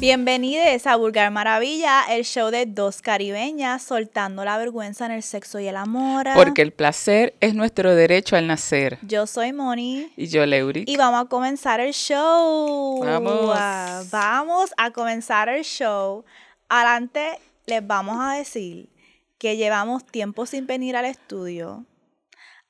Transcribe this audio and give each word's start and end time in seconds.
Bienvenidos 0.00 0.86
a 0.86 0.94
Vulgar 0.94 1.32
Maravilla, 1.32 2.04
el 2.08 2.24
show 2.24 2.52
de 2.52 2.66
dos 2.66 3.02
caribeñas 3.02 3.82
soltando 3.82 4.44
la 4.44 4.56
vergüenza 4.56 5.06
en 5.06 5.10
el 5.10 5.24
sexo 5.24 5.58
y 5.58 5.66
el 5.66 5.76
amor. 5.76 6.24
Porque 6.36 6.62
el 6.62 6.70
placer 6.70 7.34
es 7.40 7.56
nuestro 7.56 7.96
derecho 7.96 8.36
al 8.36 8.46
nacer. 8.46 9.00
Yo 9.02 9.26
soy 9.26 9.52
Moni. 9.52 10.12
Y 10.16 10.28
yo, 10.28 10.46
Leuric. 10.46 10.88
Y 10.88 10.96
vamos 10.96 11.22
a 11.22 11.28
comenzar 11.28 11.80
el 11.80 11.92
show. 11.92 13.00
Vamos. 13.04 14.10
Vamos 14.12 14.70
a 14.76 14.92
comenzar 14.92 15.48
el 15.48 15.64
show. 15.64 16.24
Adelante 16.68 17.40
les 17.66 17.84
vamos 17.84 18.18
a 18.20 18.34
decir 18.34 18.88
que 19.36 19.56
llevamos 19.56 20.06
tiempo 20.06 20.46
sin 20.46 20.68
venir 20.68 20.94
al 20.94 21.06
estudio. 21.06 21.86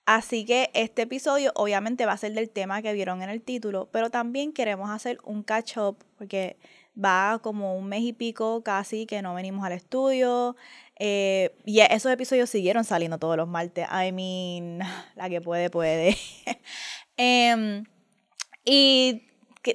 Así 0.07 0.47
que 0.47 0.71
este 0.73 1.03
episodio 1.03 1.53
obviamente 1.57 2.07
va 2.07 2.13
a 2.13 2.17
ser 2.17 2.33
del 2.33 2.49
tema 2.49 2.81
que 2.81 2.95
vieron 2.95 3.21
en 3.21 3.29
el 3.29 3.43
título, 3.43 3.91
pero 3.93 4.09
también 4.09 4.55
queremos 4.55 4.89
hacer 4.89 5.19
un 5.25 5.43
catch 5.43 5.77
up 5.77 5.99
porque 6.17 6.57
va 7.03 7.39
como 7.43 7.77
un 7.77 7.89
mes 7.89 8.03
y 8.03 8.13
pico 8.13 8.63
casi 8.63 9.07
que 9.07 9.23
no 9.23 9.35
venimos 9.35 9.65
al 9.65 9.73
estudio. 9.73 10.57
eh, 10.99 11.57
y 11.65 11.81
esos 11.81 12.11
episodios 12.13 12.51
siguieron 12.51 12.85
saliendo 12.85 13.19
todos 13.19 13.37
los 13.37 13.49
martes. 13.49 13.87
I 13.91 14.13
mean, 14.13 14.81
la 15.17 15.29
que 15.29 15.41
puede, 15.41 15.71
puede. 15.71 16.17
Em, 17.21 17.85
y 18.65 19.29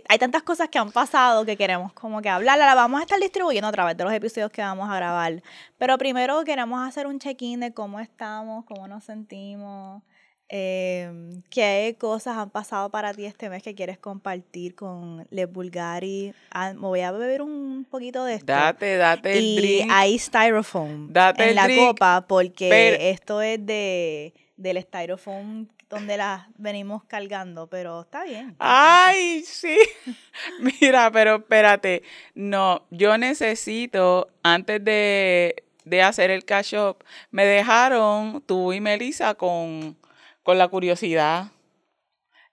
hay 0.08 0.18
tantas 0.18 0.44
cosas 0.44 0.70
que 0.70 0.80
han 0.80 0.92
pasado 0.92 1.46
que 1.46 1.58
queremos 1.58 1.94
como 1.94 2.22
que 2.22 2.30
hablar. 2.30 2.58
La 2.58 2.74
vamos 2.76 3.00
a 3.00 3.04
estar 3.04 3.20
distribuyendo 3.20 3.68
a 3.68 3.72
través 3.72 3.98
de 3.98 4.04
los 4.04 4.14
episodios 4.14 4.52
que 4.52 4.62
vamos 4.62 4.90
a 4.90 4.96
grabar. 4.96 5.44
Pero 5.78 5.98
primero 5.98 6.44
queremos 6.44 6.88
hacer 6.88 7.08
un 7.08 7.20
check-in 7.20 7.60
de 7.60 7.74
cómo 7.74 8.00
estamos, 8.00 8.66
cómo 8.66 8.88
nos 8.88 9.04
sentimos. 9.04 10.04
Em, 10.50 11.42
¿Qué 11.50 11.96
cosas 12.00 12.38
han 12.38 12.50
pasado 12.50 12.90
para 12.90 13.14
ti 13.14 13.26
este 13.26 13.50
mes 13.50 13.64
que 13.64 13.74
quieres 13.76 13.98
compartir 13.98 14.76
con 14.76 15.26
Les 15.30 15.52
Bulgari? 15.52 16.34
Ah, 16.52 16.74
me 16.74 16.80
voy 16.82 17.02
a 17.02 17.12
beber 17.12 17.42
un 17.42 17.86
poquito 17.90 18.24
de 18.26 18.36
esto. 18.36 18.46
Date, 18.52 18.98
date 18.98 19.38
el 19.38 19.44
y 19.44 19.56
drink. 19.56 19.92
hay 19.92 20.20
styrofoam 20.20 21.12
Date 21.12 21.44
en 21.44 21.50
el 21.50 21.56
la 21.56 21.64
drink, 21.64 21.88
copa 21.88 22.26
porque 22.28 22.70
pero- 22.70 22.98
esto 23.04 23.42
es 23.42 23.66
de 23.66 24.34
del 24.56 24.82
styrofoam 24.82 25.68
donde 25.90 26.18
las 26.18 26.48
venimos 26.58 27.04
cargando, 27.04 27.68
pero 27.68 28.02
está 28.02 28.24
bien. 28.24 28.56
Ay, 28.60 29.44
sí. 29.46 29.78
Mira, 30.82 31.12
pero 31.12 31.36
espérate. 31.36 32.02
No, 32.34 32.84
yo 32.90 33.18
necesito, 33.18 34.28
antes 34.42 34.84
de, 34.84 35.64
de 35.86 36.02
hacer 36.02 36.32
el 36.32 36.46
cash 36.46 36.76
up, 36.76 37.04
me 37.30 37.46
dejaron 37.46 38.42
tú 38.46 38.74
y 38.74 38.80
Melissa 38.82 39.36
con, 39.36 39.96
con 40.44 40.58
la 40.58 40.68
curiosidad 40.68 41.48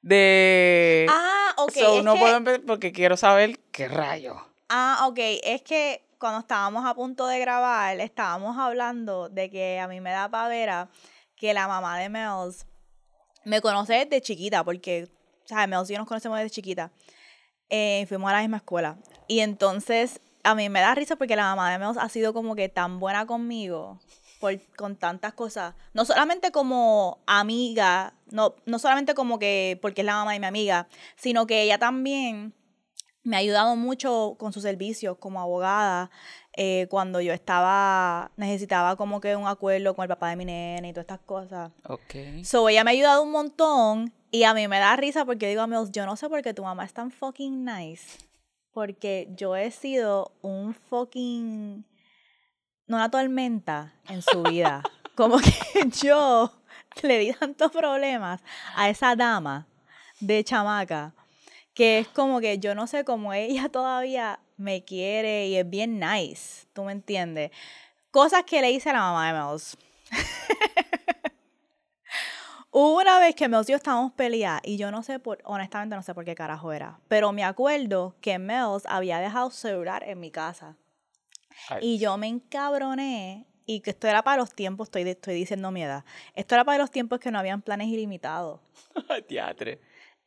de... 0.02 1.06
Ah, 1.10 1.54
ok. 1.58 1.72
So, 1.72 1.98
es 1.98 2.04
no 2.04 2.14
que- 2.14 2.20
puedo 2.20 2.36
empezar 2.36 2.62
porque 2.66 2.92
quiero 2.92 3.16
saber 3.16 3.58
qué 3.72 3.88
rayo. 3.88 4.36
Ah, 4.68 5.06
ok. 5.08 5.18
Es 5.42 5.62
que 5.62 6.02
cuando 6.18 6.40
estábamos 6.40 6.84
a 6.86 6.94
punto 6.94 7.26
de 7.26 7.38
grabar, 7.38 7.98
estábamos 8.00 8.56
hablando 8.58 9.28
de 9.28 9.50
que 9.50 9.78
a 9.80 9.88
mí 9.88 10.00
me 10.00 10.10
da 10.10 10.28
pavera 10.28 10.88
que 11.36 11.54
la 11.54 11.66
mamá 11.66 11.98
de 11.98 12.08
Mels 12.08 12.66
me 13.44 13.60
conoce 13.62 13.94
desde 13.94 14.20
chiquita, 14.20 14.62
porque, 14.62 15.08
o 15.44 15.48
sea, 15.48 15.66
Mels 15.66 15.88
y 15.88 15.94
yo 15.94 15.98
nos 15.98 16.06
conocemos 16.08 16.38
desde 16.38 16.50
chiquita. 16.50 16.92
Eh, 17.70 18.04
fuimos 18.08 18.30
a 18.30 18.34
la 18.34 18.40
misma 18.40 18.58
escuela. 18.58 18.98
Y 19.28 19.40
entonces, 19.40 20.20
a 20.44 20.54
mí 20.54 20.68
me 20.68 20.80
da 20.80 20.94
risa 20.94 21.16
porque 21.16 21.36
la 21.36 21.44
mamá 21.44 21.70
de 21.72 21.78
Mels 21.78 21.96
ha 21.98 22.08
sido 22.08 22.34
como 22.34 22.54
que 22.54 22.68
tan 22.68 23.00
buena 23.00 23.26
conmigo. 23.26 23.98
Por, 24.40 24.58
con 24.74 24.96
tantas 24.96 25.34
cosas, 25.34 25.74
no 25.92 26.04
solamente 26.04 26.50
como 26.50 27.18
amiga, 27.26 28.14
no, 28.30 28.54
no 28.64 28.78
solamente 28.78 29.14
como 29.14 29.38
que 29.38 29.78
porque 29.82 30.00
es 30.00 30.06
la 30.06 30.14
mamá 30.14 30.32
de 30.32 30.40
mi 30.40 30.46
amiga, 30.46 30.88
sino 31.14 31.46
que 31.46 31.62
ella 31.62 31.78
también 31.78 32.54
me 33.22 33.36
ha 33.36 33.40
ayudado 33.40 33.76
mucho 33.76 34.36
con 34.38 34.52
sus 34.52 34.62
servicios 34.62 35.18
como 35.18 35.40
abogada 35.40 36.10
eh, 36.54 36.86
cuando 36.90 37.20
yo 37.20 37.32
estaba, 37.32 38.32
necesitaba 38.36 38.96
como 38.96 39.20
que 39.20 39.36
un 39.36 39.46
acuerdo 39.46 39.94
con 39.94 40.02
el 40.04 40.08
papá 40.08 40.30
de 40.30 40.36
mi 40.36 40.44
nene 40.44 40.88
y 40.88 40.92
todas 40.92 41.04
estas 41.04 41.20
cosas. 41.20 41.70
Ok. 41.84 42.42
So, 42.44 42.68
ella 42.68 42.82
me 42.82 42.90
ha 42.90 42.92
ayudado 42.92 43.22
un 43.22 43.30
montón 43.30 44.12
y 44.30 44.44
a 44.44 44.54
mí 44.54 44.66
me 44.68 44.78
da 44.78 44.96
risa 44.96 45.24
porque 45.24 45.48
digo, 45.48 45.62
amigos, 45.62 45.90
yo 45.92 46.06
no 46.06 46.16
sé 46.16 46.28
por 46.28 46.42
qué 46.42 46.54
tu 46.54 46.62
mamá 46.62 46.84
es 46.84 46.92
tan 46.92 47.10
fucking 47.10 47.64
nice. 47.64 48.18
Porque 48.72 49.28
yo 49.36 49.56
he 49.56 49.70
sido 49.70 50.32
un 50.42 50.74
fucking, 50.74 51.84
no 52.90 52.96
una 52.96 53.10
tormenta 53.10 53.94
en 54.08 54.20
su 54.20 54.42
vida. 54.42 54.82
Como 55.14 55.38
que 55.38 55.52
yo 56.02 56.52
le 57.02 57.18
di 57.18 57.32
tantos 57.32 57.70
problemas 57.70 58.42
a 58.74 58.90
esa 58.90 59.14
dama 59.14 59.66
de 60.18 60.42
chamaca 60.42 61.14
que 61.72 62.00
es 62.00 62.08
como 62.08 62.40
que 62.40 62.58
yo 62.58 62.74
no 62.74 62.86
sé 62.86 63.04
cómo 63.04 63.32
ella 63.32 63.68
todavía 63.72 64.40
me 64.56 64.84
quiere 64.84 65.46
y 65.46 65.56
es 65.56 65.70
bien 65.70 66.00
nice, 66.00 66.66
¿tú 66.72 66.82
me 66.82 66.92
entiendes? 66.92 67.52
Cosas 68.10 68.42
que 68.44 68.60
le 68.60 68.72
hice 68.72 68.90
a 68.90 68.94
la 68.94 69.00
mamá 69.00 69.28
de 69.28 69.38
Mels. 69.38 69.78
Hubo 72.72 72.98
una 72.98 73.18
vez 73.18 73.34
que 73.34 73.48
Mels 73.48 73.68
y 73.68 73.72
yo 73.72 73.76
estábamos 73.76 74.12
peleadas 74.12 74.62
y 74.64 74.76
yo 74.76 74.90
no 74.90 75.02
sé 75.02 75.20
por, 75.20 75.38
honestamente 75.44 75.94
no 75.96 76.02
sé 76.02 76.12
por 76.12 76.24
qué 76.24 76.34
carajo 76.34 76.72
era, 76.72 76.98
pero 77.08 77.32
me 77.32 77.44
acuerdo 77.44 78.16
que 78.20 78.38
Mels 78.38 78.84
había 78.86 79.20
dejado 79.20 79.50
celular 79.50 80.02
en 80.02 80.18
mi 80.18 80.30
casa 80.30 80.76
Ay, 81.68 81.94
y 81.94 81.98
yo 81.98 82.16
me 82.18 82.26
encabroné 82.28 83.46
y 83.66 83.80
que 83.80 83.90
esto 83.90 84.08
era 84.08 84.22
para 84.22 84.38
los 84.38 84.52
tiempos, 84.54 84.88
estoy, 84.88 85.02
estoy 85.08 85.34
diciendo 85.34 85.70
mi 85.70 85.82
edad, 85.82 86.04
esto 86.34 86.54
era 86.54 86.64
para 86.64 86.78
los 86.78 86.90
tiempos 86.90 87.20
que 87.20 87.30
no 87.30 87.38
habían 87.38 87.62
planes 87.62 87.88
ilimitados. 87.88 88.60
Teatre. 89.28 89.80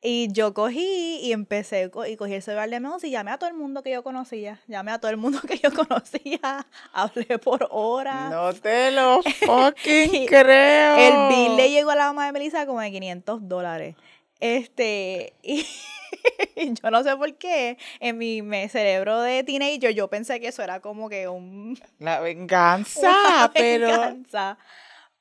Y 0.05 0.27
yo 0.33 0.53
cogí 0.53 1.19
y 1.23 1.31
empecé 1.31 1.89
co- 1.89 2.05
y 2.05 2.17
cogí 2.17 2.33
el 2.33 2.41
celular 2.41 2.69
de 2.69 2.79
Mels 2.81 3.05
y 3.05 3.09
llamé 3.09 3.31
a 3.31 3.37
todo 3.37 3.49
el 3.49 3.55
mundo 3.55 3.83
que 3.83 3.91
yo 3.91 4.03
conocía. 4.03 4.59
Llamé 4.67 4.91
a 4.91 4.99
todo 4.99 5.09
el 5.11 5.15
mundo 5.15 5.39
que 5.47 5.57
yo 5.57 5.71
conocía. 5.73 6.67
Hablé 6.93 7.39
por 7.39 7.67
horas. 7.71 8.29
No 8.29 8.53
te 8.53 8.91
lo 8.91 9.21
fucking 9.23 10.25
creo. 10.25 10.97
El 10.97 11.29
bill 11.29 11.55
le 11.55 11.71
llegó 11.71 11.91
a 11.91 11.95
la 11.95 12.07
mamá 12.07 12.25
de 12.25 12.33
Melissa 12.33 12.65
como 12.65 12.81
de 12.81 12.91
500 12.91 13.47
dólares. 13.47 13.95
Este, 14.41 15.33
y 15.41 15.65
yo 16.83 16.91
no 16.91 17.03
sé 17.03 17.15
por 17.15 17.33
qué, 17.35 17.77
en 17.99 18.17
mi 18.17 18.41
me- 18.41 18.69
cerebro 18.69 19.21
de 19.21 19.43
teenager 19.43 19.93
yo 19.93 20.09
pensé 20.09 20.39
que 20.39 20.47
eso 20.47 20.61
era 20.63 20.79
como 20.79 21.09
que 21.09 21.27
un, 21.27 21.77
La 21.99 22.19
venganza, 22.19 22.99
una 23.01 23.51
pero... 23.53 23.87
venganza. 23.87 24.57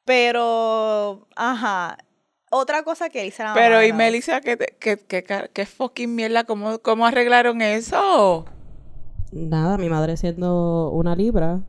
Pero, 0.05 1.27
ajá. 1.37 1.97
Otra 2.51 2.83
cosa 2.83 3.09
que 3.09 3.25
hice 3.25 3.43
la 3.43 3.51
mamá 3.51 3.61
Pero, 3.61 3.79
de 3.79 3.89
y. 3.89 3.93
Melissa, 3.93 4.41
¿qué, 4.41 4.57
te- 4.57 4.77
qué, 4.79 4.99
qué, 4.99 5.25
qué 5.53 5.65
fucking 5.67 6.15
mierda? 6.15 6.45
¿Cómo, 6.45 6.81
¿Cómo 6.81 7.07
arreglaron 7.07 7.63
eso? 7.63 8.45
Nada, 9.31 9.79
mi 9.79 9.89
madre 9.89 10.17
siendo 10.17 10.91
una 10.91 11.17
libra 11.17 11.61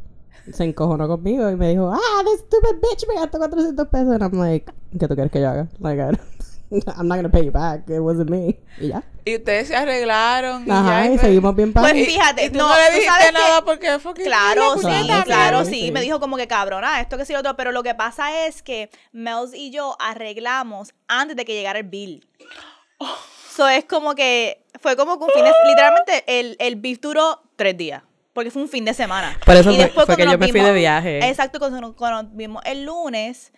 se 0.52 0.66
encojonó 0.66 1.08
conmigo 1.08 1.50
y 1.50 1.56
me 1.56 1.70
dijo, 1.70 1.90
ah, 1.94 2.22
this 2.26 2.42
stupid 2.42 2.82
bitch 2.82 3.08
me 3.08 3.16
gastó 3.16 3.38
400 3.38 3.88
pesos. 3.88 4.10
And 4.14 4.24
I'm 4.24 4.34
like, 4.34 4.70
¿qué 5.00 5.08
tú 5.08 5.16
quieres 5.16 5.32
que 5.32 5.40
yo 5.40 5.50
haga? 5.50 5.68
Like, 5.80 6.02
I 6.02 6.06
don't- 6.08 6.20
I'm 6.98 7.08
not 7.08 7.18
gonna 7.18 7.30
pay 7.30 7.46
you 7.46 7.52
back. 7.52 7.88
It 7.90 8.00
wasn't 8.00 8.30
me. 8.30 8.60
Y 8.80 8.88
ya. 8.90 9.04
Y 9.26 9.36
ustedes 9.38 9.68
se 9.70 9.76
arreglaron. 9.76 10.68
Y 10.68 10.72
Ajá, 10.72 11.02
ya, 11.02 11.06
y 11.06 11.10
pues- 11.10 11.22
seguimos 11.22 11.56
bien 11.56 11.72
Pues 11.74 11.94
fíjate, 11.94 12.46
y 12.46 12.50
tú 12.50 12.58
no, 12.58 12.68
no, 12.68 12.76
le 12.76 12.88
tú 12.88 12.94
dijiste 12.96 13.26
que- 13.28 13.32
nada 13.32 13.64
porque 13.64 14.00
fucking... 14.00 14.26
Claro, 14.26 14.76
la 14.76 14.82
sí, 15.02 15.10
claro, 15.26 15.64
sí. 15.66 15.72
sí. 15.72 15.92
Me 15.92 16.02
dijo 16.02 16.20
como 16.20 16.36
que 16.38 16.48
cabrona, 16.48 17.00
esto 17.00 17.18
que 17.18 17.26
sí 17.26 17.32
lo 17.34 17.40
otro. 17.40 17.56
Pero 17.56 17.72
lo 17.72 17.84
que 17.84 17.96
pasa 17.96 18.46
es 18.48 18.62
que 18.64 18.90
Mels 19.14 19.54
y 19.54 19.72
yo 19.72 19.96
arreglamos 20.00 20.94
antes 21.08 21.36
de 21.38 21.46
que 21.46 21.54
llegara 21.54 21.80
el 21.80 21.86
bill. 21.86 22.28
So 23.56 23.68
es 23.68 23.86
como 23.86 24.16
que 24.16 24.66
fue 24.82 24.96
como 24.96 25.18
que 25.20 25.26
un 25.26 25.30
fin 25.32 25.44
de 25.46 25.52
literalmente 25.68 26.24
el, 26.28 26.56
el 26.60 26.76
beef 26.76 27.00
duró 27.00 27.42
tres 27.56 27.78
días. 27.78 28.02
Porque 28.34 28.50
fue 28.50 28.64
un 28.64 28.68
fin 28.68 28.84
de 28.84 28.96
semana. 28.96 29.38
Por 29.46 29.56
eso 29.56 29.70
Y 29.72 29.76
fue- 29.76 29.84
después 29.86 30.06
fue 30.08 30.16
que 30.16 30.24
cuando 30.24 30.34
yo 30.34 30.38
nos 30.40 30.48
me 30.48 30.52
fui 30.52 30.60
vimos- 30.60 30.74
de 30.74 30.80
viaje. 30.80 31.30
Exacto, 31.30 31.60
cuando 31.60 31.80
nos, 31.82 31.94
cuando 31.94 32.24
nos 32.24 32.36
vimos 32.36 32.64
el 32.66 32.84
lunes, 32.84 33.54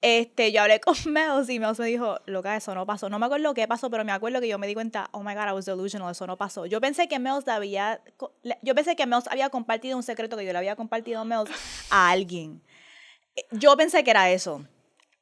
este, 0.00 0.52
yo 0.52 0.62
hablé 0.62 0.80
con 0.80 0.94
Mels 1.06 1.48
y 1.50 1.58
Mels 1.58 1.78
me 1.78 1.86
dijo, 1.86 2.18
loca, 2.26 2.56
eso 2.56 2.74
no 2.74 2.86
pasó. 2.86 3.08
No 3.08 3.18
me 3.18 3.26
acuerdo 3.26 3.54
qué 3.54 3.66
pasó, 3.66 3.90
pero 3.90 4.04
me 4.04 4.12
acuerdo 4.12 4.40
que 4.40 4.48
yo 4.48 4.58
me 4.58 4.66
di 4.66 4.74
cuenta, 4.74 5.08
oh 5.12 5.22
my 5.22 5.34
God, 5.34 5.48
I 5.48 5.52
was 5.52 5.66
delusional, 5.66 6.10
eso 6.10 6.26
no 6.26 6.36
pasó. 6.36 6.66
Yo 6.66 6.80
pensé 6.80 7.08
que 7.08 7.18
Mels 7.18 7.48
había, 7.48 8.00
yo 8.62 8.74
pensé 8.74 8.96
que 8.96 9.06
Mels 9.06 9.26
había 9.28 9.50
compartido 9.50 9.96
un 9.96 10.02
secreto 10.02 10.36
que 10.36 10.44
yo 10.44 10.52
le 10.52 10.58
había 10.58 10.76
compartido 10.76 11.20
a 11.20 11.24
Mels 11.24 11.50
a 11.90 12.10
alguien. 12.10 12.62
Eh, 13.36 13.42
Yo 13.52 13.76
pensé 13.76 14.04
que 14.04 14.10
era 14.10 14.30
eso. 14.30 14.64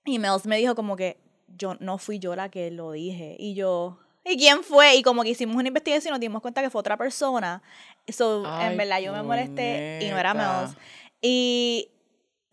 Y 0.04 0.18
Mels 0.18 0.46
me 0.46 0.56
dijo 0.58 0.74
como 0.74 0.96
que, 0.96 1.18
yo 1.48 1.76
no 1.80 1.98
fui 1.98 2.18
yo 2.18 2.36
la 2.36 2.50
que 2.50 2.70
lo 2.70 2.92
dije. 2.92 3.36
Y 3.38 3.54
yo, 3.54 3.98
¿y 4.24 4.36
quién 4.36 4.62
fue? 4.62 4.96
Y 4.96 5.02
como 5.02 5.22
que 5.22 5.30
hicimos 5.30 5.56
una 5.56 5.68
investigación 5.68 6.10
y 6.10 6.12
nos 6.12 6.20
dimos 6.20 6.42
cuenta 6.42 6.60
que 6.62 6.70
fue 6.70 6.80
otra 6.80 6.96
persona. 6.96 7.62
So, 8.08 8.44
Ay, 8.46 8.72
en 8.72 8.76
verdad 8.78 9.00
yo 9.00 9.12
me 9.12 9.22
molesté 9.22 10.00
y 10.02 10.10
no 10.10 10.18
era. 10.18 10.34
Mels. 10.34 10.76
Y 11.22 11.88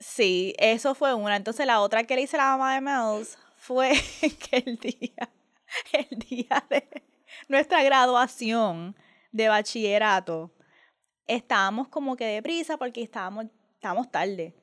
sí, 0.05 0.53
eso 0.57 0.95
fue 0.95 1.13
una. 1.13 1.35
Entonces 1.35 1.65
la 1.65 1.81
otra 1.81 2.03
que 2.03 2.15
le 2.15 2.23
hice 2.23 2.37
a 2.37 2.39
la 2.39 2.57
mamá 2.57 2.75
de 2.75 2.81
Mels 2.81 3.37
fue 3.57 3.91
que 4.51 4.57
el 4.65 4.77
día, 4.77 5.29
el 5.93 6.19
día 6.19 6.65
de 6.69 6.87
nuestra 7.47 7.83
graduación 7.83 8.95
de 9.31 9.47
bachillerato, 9.49 10.51
estábamos 11.27 11.87
como 11.89 12.15
que 12.17 12.25
deprisa 12.25 12.77
porque 12.77 13.03
estábamos, 13.03 13.47
estábamos 13.75 14.11
tarde. 14.11 14.55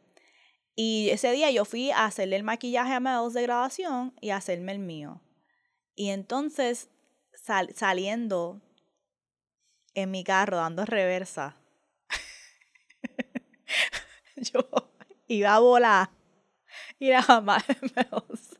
Y 0.76 1.10
ese 1.10 1.32
día 1.32 1.50
yo 1.50 1.64
fui 1.64 1.90
a 1.90 2.06
hacerle 2.06 2.36
el 2.36 2.44
maquillaje 2.44 2.94
a 2.94 3.00
Mels 3.00 3.34
de 3.34 3.42
graduación 3.42 4.14
y 4.20 4.30
a 4.30 4.36
hacerme 4.36 4.72
el 4.72 4.78
mío. 4.80 5.22
Y 5.96 6.10
entonces, 6.10 6.90
sal- 7.34 7.74
saliendo, 7.76 8.60
en 9.94 10.10
mi 10.10 10.24
carro 10.24 10.56
dando 10.56 10.84
reversa. 10.84 11.56
Yo 14.36 14.89
iba 15.30 15.54
a 15.54 15.58
volar 15.60 16.10
y 16.98 17.08
la 17.10 17.24
mamá 17.26 17.62
de 17.66 17.76
Melos 17.96 18.58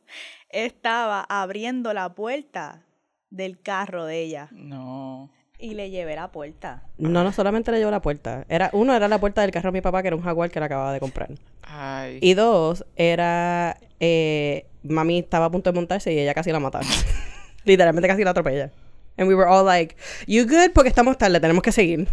estaba 0.49 1.25
abriendo 1.29 1.93
la 1.93 2.15
puerta 2.15 2.83
del 3.31 3.61
carro 3.61 4.05
de 4.07 4.21
ella 4.23 4.49
No. 4.53 5.31
y 5.59 5.75
le 5.75 5.91
llevé 5.91 6.17
la 6.17 6.33
puerta. 6.33 6.83
No, 6.99 7.23
no 7.23 7.33
solamente 7.33 7.71
le 7.71 7.79
llevó 7.79 7.91
la 7.91 8.03
puerta. 8.03 8.45
Era, 8.49 8.71
uno 8.73 8.95
era 8.95 9.07
la 9.09 9.19
puerta 9.21 9.43
del 9.43 9.51
carro 9.53 9.69
de 9.71 9.75
mi 9.79 9.81
papá, 9.81 10.03
que 10.03 10.09
era 10.09 10.17
un 10.17 10.23
jaguar 10.23 10.51
que 10.51 10.59
le 10.59 10.67
acababa 10.67 10.93
de 10.93 11.01
comprar. 11.01 11.29
Ay. 11.63 12.19
Y 12.23 12.35
dos, 12.35 12.85
era... 12.97 13.77
eh, 14.01 14.67
mami 14.83 15.19
estaba 15.21 15.47
a 15.47 15.51
punto 15.51 15.71
de 15.71 15.75
montarse 15.79 16.13
y 16.13 16.19
ella 16.19 16.35
casi 16.35 16.51
la 16.51 16.59
mataron. 16.61 16.89
Literalmente 17.65 18.09
casi 18.09 18.25
la 18.25 18.31
atropella. 18.31 18.71
And 19.17 19.29
we 19.29 19.35
were 19.35 19.49
all 19.49 19.65
like, 19.65 19.97
you 20.27 20.45
good? 20.47 20.73
Porque 20.75 20.89
estamos 20.89 21.19
tarde, 21.19 21.39
tenemos 21.41 21.63
que 21.63 21.73
seguir. 21.73 22.09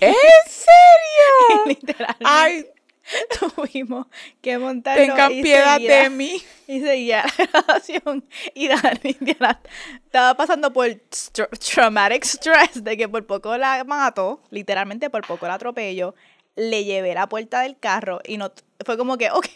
¿En 0.00 0.14
serio? 0.46 1.64
Literalmente 1.66 2.24
Ay, 2.24 2.66
tuvimos 3.56 4.06
que 4.40 4.58
montarnos 4.58 5.06
tengan 5.06 5.32
y 5.32 5.42
piedad 5.42 5.78
de 5.80 6.10
mí. 6.10 6.42
Y 6.68 6.80
seguía 6.80 7.24
la 7.38 7.46
grabación. 7.46 8.24
Y 8.54 8.68
Dani 8.68 9.16
Diana, 9.20 9.60
estaba 10.04 10.34
pasando 10.36 10.72
por 10.72 10.86
str- 10.86 11.48
traumatic 11.58 12.24
stress 12.24 12.82
de 12.82 12.96
que 12.96 13.08
por 13.08 13.26
poco 13.26 13.56
la 13.58 13.84
mató, 13.84 14.40
literalmente 14.50 15.10
por 15.10 15.26
poco 15.26 15.46
la 15.46 15.54
atropello. 15.54 16.14
Le 16.56 16.84
llevé 16.84 17.14
la 17.14 17.28
puerta 17.28 17.60
del 17.60 17.78
carro 17.78 18.20
y 18.24 18.36
no 18.36 18.52
fue 18.84 18.96
como 18.98 19.16
que, 19.18 19.30
ok, 19.30 19.46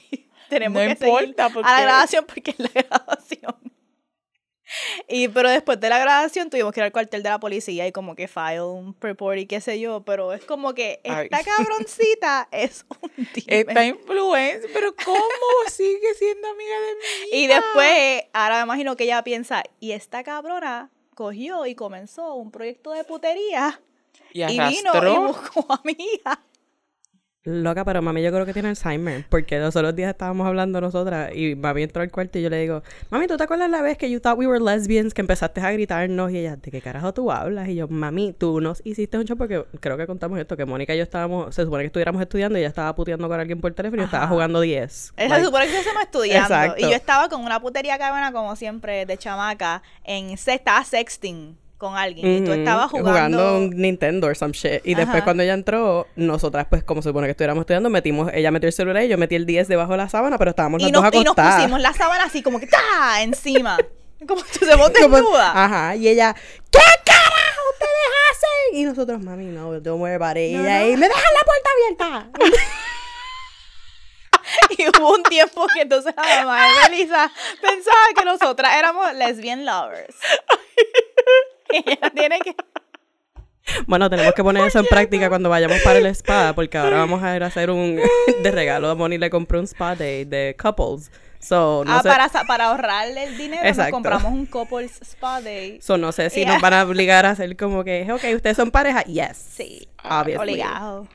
tenemos 0.48 0.82
No 0.82 0.88
que 0.88 0.96
seguir 0.96 1.28
importa, 1.28 1.46
a 1.62 1.72
la 1.72 1.80
grabación 1.82 2.24
porque 2.26 2.50
es 2.52 2.58
la 2.58 2.70
grabación. 2.72 3.65
Y 5.08 5.28
pero 5.28 5.50
después 5.50 5.78
de 5.80 5.88
la 5.88 5.98
grabación 5.98 6.50
tuvimos 6.50 6.72
que 6.72 6.80
ir 6.80 6.84
al 6.84 6.92
cuartel 6.92 7.22
de 7.22 7.28
la 7.30 7.38
policía 7.40 7.86
y 7.86 7.92
como 7.92 8.14
que 8.14 8.28
file 8.28 8.62
un 8.62 8.96
report 9.00 9.38
y 9.38 9.46
qué 9.46 9.60
sé 9.60 9.78
yo, 9.80 10.02
pero 10.04 10.32
es 10.32 10.44
como 10.44 10.74
que 10.74 11.00
Ay. 11.04 11.28
esta 11.30 11.42
cabroncita 11.44 12.48
es 12.52 12.84
un 13.02 13.10
Esta 13.46 13.72
dime. 13.80 13.86
influencia, 13.86 14.70
pero 14.72 14.94
¿cómo 15.04 15.20
sigue 15.70 16.14
siendo 16.18 16.48
amiga 16.48 16.74
de 16.80 16.94
mí? 16.94 17.38
Y 17.42 17.46
después, 17.46 18.22
ahora 18.32 18.58
me 18.58 18.62
imagino 18.64 18.96
que 18.96 19.04
ella 19.04 19.22
piensa, 19.22 19.62
y 19.80 19.92
esta 19.92 20.22
cabrona 20.24 20.90
cogió 21.14 21.66
y 21.66 21.74
comenzó 21.74 22.34
un 22.34 22.50
proyecto 22.50 22.90
de 22.92 23.04
putería 23.04 23.80
Y 24.32 24.42
y 24.42 24.58
vino 24.58 24.92
y 24.94 25.26
buscó 25.26 25.66
a 25.72 25.80
mi 25.84 25.92
hija. 25.98 26.40
Loca, 27.46 27.84
pero 27.84 28.02
mami 28.02 28.22
yo 28.22 28.32
creo 28.32 28.44
que 28.44 28.52
tiene 28.52 28.70
Alzheimer. 28.70 29.24
Porque 29.28 29.60
los 29.60 29.76
otros 29.76 29.94
días 29.94 30.10
estábamos 30.10 30.48
hablando 30.48 30.80
nosotras 30.80 31.30
y 31.32 31.54
mami 31.54 31.84
entró 31.84 32.02
al 32.02 32.10
cuarto 32.10 32.40
y 32.40 32.42
yo 32.42 32.50
le 32.50 32.60
digo, 32.60 32.82
mami, 33.08 33.28
¿tú 33.28 33.36
te 33.36 33.44
acuerdas 33.44 33.70
la 33.70 33.82
vez 33.82 33.96
que 33.96 34.10
you 34.10 34.18
thought 34.18 34.36
we 34.36 34.48
were 34.48 34.58
lesbians? 34.58 35.14
Que 35.14 35.20
empezaste 35.20 35.60
a 35.60 35.70
gritarnos 35.70 36.32
y 36.32 36.38
ella, 36.38 36.56
¿de 36.56 36.70
qué 36.72 36.82
carajo 36.82 37.14
tú 37.14 37.30
hablas? 37.30 37.68
Y 37.68 37.76
yo, 37.76 37.86
mami, 37.86 38.34
tú 38.36 38.60
nos 38.60 38.82
hiciste 38.84 39.16
un 39.16 39.26
show 39.26 39.36
porque 39.36 39.64
creo 39.78 39.96
que 39.96 40.08
contamos 40.08 40.40
esto, 40.40 40.56
que 40.56 40.64
Mónica 40.64 40.92
y 40.92 40.98
yo 40.98 41.04
estábamos, 41.04 41.54
se 41.54 41.62
supone 41.62 41.84
que 41.84 41.86
estuviéramos 41.86 42.20
estudiando 42.20 42.58
y 42.58 42.62
ella 42.62 42.68
estaba 42.68 42.92
puteando 42.96 43.28
con 43.28 43.38
alguien 43.38 43.60
por 43.60 43.72
teléfono 43.72 44.02
y 44.02 44.04
yo 44.04 44.06
estaba 44.06 44.26
jugando 44.26 44.60
10. 44.60 45.14
Esa 45.16 45.28
Like, 45.28 45.38
se 45.38 45.44
supone 45.44 45.66
que 45.66 45.72
se 45.72 45.84
llama 45.84 46.02
estudiando. 46.02 46.54
Exacto. 46.54 46.84
Y 46.84 46.90
yo 46.90 46.96
estaba 46.96 47.28
con 47.28 47.44
una 47.44 47.60
putería 47.60 47.96
cabrona, 47.96 48.32
como 48.32 48.56
siempre, 48.56 49.06
de 49.06 49.16
chamaca, 49.16 49.84
en 50.02 50.36
se 50.36 50.54
estaba 50.54 50.82
sexting 50.84 51.56
con 51.78 51.96
alguien. 51.96 52.26
Y 52.26 52.40
tú 52.44 52.52
estabas 52.52 52.90
jugando. 52.90 53.58
un 53.58 53.70
Nintendo 53.70 54.26
or 54.26 54.36
some 54.36 54.52
shit. 54.52 54.80
Y 54.84 54.94
después 54.94 55.22
cuando 55.22 55.42
ella 55.42 55.54
entró, 55.54 56.06
nosotras 56.16 56.66
pues 56.70 56.82
como 56.82 57.02
se 57.02 57.10
supone 57.10 57.26
que 57.26 57.32
estuviéramos 57.32 57.62
estudiando, 57.62 57.90
metimos, 57.90 58.30
ella 58.32 58.50
metió 58.50 58.66
el 58.68 58.72
celular 58.72 59.02
y 59.04 59.08
yo 59.08 59.18
metí 59.18 59.34
el 59.34 59.44
10 59.46 59.68
debajo 59.68 59.92
de 59.92 59.98
la 59.98 60.08
sábana, 60.08 60.38
pero 60.38 60.50
estábamos 60.50 60.80
y, 60.80 60.84
las 60.84 60.92
nos, 60.92 61.02
dos 61.02 61.12
y 61.14 61.16
nos 61.18 61.32
acostadas. 61.32 61.56
pusimos 61.56 61.80
la 61.80 61.92
sábana 61.92 62.24
así, 62.24 62.42
como 62.42 62.58
que 62.60 62.66
¡ta! 62.66 63.22
encima. 63.22 63.76
Como 64.26 64.40
si 64.40 64.46
estuviésemos 64.52 64.90
Como- 64.90 65.16
desnudas. 65.16 65.52
Ajá, 65.54 65.94
y 65.94 66.08
ella, 66.08 66.34
¿qué 66.70 66.78
carajo 67.04 67.60
ustedes 67.72 68.12
hacen? 68.30 68.78
Y 68.80 68.84
nosotros, 68.84 69.20
mami, 69.22 69.44
no, 69.44 69.78
don't 69.80 70.00
worry 70.00 70.14
about 70.14 70.38
it. 70.38 70.52
Y 70.52 70.56
ella. 70.56 70.86
"Y 70.88 70.96
me 70.96 71.06
dejan 71.06 71.22
la 71.34 71.44
puerta 71.44 71.70
abierta. 71.74 72.30
Y 74.78 74.88
hubo 74.88 75.12
un 75.14 75.22
tiempo 75.24 75.66
que 75.74 75.82
entonces 75.82 76.14
la 76.16 76.44
mamá 76.44 76.66
de 76.66 76.70
Melissa 76.90 77.30
pensaba 77.60 77.96
que 78.16 78.24
nosotras 78.24 78.76
éramos 78.76 79.12
lesbian 79.14 79.64
lovers. 79.66 80.14
Ella 81.70 82.10
tiene 82.14 82.38
que. 82.40 82.54
bueno, 83.86 84.08
tenemos 84.08 84.34
que 84.34 84.42
poner 84.42 84.66
eso 84.66 84.78
en 84.78 84.86
práctica 84.86 85.28
cuando 85.28 85.48
vayamos 85.48 85.80
para 85.82 85.98
el 85.98 86.06
spa, 86.06 86.52
porque 86.54 86.78
ahora 86.78 86.98
vamos 86.98 87.22
a 87.22 87.36
ir 87.36 87.42
a 87.42 87.46
hacer 87.46 87.70
un, 87.70 88.00
de 88.42 88.50
regalo, 88.50 88.90
a 88.90 88.94
Moni 88.94 89.18
le 89.18 89.30
compró 89.30 89.58
un 89.58 89.66
spa 89.66 89.94
day 89.94 90.24
de 90.24 90.56
couples. 90.60 91.10
So, 91.38 91.84
no 91.84 91.92
ah, 91.92 92.02
sé, 92.02 92.08
para, 92.08 92.28
para 92.46 92.64
ahorrarle 92.66 93.24
el 93.24 93.38
dinero, 93.38 93.62
nos 93.62 93.90
compramos 93.90 94.32
un 94.32 94.46
couples 94.46 95.00
spa 95.02 95.40
day. 95.40 95.80
so, 95.80 95.96
no 95.96 96.10
sé 96.12 96.30
si 96.30 96.40
Yeah. 96.40 96.54
nos 96.54 96.62
van 96.62 96.74
a 96.74 96.84
obligar 96.84 97.26
a 97.26 97.30
hacer 97.30 97.56
como 97.56 97.84
que, 97.84 98.10
ok, 98.10 98.22
ustedes 98.34 98.56
son 98.56 98.70
pareja. 98.70 99.02
Yes. 99.02 99.36
Sí, 99.36 99.88
obligado. 100.02 101.08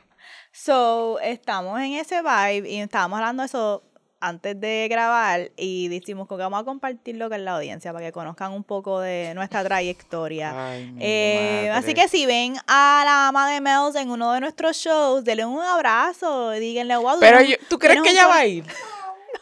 So, 0.52 1.18
estamos 1.20 1.80
en 1.80 1.94
ese 1.94 2.20
vibe 2.22 2.68
y 2.68 2.80
estábamos 2.80 3.18
hablando 3.18 3.42
de 3.42 3.46
eso 3.46 3.82
antes 4.22 4.58
de 4.60 4.86
grabar 4.88 5.50
y 5.56 5.88
decimos 5.88 6.28
que 6.28 6.36
vamos 6.36 6.60
a 6.60 6.64
compartirlo 6.64 7.28
con 7.28 7.44
la 7.44 7.56
audiencia 7.56 7.92
para 7.92 8.06
que 8.06 8.12
conozcan 8.12 8.52
un 8.52 8.62
poco 8.64 9.00
de 9.00 9.32
nuestra 9.34 9.62
trayectoria. 9.64 10.52
Ay, 10.70 10.94
Eh, 11.00 11.70
así 11.74 11.92
que 11.92 12.08
si 12.08 12.24
ven 12.24 12.54
a 12.66 13.02
la 13.04 13.28
ama 13.28 13.50
de 13.50 13.60
Mels 13.60 13.96
en 13.96 14.10
uno 14.10 14.32
de 14.32 14.40
nuestros 14.40 14.76
shows, 14.76 15.24
denle 15.24 15.44
un 15.44 15.60
abrazo, 15.60 16.50
díganle, 16.52 16.96
wow, 16.96 17.18
Pero 17.20 17.40
yo- 17.42 17.56
¿tú 17.68 17.78
crees 17.78 18.00
que 18.02 18.10
ella 18.10 18.28
va 18.28 18.36
a 18.38 18.46
ir? 18.46 18.64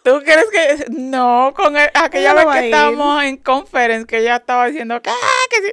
¿Tú 0.03 0.21
crees 0.25 0.47
que.? 0.50 0.87
No, 0.91 1.53
con 1.55 1.77
el- 1.77 1.91
aquella 1.94 2.32
vez 2.32 2.47
que 2.47 2.65
estábamos 2.67 3.23
en 3.25 3.37
conference, 3.37 4.06
que 4.06 4.19
ella 4.19 4.37
estaba 4.37 4.67
diciendo 4.69 5.00
que, 5.03 5.11
ah, 5.11 5.15
que 5.50 5.56
sí. 5.67 5.73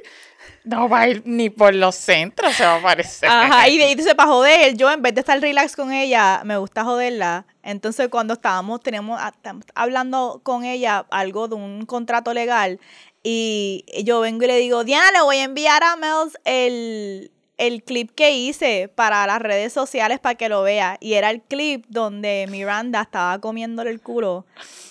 No 0.64 0.88
va 0.88 1.00
a 1.00 1.08
ir 1.08 1.22
ni 1.24 1.48
por 1.48 1.74
los 1.74 1.94
centros, 1.94 2.54
se 2.54 2.64
va 2.64 2.74
a 2.74 2.78
aparecer. 2.78 3.28
Ajá, 3.28 3.68
y 3.68 3.80
entonces 3.80 4.14
para 4.14 4.28
joder, 4.28 4.76
yo 4.76 4.90
en 4.90 5.00
vez 5.00 5.14
de 5.14 5.20
estar 5.20 5.40
relax 5.40 5.74
con 5.74 5.92
ella, 5.92 6.42
me 6.44 6.58
gusta 6.58 6.84
joderla. 6.84 7.46
Entonces 7.62 8.08
cuando 8.08 8.34
estábamos, 8.34 8.80
ah, 9.16 9.32
hablando 9.74 10.40
con 10.42 10.64
ella 10.64 11.06
algo 11.10 11.48
de 11.48 11.54
un 11.54 11.86
contrato 11.86 12.34
legal 12.34 12.78
y 13.22 13.84
yo 14.04 14.20
vengo 14.20 14.44
y 14.44 14.46
le 14.46 14.56
digo, 14.56 14.84
Diana, 14.84 15.10
le 15.12 15.22
voy 15.22 15.38
a 15.38 15.44
enviar 15.44 15.82
a 15.82 15.96
Mels 15.96 16.38
el, 16.44 17.30
el 17.58 17.82
clip 17.82 18.14
que 18.14 18.32
hice 18.32 18.88
para 18.94 19.26
las 19.26 19.40
redes 19.40 19.72
sociales 19.72 20.18
para 20.20 20.36
que 20.36 20.48
lo 20.48 20.62
vea. 20.62 20.96
Y 21.00 21.14
era 21.14 21.30
el 21.30 21.42
clip 21.42 21.84
donde 21.88 22.46
Miranda 22.48 23.02
estaba 23.02 23.38
comiéndole 23.40 23.90
el 23.90 24.00
culo 24.00 24.46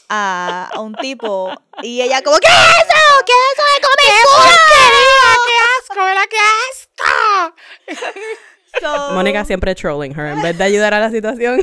a, 0.09 0.69
a 0.73 0.79
un 0.81 0.93
tipo 0.95 1.51
y 1.81 2.01
ella 2.01 2.21
como, 2.21 2.37
¿qué 2.37 2.47
es 2.47 2.53
eso? 2.53 3.25
¿Qué 3.25 3.33
es 3.33 3.57
eso 3.57 3.63
de 3.63 3.96
comer 4.11 4.57
culo? 4.73 5.43
¡Qué 5.47 5.53
asco, 5.79 6.05
¿verdad? 6.05 6.23
¡Qué 6.29 6.37
asco! 6.69 7.55
So- 8.81 9.11
Mónica 9.13 9.43
siempre 9.45 9.73
trolling 9.73 10.11
her. 10.17 10.27
En 10.27 10.41
vez 10.41 10.55
de 10.57 10.63
ayudar 10.63 10.93
a 10.93 10.99
la 10.99 11.09
situación, 11.09 11.59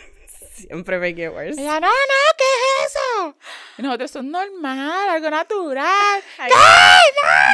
siempre 0.54 0.98
make 0.98 1.22
it 1.22 1.30
worse. 1.30 1.60
Ella, 1.60 1.78
no, 1.78 1.86
no, 1.86 1.92
¿qué 2.36 2.44
es 2.84 2.90
eso? 2.90 3.36
Y 3.78 3.82
nosotros, 3.82 4.10
eso 4.10 4.18
es 4.18 4.24
normal, 4.24 5.08
algo 5.10 5.30
natural. 5.30 6.22
Ay, 6.38 6.50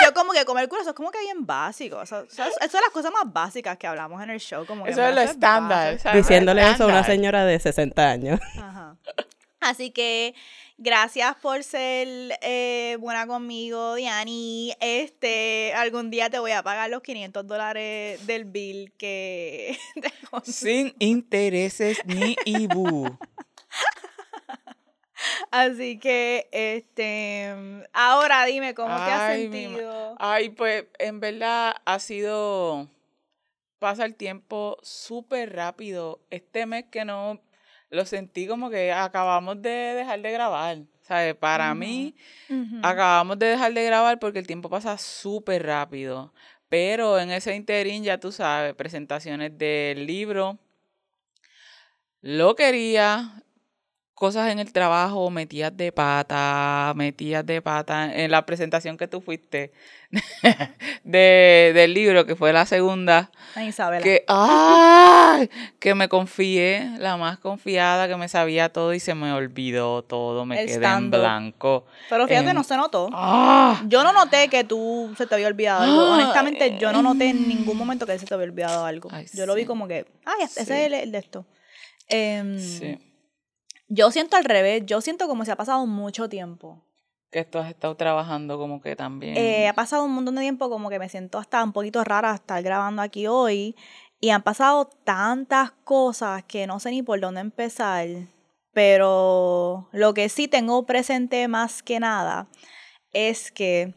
Yo 0.04 0.14
como 0.14 0.32
que 0.32 0.44
comer 0.46 0.66
culo, 0.68 0.80
eso 0.80 0.90
es 0.90 0.96
como 0.96 1.11
que 1.11 1.20
bien 1.20 1.44
básico. 1.44 1.96
O 1.99 2.06
sea, 2.06 2.20
o 2.20 2.30
sea, 2.30 2.46
eso 2.46 2.56
es 2.64 2.72
las 2.72 2.90
cosas 2.90 3.12
más 3.12 3.25
básicas 3.26 3.76
que 3.76 3.87
hablamos 3.87 4.22
en 4.22 4.30
el 4.30 4.40
show. 4.40 4.64
Como 4.64 4.84
que 4.84 4.92
Eso 4.92 5.04
es 5.06 5.14
lo 5.14 5.20
estándar. 5.20 5.99
Diciéndole 6.14 6.62
eso 6.70 6.84
a 6.84 6.87
una 6.87 7.04
señora 7.04 7.44
de 7.44 7.58
60 7.61 8.08
años. 8.08 8.40
Ajá. 8.56 8.96
Así 9.61 9.90
que 9.90 10.34
gracias 10.82 11.36
por 11.36 11.62
ser 11.62 12.38
eh, 12.42 12.96
buena 13.00 13.26
conmigo, 13.26 13.94
Diani. 13.94 14.74
Este, 14.80 15.72
algún 15.74 16.10
día 16.10 16.28
te 16.28 16.38
voy 16.38 16.50
a 16.50 16.62
pagar 16.62 16.90
los 16.90 17.02
500 17.02 17.46
dólares 17.46 18.26
del 18.26 18.44
bill 18.44 18.92
que 18.98 19.78
Sin 20.42 20.94
intereses 20.98 21.98
ni 22.04 22.36
IBU. 22.44 23.16
Así 25.52 25.98
que, 25.98 26.48
este, 26.50 27.54
ahora 27.92 28.44
dime 28.44 28.74
cómo 28.74 28.96
te 28.96 29.02
has 29.02 29.36
sentido. 29.36 30.16
Ay, 30.18 30.50
pues 30.50 30.86
en 30.98 31.20
verdad 31.20 31.76
ha 31.84 31.98
sido. 32.00 32.88
Pasa 33.78 34.04
el 34.04 34.16
tiempo 34.16 34.78
súper 34.82 35.54
rápido. 35.54 36.20
Este 36.30 36.66
mes 36.66 36.86
que 36.90 37.04
no. 37.04 37.40
Lo 37.92 38.06
sentí 38.06 38.46
como 38.46 38.70
que 38.70 38.90
acabamos 38.90 39.61
de 39.61 39.68
dejar 39.68 40.22
de 40.22 40.32
grabar. 40.32 40.78
¿Sabes? 41.02 41.34
Para 41.34 41.75
mí, 41.75 42.14
acabamos 42.82 43.38
de 43.38 43.46
dejar 43.46 43.75
de 43.75 43.84
grabar 43.84 44.18
porque 44.18 44.38
el 44.38 44.46
tiempo 44.46 44.70
pasa 44.70 44.96
súper 44.96 45.66
rápido. 45.66 46.32
Pero 46.70 47.18
en 47.18 47.30
ese 47.30 47.54
interín, 47.54 48.02
ya 48.02 48.18
tú 48.18 48.32
sabes, 48.32 48.75
presentaciones 48.75 49.58
del 49.58 50.06
libro. 50.06 50.58
Lo 52.22 52.54
quería 52.54 53.42
cosas 54.22 54.52
en 54.52 54.60
el 54.60 54.72
trabajo 54.72 55.28
metías 55.30 55.76
de 55.76 55.90
pata, 55.90 56.92
metías 56.94 57.44
de 57.44 57.60
pata. 57.60 58.14
En 58.14 58.30
la 58.30 58.46
presentación 58.46 58.96
que 58.96 59.08
tú 59.08 59.20
fuiste 59.20 59.72
de, 61.04 61.72
del 61.74 61.92
libro, 61.92 62.24
que 62.24 62.36
fue 62.36 62.52
la 62.52 62.64
segunda, 62.64 63.32
Ay, 63.56 63.68
Isabela. 63.68 64.00
que, 64.04 64.24
¡ay! 64.28 65.50
que 65.80 65.96
me 65.96 66.08
confié, 66.08 66.88
la 66.98 67.16
más 67.16 67.38
confiada, 67.38 68.06
que 68.06 68.14
me 68.16 68.28
sabía 68.28 68.68
todo 68.72 68.94
y 68.94 69.00
se 69.00 69.14
me 69.16 69.32
olvidó 69.32 70.02
todo, 70.02 70.44
me 70.44 70.60
El 70.60 70.66
quedé 70.68 70.86
en 70.86 71.10
blanco. 71.10 71.84
Pero 72.08 72.28
fíjate, 72.28 72.50
en- 72.50 72.54
no 72.54 72.62
se 72.62 72.76
notó. 72.76 73.08
¡Ah! 73.12 73.82
Yo 73.88 74.04
no 74.04 74.12
noté 74.12 74.46
que 74.48 74.62
tú 74.62 75.12
se 75.18 75.26
te 75.26 75.34
había 75.34 75.48
olvidado 75.48 75.82
algo. 75.82 76.14
Ay. 76.14 76.22
Honestamente, 76.22 76.78
yo 76.78 76.92
no 76.92 77.02
noté 77.02 77.30
en 77.30 77.48
ningún 77.48 77.76
momento 77.76 78.06
que 78.06 78.16
se 78.20 78.26
te 78.26 78.34
había 78.34 78.46
olvidado 78.46 78.84
algo. 78.86 79.08
Ay, 79.12 79.26
yo 79.34 79.46
lo 79.46 79.54
vi 79.56 79.64
como 79.64 79.88
que, 79.88 80.06
ay, 80.24 80.44
ese 80.44 80.64
Sí. 80.64 80.72
es 80.72 80.78
el, 80.86 80.94
el 80.94 81.10
de 81.10 81.18
esto. 81.18 81.44
Em, 82.08 82.58
Sí, 82.60 82.98
Yo 83.94 84.11
siento 84.11 84.38
al 84.38 84.44
revés. 84.44 84.84
Yo 84.87 85.02
siento 85.02 85.28
como 85.28 85.44
si 85.44 85.50
ha 85.50 85.56
pasado 85.56 85.87
mucho 85.87 86.26
tiempo. 86.28 86.82
que 87.30 87.44
tú 87.44 87.58
has 87.58 87.68
estado 87.68 87.94
trabajando 87.94 88.58
como 88.58 88.80
que 88.80 88.96
también. 88.96 89.37
Eh, 89.37 89.68
ha 89.68 89.75
pasado 89.75 90.04
un 90.04 90.12
montón 90.12 90.34
de 90.34 90.40
tiempo 90.40 90.70
como 90.70 90.88
que 90.88 90.99
me 90.99 91.11
siento 91.11 91.38
hasta 91.38 91.62
un 91.62 91.72
poquito 91.72 92.02
rara 92.02 92.34
estar 92.34 92.62
grabando 92.62 93.02
aquí 93.02 93.26
hoy. 93.26 93.76
Y 94.18 94.30
han 94.30 94.42
pasado 94.42 94.87
tantas 95.04 95.72
cosas 95.84 96.42
que 96.44 96.66
no 96.66 96.80
sé 96.80 96.90
ni 96.90 97.02
por 97.02 97.20
dónde 97.20 97.42
empezar. 97.42 98.06
Pero 98.72 99.88
lo 99.92 100.14
que 100.14 100.30
sí 100.30 100.49
tengo 100.49 100.87
presente 100.87 101.46
más 101.49 101.82
que 101.82 102.00
nada 102.00 102.49
es 103.12 103.52
que 103.52 103.94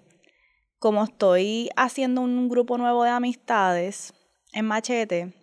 como 0.78 1.06
estoy 1.06 1.70
haciendo 1.78 2.20
un 2.20 2.50
grupo 2.50 2.78
nuevo 2.78 3.04
de 3.04 3.12
amistades 3.12 4.14
en 4.52 4.66
Machete, 4.66 5.34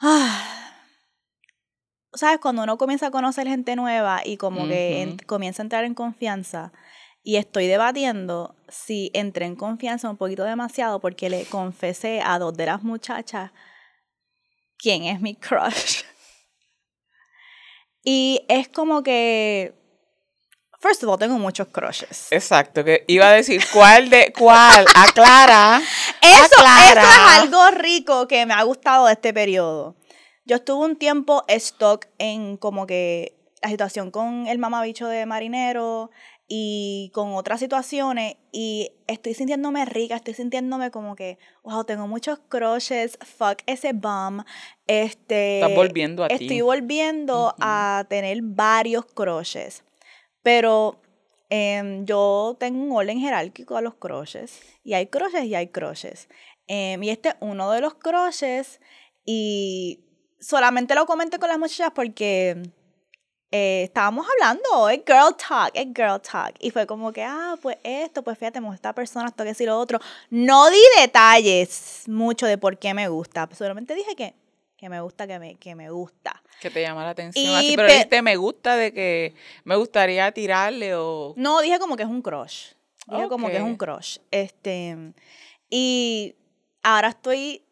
ah, 0.00 0.67
¿sabes? 2.18 2.38
Cuando 2.40 2.62
uno 2.62 2.76
comienza 2.76 3.06
a 3.06 3.10
conocer 3.10 3.46
gente 3.46 3.74
nueva 3.76 4.20
y 4.24 4.36
como 4.36 4.68
que 4.68 5.02
en- 5.02 5.16
comienza 5.18 5.62
a 5.62 5.64
entrar 5.64 5.84
en 5.84 5.94
confianza, 5.94 6.72
y 7.22 7.36
estoy 7.36 7.66
debatiendo 7.66 8.54
si 8.68 9.10
entré 9.14 9.44
en 9.46 9.56
confianza 9.56 10.08
un 10.10 10.16
poquito 10.16 10.44
demasiado 10.44 11.00
porque 11.00 11.28
le 11.30 11.44
confesé 11.46 12.20
a 12.24 12.38
dos 12.38 12.54
de 12.56 12.66
las 12.66 12.82
muchachas 12.82 13.50
quién 14.78 15.04
es 15.04 15.20
mi 15.20 15.34
crush. 15.34 16.02
Y 18.02 18.40
es 18.48 18.68
como 18.68 19.02
que, 19.02 19.74
first 20.80 21.02
of 21.02 21.10
all, 21.10 21.18
tengo 21.18 21.38
muchos 21.38 21.68
crushes. 21.68 22.28
Exacto, 22.30 22.84
que 22.84 23.04
iba 23.08 23.28
a 23.28 23.32
decir 23.32 23.62
cuál 23.72 24.08
de 24.08 24.32
cuál, 24.38 24.86
aclara. 24.94 25.80
Eso, 26.22 26.44
eso 26.44 26.54
aclara. 26.60 27.02
es 27.02 27.42
algo 27.42 27.70
rico 27.72 28.26
que 28.28 28.46
me 28.46 28.54
ha 28.54 28.62
gustado 28.62 29.06
de 29.06 29.12
este 29.14 29.34
periodo. 29.34 29.96
Yo 30.48 30.56
estuve 30.56 30.86
un 30.86 30.96
tiempo 30.96 31.44
stock 31.46 32.06
en 32.16 32.56
como 32.56 32.86
que 32.86 33.34
la 33.62 33.68
situación 33.68 34.10
con 34.10 34.46
el 34.46 34.58
mamabicho 34.58 35.06
de 35.06 35.26
marinero 35.26 36.10
y 36.48 37.10
con 37.12 37.34
otras 37.34 37.60
situaciones 37.60 38.36
y 38.50 38.90
estoy 39.06 39.34
sintiéndome 39.34 39.84
rica, 39.84 40.16
estoy 40.16 40.32
sintiéndome 40.32 40.90
como 40.90 41.16
que, 41.16 41.36
wow, 41.64 41.84
tengo 41.84 42.08
muchos 42.08 42.38
crushes, 42.48 43.18
fuck 43.20 43.58
ese 43.66 43.92
bum. 43.92 44.42
Este, 44.86 45.60
Estás 45.60 45.76
volviendo 45.76 46.24
a 46.24 46.28
ti. 46.28 46.36
Estoy 46.36 46.62
volviendo 46.62 47.54
a 47.60 48.06
tener 48.08 48.38
varios 48.40 49.04
crushes. 49.04 49.84
Pero 50.42 50.98
em, 51.50 52.06
yo 52.06 52.56
tengo 52.58 52.82
un 52.82 52.92
orden 52.92 53.20
jerárquico 53.20 53.76
a 53.76 53.82
los 53.82 53.96
crushes. 53.96 54.62
Y 54.82 54.94
hay 54.94 55.08
crushes 55.08 55.44
y 55.44 55.54
hay 55.54 55.66
crushes. 55.66 56.30
Em, 56.68 57.02
y 57.02 57.10
este 57.10 57.28
es 57.28 57.34
uno 57.40 57.70
de 57.70 57.82
los 57.82 57.96
crushes. 57.96 58.80
Y 59.26 60.07
solamente 60.40 60.94
lo 60.94 61.06
comenté 61.06 61.38
con 61.38 61.48
las 61.48 61.58
muchachas 61.58 61.92
porque 61.94 62.62
eh, 63.50 63.82
estábamos 63.84 64.26
hablando, 64.30 64.88
es 64.90 65.00
girl 65.06 65.34
talk, 65.36 65.70
es 65.74 65.86
girl 65.94 66.20
talk. 66.20 66.54
Y 66.60 66.70
fue 66.70 66.86
como 66.86 67.12
que, 67.12 67.22
ah, 67.24 67.56
pues 67.62 67.78
esto, 67.82 68.22
pues 68.22 68.38
fíjate, 68.38 68.60
me 68.60 68.66
gusta 68.66 68.76
esta 68.76 68.92
persona, 68.94 69.28
esto 69.28 69.44
que 69.44 69.54
sí, 69.54 69.64
lo 69.64 69.78
otro. 69.78 69.98
No 70.30 70.68
di 70.70 70.78
detalles 71.00 72.04
mucho 72.06 72.46
de 72.46 72.58
por 72.58 72.78
qué 72.78 72.92
me 72.94 73.08
gusta. 73.08 73.48
Solamente 73.56 73.94
dije 73.94 74.14
que, 74.14 74.34
que 74.76 74.88
me 74.88 75.00
gusta, 75.00 75.26
que 75.26 75.38
me, 75.38 75.54
que 75.56 75.74
me 75.74 75.90
gusta. 75.90 76.42
Que 76.60 76.70
te 76.70 76.82
llama 76.82 77.04
la 77.04 77.10
atención. 77.10 77.44
Y 77.44 77.54
así, 77.54 77.76
pero 77.76 77.88
pe- 77.88 77.94
dijiste, 77.94 78.22
me 78.22 78.36
gusta 78.36 78.76
de 78.76 78.92
que 78.92 79.34
me 79.64 79.76
gustaría 79.76 80.30
tirarle 80.32 80.94
o. 80.94 81.32
No, 81.36 81.60
dije 81.62 81.78
como 81.78 81.96
que 81.96 82.02
es 82.02 82.08
un 82.08 82.22
crush. 82.22 82.72
Dije 83.06 83.28
como 83.28 83.48
que 83.48 83.56
es 83.56 83.62
un 83.62 83.76
crush. 83.76 84.18
Este, 84.30 85.14
y 85.70 86.34
ahora 86.82 87.08
estoy, 87.08 87.62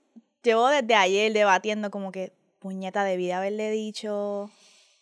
llevo 0.43 0.69
desde 0.69 0.95
ayer 0.95 1.33
debatiendo 1.35 1.91
como 1.91 2.11
que, 2.11 2.33
puñeta, 2.67 3.05
debí 3.05 3.27
de 3.27 3.33
haberle 3.33 3.71
dicho 3.71 4.51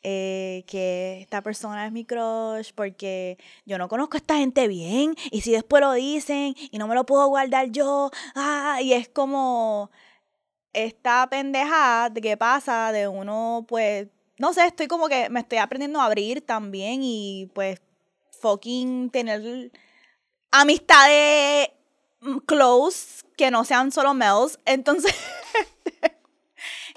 eh, 0.03 0.65
que 0.67 1.23
esta 1.23 1.41
persona 1.41 1.87
es 1.87 1.93
mi 1.93 2.05
crush 2.05 2.73
porque 2.75 3.39
yo 3.65 3.79
no 3.79 3.89
conozco 3.89 4.19
a 4.19 4.21
esta 4.21 4.37
gente 4.37 4.69
bien 4.69 5.15
y 5.31 5.41
si 5.41 5.53
después 5.53 5.81
lo 5.81 5.93
dicen 5.95 6.55
y 6.71 6.77
no 6.77 6.87
me 6.87 6.95
lo 6.95 7.07
puedo 7.07 7.27
guardar 7.29 7.71
yo, 7.71 8.11
ah, 8.35 8.81
y 8.83 8.93
es 8.93 9.09
como 9.09 9.91
esta 10.75 11.27
pendejada 11.31 12.11
de 12.11 12.21
que 12.21 12.37
pasa 12.37 12.93
de 12.93 13.09
uno, 13.09 13.65
pues, 13.67 14.09
no 14.39 14.53
sé, 14.53 14.67
estoy 14.67 14.87
como 14.87 15.09
que 15.09 15.31
me 15.31 15.41
estoy 15.41 15.57
aprendiendo 15.57 16.03
a 16.03 16.05
abrir 16.05 16.43
también 16.45 17.01
y 17.03 17.49
pues 17.55 17.81
fucking 18.43 19.09
tener 19.09 19.73
amistades 20.51 21.71
close 22.45 23.25
que 23.39 23.51
no 23.51 23.65
sean 23.65 23.91
solo 23.91 24.13
males. 24.13 24.59
Entonces, 24.67 25.15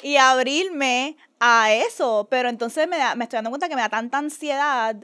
y 0.01 0.17
abrirme 0.17 1.17
a 1.39 1.71
eso. 1.73 2.27
Pero 2.29 2.49
entonces 2.49 2.87
me, 2.87 2.97
da- 2.97 3.15
me 3.15 3.23
estoy 3.25 3.37
dando 3.37 3.49
cuenta 3.51 3.69
que 3.69 3.75
me 3.75 3.81
da 3.81 3.89
tanta 3.89 4.17
ansiedad 4.17 4.95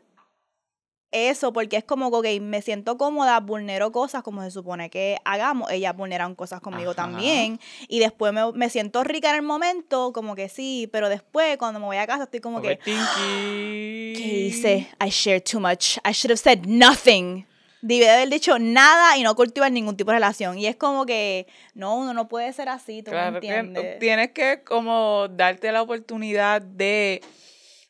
eso, 1.16 1.54
porque 1.54 1.78
es 1.78 1.84
como 1.84 2.10
que 2.24 2.38
ok, 2.38 2.42
me 2.42 2.64
siento 2.64 2.98
cómoda, 2.98 3.40
vulnero 3.40 3.92
cosas 3.92 4.24
como 4.24 4.42
se 4.42 4.50
supone 4.50 4.90
que 4.90 5.18
hagamos. 5.26 5.70
Ellas 5.72 5.96
vulneran 5.96 6.34
cosas 6.34 6.60
conmigo 6.60 6.90
Ajá. 6.92 7.04
también. 7.04 7.60
Y 7.88 8.00
después 8.00 8.34
me, 8.34 8.52
me 8.54 8.68
siento 8.72 9.04
rica 9.04 9.30
en 9.30 9.36
el 9.36 9.42
momento, 9.44 10.12
como 10.12 10.34
que 10.34 10.50
sí, 10.50 10.90
pero 10.92 11.10
después 11.10 11.58
cuando 11.58 11.80
me 11.80 11.86
voy 11.86 11.98
a 11.98 12.08
casa 12.08 12.24
estoy 12.24 12.40
como 12.40 12.64
que. 12.64 12.80
¿qué 12.80 14.48
hice? 14.48 14.88
I 15.00 15.10
shared 15.10 15.44
too 15.44 15.60
much. 15.60 15.98
I 16.04 16.14
should 16.14 16.32
have 16.32 16.40
said 16.40 16.66
nothing. 16.66 17.46
Debí 17.86 18.00
de 18.00 18.10
haber 18.10 18.30
dicho 18.30 18.58
nada 18.60 19.18
y 19.18 19.24
no 19.24 19.36
cultivar 19.36 19.70
ningún 19.72 19.98
tipo 19.98 20.12
de 20.12 20.16
relación. 20.16 20.58
Y 20.58 20.68
es 20.68 20.78
como 20.78 21.06
que, 21.06 21.48
no, 21.74 21.98
uno 21.98 22.14
no 22.14 22.30
puede 22.30 22.52
ser 22.54 22.70
así, 22.70 23.04
tú 23.04 23.12
me 23.12 23.18
Claro 23.18 23.42
que 23.42 23.48
entiendes. 23.48 24.00
tienes 24.00 24.32
que 24.32 24.64
como 24.64 25.28
darte 25.30 25.70
la 25.72 25.82
oportunidad 25.82 26.62
de... 26.62 27.22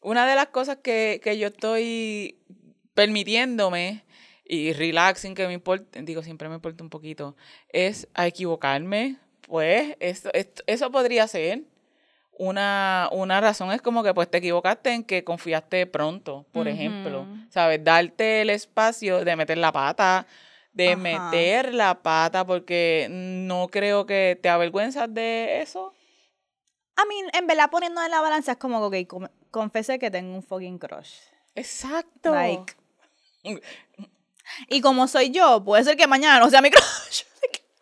Una 0.02 0.26
de 0.28 0.36
las 0.36 0.48
cosas 0.48 0.78
que, 0.84 1.22
que 1.24 1.38
yo 1.38 1.48
estoy 1.48 2.38
permitiéndome 2.94 4.04
y 4.46 4.74
relaxing 4.74 5.36
que 5.36 5.48
me 5.48 5.54
importa, 5.54 6.02
digo, 6.02 6.24
siempre 6.24 6.50
me 6.50 6.56
importa 6.56 6.84
un 6.84 6.90
poquito, 6.90 7.36
es 7.70 8.08
a 8.14 8.28
equivocarme. 8.28 9.18
Pues 9.48 9.96
eso, 10.00 10.30
esto- 10.34 10.64
eso 10.68 10.92
podría 10.92 11.28
ser 11.28 11.62
una, 12.38 13.10
una 13.12 13.40
razón, 13.42 13.72
es 13.72 13.82
como 13.82 14.04
que 14.04 14.14
pues 14.14 14.30
te 14.30 14.40
equivocaste 14.40 14.92
en 14.94 15.04
que 15.04 15.24
confiaste 15.24 15.86
pronto, 15.88 16.46
por 16.52 16.68
ejemplo. 16.68 17.28
¿Sabes? 17.50 17.84
Darte 17.84 18.42
el 18.42 18.50
espacio 18.50 19.24
de 19.24 19.36
meter 19.36 19.58
la 19.58 19.72
pata, 19.72 20.26
de 20.74 20.90
Ajá. 20.94 20.98
meter 20.98 21.74
la 21.74 22.02
pata, 22.02 22.46
porque 22.46 23.08
no 23.10 23.68
creo 23.70 24.06
que 24.06 24.38
te 24.42 24.50
avergüenzas 24.50 25.14
de 25.14 25.62
eso. 25.62 25.94
A 26.96 27.06
mí, 27.06 27.16
en 27.34 27.48
verdad, 27.48 27.70
poniendo 27.72 28.04
en 28.04 28.12
la 28.12 28.22
balanza 28.22 28.54
es 28.54 28.58
como 28.58 28.90
que, 28.92 29.02
ok, 29.02 29.08
com- 29.08 29.28
confesé 29.52 30.00
que 30.00 30.12
tengo 30.12 30.36
un 30.36 30.44
fucking 30.44 30.78
crush. 30.80 31.16
Exacto. 31.56 32.32
Like, 32.32 32.74
Y 34.68 34.82
como 34.82 35.08
soy 35.08 35.32
yo, 35.32 35.64
puede 35.64 35.84
ser 35.84 35.96
que 35.96 36.08
mañana 36.08 36.40
no 36.40 36.50
sea 36.50 36.62
mi 36.62 36.70
crush. 36.72 37.24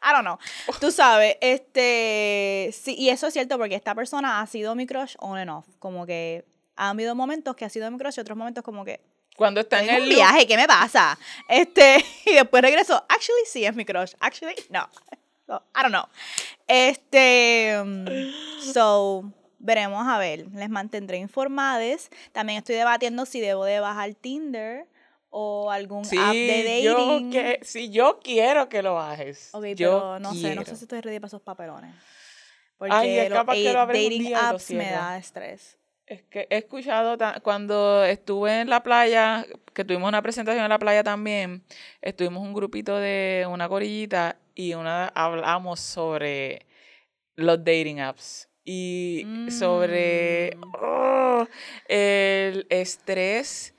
I 0.01 0.13
don't 0.13 0.23
know. 0.23 0.39
Tú 0.79 0.91
sabes, 0.91 1.37
este, 1.41 2.71
sí, 2.73 2.95
y 2.97 3.09
eso 3.09 3.27
es 3.27 3.33
cierto 3.33 3.57
porque 3.57 3.75
esta 3.75 3.93
persona 3.93 4.41
ha 4.41 4.47
sido 4.47 4.75
mi 4.75 4.87
crush 4.87 5.15
on 5.19 5.37
and 5.37 5.49
off. 5.49 5.67
Como 5.79 6.05
que 6.05 6.45
ha 6.75 6.89
habido 6.89 7.15
momentos 7.15 7.55
que 7.55 7.65
ha 7.65 7.69
sido 7.69 7.89
mi 7.91 7.97
crush 7.97 8.15
y 8.17 8.21
otros 8.21 8.37
momentos 8.37 8.63
como 8.63 8.83
que 8.83 9.01
Cuando 9.37 9.61
está 9.61 9.81
en 9.83 9.89
el 9.89 10.09
viaje, 10.09 10.47
¿qué 10.47 10.57
me 10.57 10.67
pasa? 10.67 11.17
Este, 11.47 12.03
y 12.25 12.33
después 12.33 12.61
regreso, 12.61 12.95
actually 13.07 13.45
sí 13.45 13.65
es 13.65 13.75
mi 13.75 13.85
crush. 13.85 14.13
Actually, 14.19 14.55
no. 14.69 14.87
So, 15.45 15.61
I 15.75 15.81
don't 15.81 15.91
know. 15.91 16.07
Este, 16.67 17.77
um, 17.81 18.05
so, 18.73 19.31
veremos 19.59 20.07
a 20.07 20.17
ver. 20.17 20.47
Les 20.53 20.69
mantendré 20.69 21.17
informadas. 21.17 22.09
También 22.31 22.59
estoy 22.59 22.75
debatiendo 22.75 23.25
si 23.25 23.39
debo 23.41 23.65
de 23.65 23.79
bajar 23.79 24.13
Tinder 24.15 24.87
o 25.31 25.71
algún 25.71 26.05
sí, 26.05 26.17
app 26.17 26.33
de 26.33 26.83
yo 26.83 26.97
dating. 26.97 27.31
que, 27.31 27.59
sí, 27.63 27.89
yo 27.89 28.19
quiero 28.23 28.69
que 28.69 28.83
lo 28.83 28.93
bajes. 28.95 29.49
Ok, 29.53 29.63
yo 29.63 29.75
pero 29.75 30.19
no 30.19 30.33
sé, 30.35 30.55
no 30.55 30.63
sé 30.63 30.75
si 30.75 30.83
estoy 30.83 31.01
ready 31.01 31.19
para 31.19 31.27
esos 31.27 31.41
papelones. 31.41 31.93
Porque 32.77 32.93
Ay, 32.93 33.17
es 33.17 33.29
los 33.29 33.37
capaz 33.39 33.53
que 33.55 33.69
a- 33.69 33.73
lo 33.73 33.79
abres 33.79 33.97
un 33.99 34.03
dating 34.09 34.21
y 34.27 34.29
lo 34.29 34.37
apps 34.37 34.71
me 34.71 34.91
da 34.91 35.17
estrés. 35.17 35.77
Es 36.07 36.23
que 36.23 36.47
he 36.49 36.57
escuchado, 36.57 37.17
cuando 37.41 38.03
estuve 38.03 38.61
en 38.61 38.69
la 38.69 38.83
playa, 38.83 39.45
que 39.73 39.85
tuvimos 39.85 40.09
una 40.09 40.21
presentación 40.21 40.63
en 40.63 40.69
la 40.69 40.79
playa 40.79 41.03
también, 41.03 41.63
estuvimos 42.01 42.41
un 42.43 42.53
grupito 42.53 42.97
de 42.97 43.47
una 43.49 43.69
corillita 43.69 44.37
y 44.53 44.73
una 44.73 45.07
hablamos 45.09 45.79
sobre 45.79 46.65
los 47.35 47.57
dating 47.59 48.01
apps. 48.01 48.49
y 48.63 49.25
sobre 49.49 50.55
Mm. 50.55 50.71
oh, 50.83 51.47
el 51.87 52.67
estrés 52.69 53.73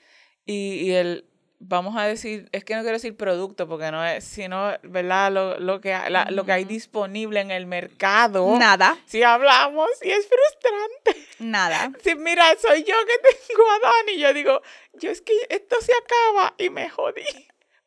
y, 0.44 0.74
y 0.86 0.90
el, 0.92 1.24
vamos 1.64 1.96
a 1.96 2.04
decir, 2.04 2.48
es 2.52 2.64
que 2.64 2.74
no 2.74 2.80
quiero 2.82 2.96
decir 2.96 3.16
producto 3.16 3.68
porque 3.68 3.90
no 3.92 4.04
es, 4.04 4.24
sino, 4.24 4.72
¿verdad? 4.82 5.30
Lo, 5.32 5.58
lo, 5.60 5.80
que, 5.80 5.90
la- 6.08 6.26
lo 6.30 6.44
que 6.44 6.52
hay 6.52 6.64
disponible 6.64 7.40
en 7.40 7.50
el 7.50 7.66
mercado. 7.66 8.56
Nada, 8.58 8.98
Si 9.06 9.22
hablamos, 9.22 9.88
y 10.02 10.10
es 10.10 10.28
frustrante. 10.28 11.26
nada. 11.38 11.92
Sí, 12.02 12.14
mira, 12.16 12.44
soy 12.60 12.82
yo 12.84 12.94
que 13.06 13.28
tengo 13.48 13.62
a 13.70 13.78
Dani. 13.78 14.18
Yo 14.18 14.34
digo, 14.34 14.60
yo 14.94 15.10
es 15.10 15.20
que 15.22 15.32
esto 15.50 15.76
se 15.80 15.92
acaba 15.92 16.54
y 16.58 16.68
me 16.70 16.90
jodí. 16.90 17.22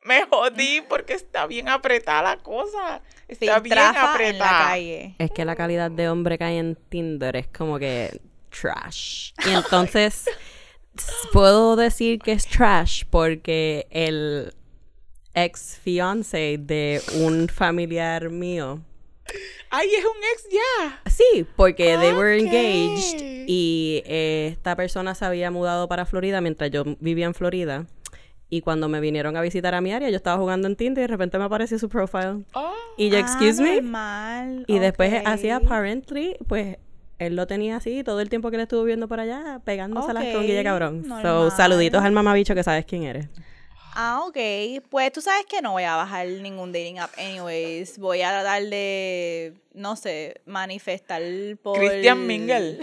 Me 0.04 0.24
jodí 0.26 0.82
porque 0.88 1.14
está 1.14 1.48
bien 1.48 1.68
apretada 1.68 2.36
la 2.36 2.38
cosa. 2.44 3.02
Está 3.28 3.60
bien 3.60 3.76
Filtrafa 3.76 3.90
en 3.90 4.38
la 4.38 4.46
apretada. 4.46 4.68
calle. 4.70 5.16
Es 5.20 5.32
que 5.32 5.44
la 5.46 5.56
calidad 5.56 5.90
de 5.92 6.10
hombre 6.10 6.38
que 6.38 6.44
hay 6.44 6.58
en 6.60 6.76
Tinder 6.76 7.36
es 7.36 7.48
como 7.48 7.78
que 7.80 8.22
trash. 8.52 9.32
Y 9.46 9.50
entonces 9.50 10.26
puedo 11.32 11.76
decir 11.76 12.20
que 12.20 12.32
es 12.34 12.48
trash 12.48 13.04
porque 13.10 13.88
el 13.90 14.54
ex 15.34 15.78
fiance 15.84 16.58
de 16.60 17.02
un 17.22 17.48
familiar 17.50 18.30
mío. 18.30 18.82
Ay, 19.72 19.90
es 19.98 20.06
un 20.06 20.18
ex 20.34 20.48
ya. 20.52 21.02
Sí, 21.10 21.46
porque 21.56 21.98
they 21.98 22.14
were 22.14 22.38
engaged 22.40 23.46
y 23.48 24.04
eh, 24.06 24.50
esta 24.52 24.76
persona 24.76 25.16
se 25.16 25.26
había 25.26 25.52
mudado 25.52 25.88
para 25.88 26.06
Florida 26.06 26.40
mientras 26.42 26.72
yo 26.72 26.84
vivía 27.00 27.26
en 27.26 27.34
Florida. 27.34 27.86
Y 28.48 28.62
cuando 28.62 28.88
me 28.88 29.00
vinieron 29.00 29.36
a 29.36 29.42
visitar 29.42 29.74
a 29.74 29.82
mi 29.82 29.92
área, 29.92 30.10
yo 30.12 30.16
estaba 30.16 30.38
jugando 30.38 30.68
en 30.68 30.76
Tinder 30.76 31.02
y 31.02 31.06
de 31.06 31.08
repente 31.08 31.40
me 31.40 31.46
apareció 31.46 31.80
su 31.80 31.90
profile. 31.90 32.44
Oh, 32.54 32.74
Y 32.96 33.10
yo, 33.10 33.18
excuse 33.18 33.60
Ah, 33.60 34.46
me. 34.46 34.64
Y 34.68 34.78
después 34.78 35.12
hacía 35.26 35.56
apparently, 35.58 36.38
pues 36.48 36.78
él 37.20 37.36
lo 37.36 37.48
tenía 37.48 37.78
así 37.78 38.04
todo 38.04 38.20
el 38.22 38.30
tiempo 38.30 38.52
que 38.52 38.58
le 38.58 38.64
estuvo 38.64 38.84
viendo 38.84 39.08
por 39.08 39.20
allá, 39.20 39.60
pegándoselas 39.64 40.24
con 40.26 40.36
Ok, 40.38 40.42
Guille 40.42 40.64
Cabrón. 40.64 41.06
So, 41.22 41.50
saluditos 41.52 42.04
al 42.04 42.12
mamabicho 42.12 42.54
que 42.56 42.64
sabes 42.64 42.86
quién 42.86 43.04
eres. 43.04 43.28
Ah, 43.98 44.24
ok. 44.28 44.38
Pues 44.90 45.12
tú 45.14 45.22
sabes 45.22 45.46
que 45.46 45.62
no 45.62 45.72
voy 45.72 45.84
a 45.84 45.96
bajar 45.96 46.28
ningún 46.28 46.74
dating 46.74 47.00
app 47.00 47.12
anyways. 47.18 47.98
Voy 47.98 48.22
a 48.24 48.30
tratar 48.30 48.62
de, 48.64 49.54
no 49.74 49.96
sé, 49.96 50.42
manifestar 50.46 51.22
por... 51.64 51.78
Christian 51.80 52.28
Mingle. 52.28 52.80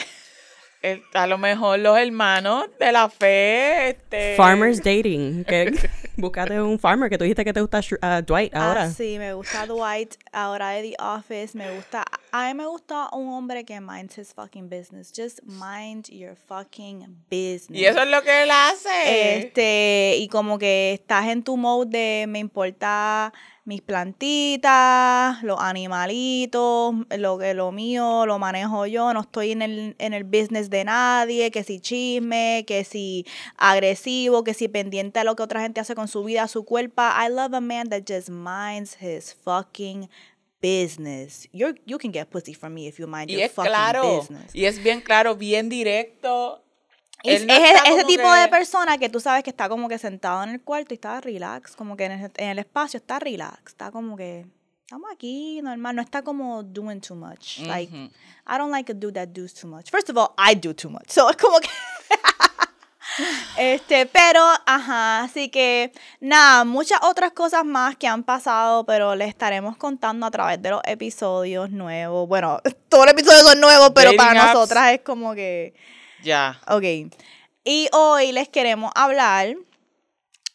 El- 0.81 1.03
a 1.13 1.27
lo 1.27 1.37
mejor 1.39 1.79
los 1.81 1.99
hermanos 1.99 2.65
de 2.81 2.93
la 2.93 3.11
fe. 3.11 3.91
Este... 3.91 4.35
Farmers 4.37 4.79
Dating. 4.79 5.45
Que, 5.45 5.73
búscate 6.17 6.61
un 6.61 6.79
farmer 6.79 7.09
que 7.09 7.19
tú 7.19 7.25
dijiste 7.25 7.45
que 7.45 7.53
te 7.53 7.61
gusta 7.61 7.81
uh, 7.81 8.23
Dwight 8.23 8.55
ahora. 8.55 8.85
Ah, 8.85 8.91
sí, 8.91 9.19
me 9.19 9.33
gusta 9.35 9.67
Dwight, 9.67 10.15
ahora 10.33 10.71
de 10.71 10.83
The 10.83 10.97
Office, 11.03 11.57
me 11.57 11.75
gusta, 11.75 12.05
a 12.31 12.49
mí 12.49 12.55
me 12.55 12.67
gusta 12.67 13.09
un 13.13 13.33
hombre 13.33 13.65
que 13.65 13.81
minds 13.81 14.19
his 14.19 14.33
fucking 14.33 14.69
business, 14.69 15.13
just 15.15 15.41
mind 15.45 16.09
your 16.09 16.37
fucking 16.37 17.25
business. 17.31 17.71
Y 17.71 17.85
eso 17.85 18.03
es 18.03 18.09
lo 18.09 18.23
que 18.23 18.43
él 18.43 18.51
hace. 18.51 19.39
Este, 19.39 20.17
y 20.19 20.29
como 20.29 20.59
que 20.59 20.95
estás 20.95 21.27
en 21.29 21.43
tu 21.43 21.57
mode 21.57 21.91
de 21.91 22.27
me 22.27 22.39
importa 22.39 23.33
mis 23.65 23.81
plantitas, 23.81 25.41
los 25.45 25.61
animalitos, 25.61 26.95
lo 27.17 27.39
que 27.39 27.55
lo 27.55 27.71
mío 27.71 28.27
lo 28.27 28.39
manejo 28.41 28.87
yo, 28.87 29.15
no 29.15 29.21
estoy 29.21 29.53
en 29.53 29.63
el, 29.63 29.95
en 29.99 30.15
el 30.15 30.25
business 30.25 30.69
de 30.69 30.85
nadie, 30.85 31.53
que 31.53 31.63
si 31.63 31.79
chisme, 31.79 32.65
que 32.67 32.83
si 32.83 33.25
agresivo, 33.57 34.43
que 34.43 34.55
si 34.55 34.67
pendiente 34.67 35.21
a 35.21 35.25
lo 35.25 35.37
que 35.37 35.45
otra 35.45 35.61
gente 35.61 35.81
hace 35.81 35.95
con 35.95 36.02
su 36.09 36.23
vida, 36.25 36.47
su 36.49 36.65
cuerpo. 36.65 37.03
I 37.03 37.29
love 37.29 37.55
a 37.55 37.61
man 37.61 37.89
that 37.91 38.03
just 38.07 38.29
minds 38.31 38.97
his 39.01 39.35
fucking 39.45 40.09
business. 40.61 41.49
You're, 41.53 41.75
you 41.87 41.99
can 41.99 42.13
get 42.13 42.31
pussy 42.31 42.55
from 42.55 42.75
me 42.75 42.87
if 42.87 42.99
you 42.99 43.07
mind 43.07 43.31
y 43.31 43.35
your 43.35 43.43
es 43.45 43.53
fucking 43.53 43.71
claro. 43.71 44.19
business. 44.19 44.55
Y 44.55 44.65
es 44.65 44.79
bien 44.83 45.01
claro, 45.01 45.35
bien 45.35 45.69
directo. 45.69 46.63
Él 47.25 47.47
no 47.47 47.55
es 47.55 47.81
ese 47.87 48.05
tipo 48.05 48.25
que- 48.25 48.41
de 48.41 48.49
persona 48.49 48.99
que 48.99 49.09
tú 49.09 49.21
sabes 49.21 49.45
que 49.45 49.51
está 49.51 49.69
como 49.69 49.89
que 49.89 49.97
sentado 49.99 50.43
en 50.43 50.51
el 50.51 50.61
cuarto 50.61 50.93
y 50.93 50.97
está 50.97 51.21
relax, 51.21 51.77
como 51.77 51.97
que 51.97 52.05
en 52.07 52.13
el, 52.13 52.31
en 52.37 52.49
el 52.49 52.59
espacio 52.59 52.99
está 52.99 53.21
relax, 53.21 53.73
está 53.73 53.93
como 53.93 54.17
que 54.17 54.45
estamos 54.85 55.09
aquí, 55.13 55.61
normal, 55.63 55.95
no 55.95 56.03
está 56.03 56.23
como 56.23 56.65
doing 56.65 57.01
too 57.01 57.15
much. 57.15 57.59
Like, 57.61 57.93
Ujú. 57.95 58.11
I 58.47 58.59
don't 58.59 58.73
like 58.73 58.91
a 58.91 58.95
dude 58.95 59.15
that 59.15 59.29
does 59.29 59.55
too 59.55 59.69
much. 59.69 59.89
First 59.91 60.11
of 60.11 60.17
all, 60.17 60.35
I 60.37 60.55
do 60.57 60.75
too 60.75 60.91
much. 60.91 61.11
So 61.11 61.31
es 61.31 61.37
como 61.41 61.61
que 61.61 61.69
Este, 63.57 64.07
pero, 64.07 64.43
ajá, 64.67 65.23
así 65.23 65.49
que 65.49 65.93
nada, 66.21 66.65
muchas 66.65 67.01
otras 67.03 67.33
cosas 67.33 67.65
más 67.65 67.97
que 67.97 68.07
han 68.07 68.23
pasado, 68.25 68.85
pero 68.85 69.15
les 69.15 69.29
estaremos 69.29 69.77
contando 69.77 70.27
a 70.27 70.31
través 70.31 70.61
de 70.63 70.71
los 70.71 70.81
episodios 70.85 71.71
nuevos. 71.71 72.29
Bueno, 72.29 72.61
todos 72.89 73.05
los 73.07 73.13
episodios 73.13 73.43
son 73.43 73.61
nuevos, 73.61 73.91
pero 73.95 74.11
Dating 74.11 74.19
para 74.19 74.43
apps. 74.45 74.55
nosotras 74.55 74.93
es 74.93 75.01
como 75.01 75.35
que 75.35 75.75
Ya. 76.23 76.61
Ok. 76.69 76.85
Y 77.65 77.89
hoy 77.93 78.33
les 78.33 78.49
queremos 78.49 78.91
hablar 78.95 79.55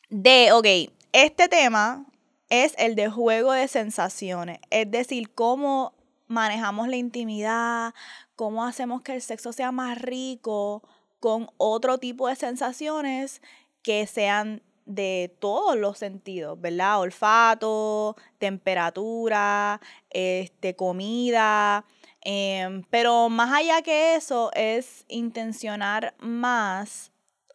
de, 0.10 0.52
ok, 0.52 0.92
este 1.14 1.48
tema 1.48 2.06
es 2.50 2.74
el 2.78 2.96
de 2.96 3.10
juego 3.10 3.52
de 3.54 3.68
sensaciones. 3.68 4.60
Es 4.70 4.90
decir, 4.92 5.34
cómo 5.34 5.94
manejamos 6.28 6.88
la 6.88 6.98
intimidad, 6.98 7.94
cómo 8.36 8.66
hacemos 8.66 9.02
que 9.02 9.14
el 9.16 9.22
sexo 9.22 9.54
sea 9.54 9.72
más 9.72 9.98
rico 10.02 10.84
con 11.20 11.50
otro 11.58 11.98
tipo 11.98 12.28
de 12.28 12.36
sensaciones 12.36 13.42
que 13.84 14.06
sean 14.08 14.62
de 14.86 15.36
todos 15.40 15.78
los 15.78 15.98
sentidos, 15.98 16.60
¿verdad? 16.60 17.00
Olfato, 17.02 18.16
temperatura, 18.40 19.82
este, 20.10 20.76
comida. 20.76 21.86
Em, 22.22 22.84
pero 22.90 23.30
más 23.30 23.54
allá 23.54 23.82
que 23.82 24.16
eso 24.16 24.52
es 24.54 25.06
intencionar 25.08 26.16
más 26.20 27.12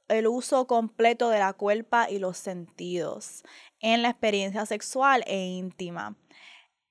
el 0.09 0.27
uso 0.27 0.67
completo 0.67 1.31
de 1.31 1.39
la 1.39 1.53
cuerpa 1.55 2.09
y 2.11 2.19
los 2.19 2.37
sentidos 2.37 3.43
en 3.81 4.03
la 4.03 4.11
experiencia 4.11 4.67
sexual 4.67 5.25
e 5.27 5.39
íntima. 5.47 6.17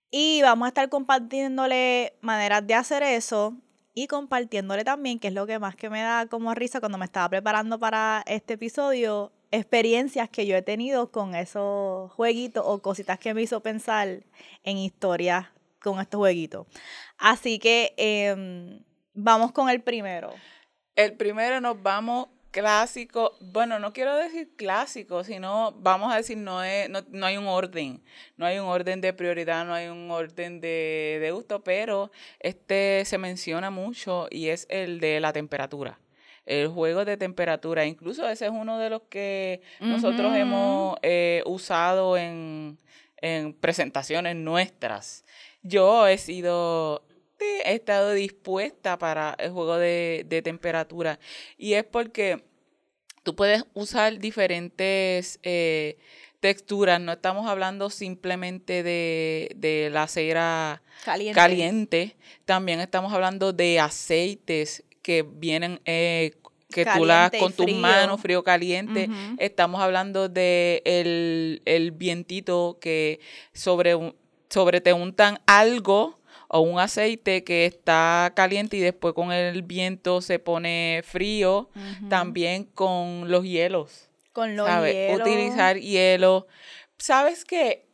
Y 0.10 0.42
vamos 0.42 0.66
a 0.66 0.70
estar 0.70 0.90
compartiéndole 0.90 2.18
maneras 2.22 2.66
de 2.68 2.74
hacer 2.74 3.04
eso 3.04 3.56
y 3.94 4.08
compartiéndole 4.08 4.84
también, 4.84 5.20
que 5.20 5.28
es 5.28 5.34
lo 5.34 5.46
que 5.46 5.60
más 5.60 5.76
que 5.76 5.90
me 5.90 6.02
da 6.02 6.26
como 6.28 6.54
risa 6.54 6.80
cuando 6.80 6.98
me 6.98 7.06
estaba 7.06 7.30
preparando 7.30 7.80
para 7.80 8.24
este 8.26 8.54
episodio, 8.54 9.32
experiencias 9.52 10.30
que 10.30 10.46
yo 10.46 10.56
he 10.56 10.62
tenido 10.62 11.12
con 11.12 11.36
esos 11.36 12.12
jueguitos 12.14 12.64
o 12.66 12.82
cositas 12.82 13.20
que 13.20 13.34
me 13.34 13.42
hizo 13.42 13.60
pensar 13.60 14.24
en 14.64 14.78
historias 14.78 15.48
con 15.82 16.00
estos 16.00 16.20
jueguitos. 16.20 16.68
Así 17.18 17.60
que 17.60 17.94
em, 17.98 18.84
vamos 19.14 19.52
con 19.52 19.70
el 19.70 19.82
primero. 19.82 20.34
El 20.96 21.18
primero 21.18 21.60
nos 21.60 21.82
vamos 21.82 22.28
clásico, 22.52 23.38
bueno, 23.40 23.80
no 23.80 23.94
quiero 23.94 24.16
decir 24.16 24.50
clásico, 24.56 25.24
sino 25.24 25.72
vamos 25.80 26.14
a 26.14 26.18
decir 26.18 26.38
no 26.38 26.64
es, 26.64 26.90
no, 26.90 27.02
no 27.10 27.26
hay 27.26 27.38
un 27.38 27.48
orden, 27.48 28.04
no 28.38 28.46
hay 28.46 28.60
un 28.60 28.68
orden 28.68 29.02
de 29.02 29.14
prioridad, 29.14 29.66
no 29.66 29.74
hay 29.74 29.88
un 29.88 30.12
orden 30.12 30.62
de, 30.62 31.18
de 31.22 31.32
gusto, 31.32 31.64
pero 31.64 32.12
este 32.40 33.04
se 33.06 33.18
menciona 33.18 33.72
mucho 33.72 34.28
y 34.30 34.50
es 34.50 34.68
el 34.70 35.00
de 35.00 35.20
la 35.20 35.34
temperatura. 35.34 36.00
El 36.46 36.68
juego 36.68 37.06
de 37.06 37.18
temperatura, 37.18 37.86
incluso 37.86 38.28
ese 38.28 38.46
es 38.46 38.52
uno 38.52 38.78
de 38.80 38.90
los 38.90 39.04
que 39.04 39.62
nosotros 39.80 40.36
hemos 40.36 40.98
eh, 41.04 41.44
usado 41.46 42.18
en, 42.18 42.80
en 43.18 43.54
presentaciones 43.54 44.36
nuestras. 44.36 45.24
Yo 45.62 46.08
he 46.08 46.18
sido 46.18 47.06
he 47.66 47.74
estado 47.74 48.14
dispuesta 48.14 48.98
para 48.98 49.36
el 49.40 49.52
juego 49.52 49.78
de, 49.78 50.26
de 50.28 50.42
temperatura. 50.42 51.20
Y 51.58 51.74
es 51.74 51.84
porque 51.84 52.44
tú 53.24 53.36
puedes 53.36 53.66
usar 53.74 54.20
diferentes 54.20 55.40
eh, 55.44 55.98
texturas. 56.40 57.00
No 57.00 57.14
estamos 57.14 57.48
hablando 57.48 57.90
simplemente 57.90 58.84
de, 58.84 59.52
de 59.56 59.90
la 59.92 60.08
cera 60.08 60.82
Caliente. 61.06 61.36
caliente. 61.36 62.16
También 62.46 62.80
estamos 62.80 63.14
hablando 63.14 63.54
de 63.54 63.80
aceites 63.80 64.84
que 65.02 65.24
vienen, 65.24 65.80
eh, 65.86 66.34
que 66.70 66.86
tú 66.86 67.06
las 67.06 67.32
con 67.32 67.54
tus 67.54 67.72
manos, 67.74 68.22
frío 68.22 68.44
caliente. 68.44 69.10
Estamos 69.38 69.82
hablando 69.82 70.30
de 70.30 70.82
el, 70.86 71.62
el 71.66 71.92
vientito 71.92 72.78
que 72.80 73.20
sobre, 73.54 74.14
sobre 74.50 74.80
te 74.80 74.94
untan 74.94 75.40
algo 75.46 76.21
o 76.54 76.60
un 76.60 76.80
aceite 76.80 77.46
que 77.46 77.66
está 77.66 78.34
caliente 78.36 78.76
y 78.76 78.82
después 78.82 79.14
con 79.14 79.32
el 79.32 79.64
viento 79.64 80.22
se 80.22 80.38
pone 80.38 81.02
frío. 81.06 81.70
También 82.10 82.66
con 82.66 83.32
los 83.32 83.46
hielos. 83.46 84.10
Con 84.34 84.58
los 84.58 84.68
¿sabes? 84.68 84.94
hielos. 84.94 85.22
Utilizar 85.22 85.80
hielo. 85.80 86.48
¿Sabes 86.98 87.46
qué? 87.46 87.88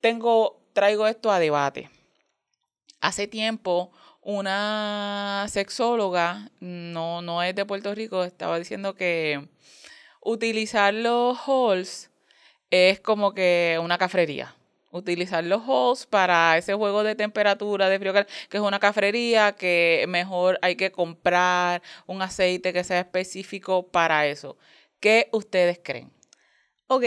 Tengo, 0.00 0.60
traigo 0.72 1.06
esto 1.06 1.30
a 1.30 1.38
debate. 1.38 1.88
Hace 3.00 3.28
tiempo, 3.28 3.92
una 4.22 5.46
sexóloga, 5.48 6.50
no, 6.58 7.22
no 7.22 7.44
es 7.44 7.54
de 7.54 7.64
Puerto 7.64 7.94
Rico, 7.94 8.24
estaba 8.24 8.58
diciendo 8.58 8.96
que 8.96 9.48
utilizar 10.20 10.92
los 10.92 11.38
halls 11.46 12.10
es 12.70 12.98
como 12.98 13.34
que 13.34 13.78
una 13.80 13.98
cafrería. 13.98 14.56
Utilizar 14.94 15.44
los 15.44 15.62
halls 15.66 16.06
para 16.06 16.56
ese 16.56 16.72
juego 16.74 17.02
de 17.02 17.14
temperatura, 17.14 17.88
de 17.88 17.98
frío, 17.98 18.12
que 18.14 18.56
es 18.56 18.62
una 18.62 18.78
cafrería, 18.78 19.52
que 19.52 20.04
mejor 20.08 20.58
hay 20.62 20.76
que 20.76 20.92
comprar 20.92 21.82
un 22.06 22.22
aceite 22.22 22.72
que 22.72 22.84
sea 22.84 23.00
específico 23.00 23.88
para 23.88 24.26
eso. 24.26 24.56
¿Qué 25.00 25.28
ustedes 25.32 25.80
creen? 25.82 26.12
Ok. 26.86 27.04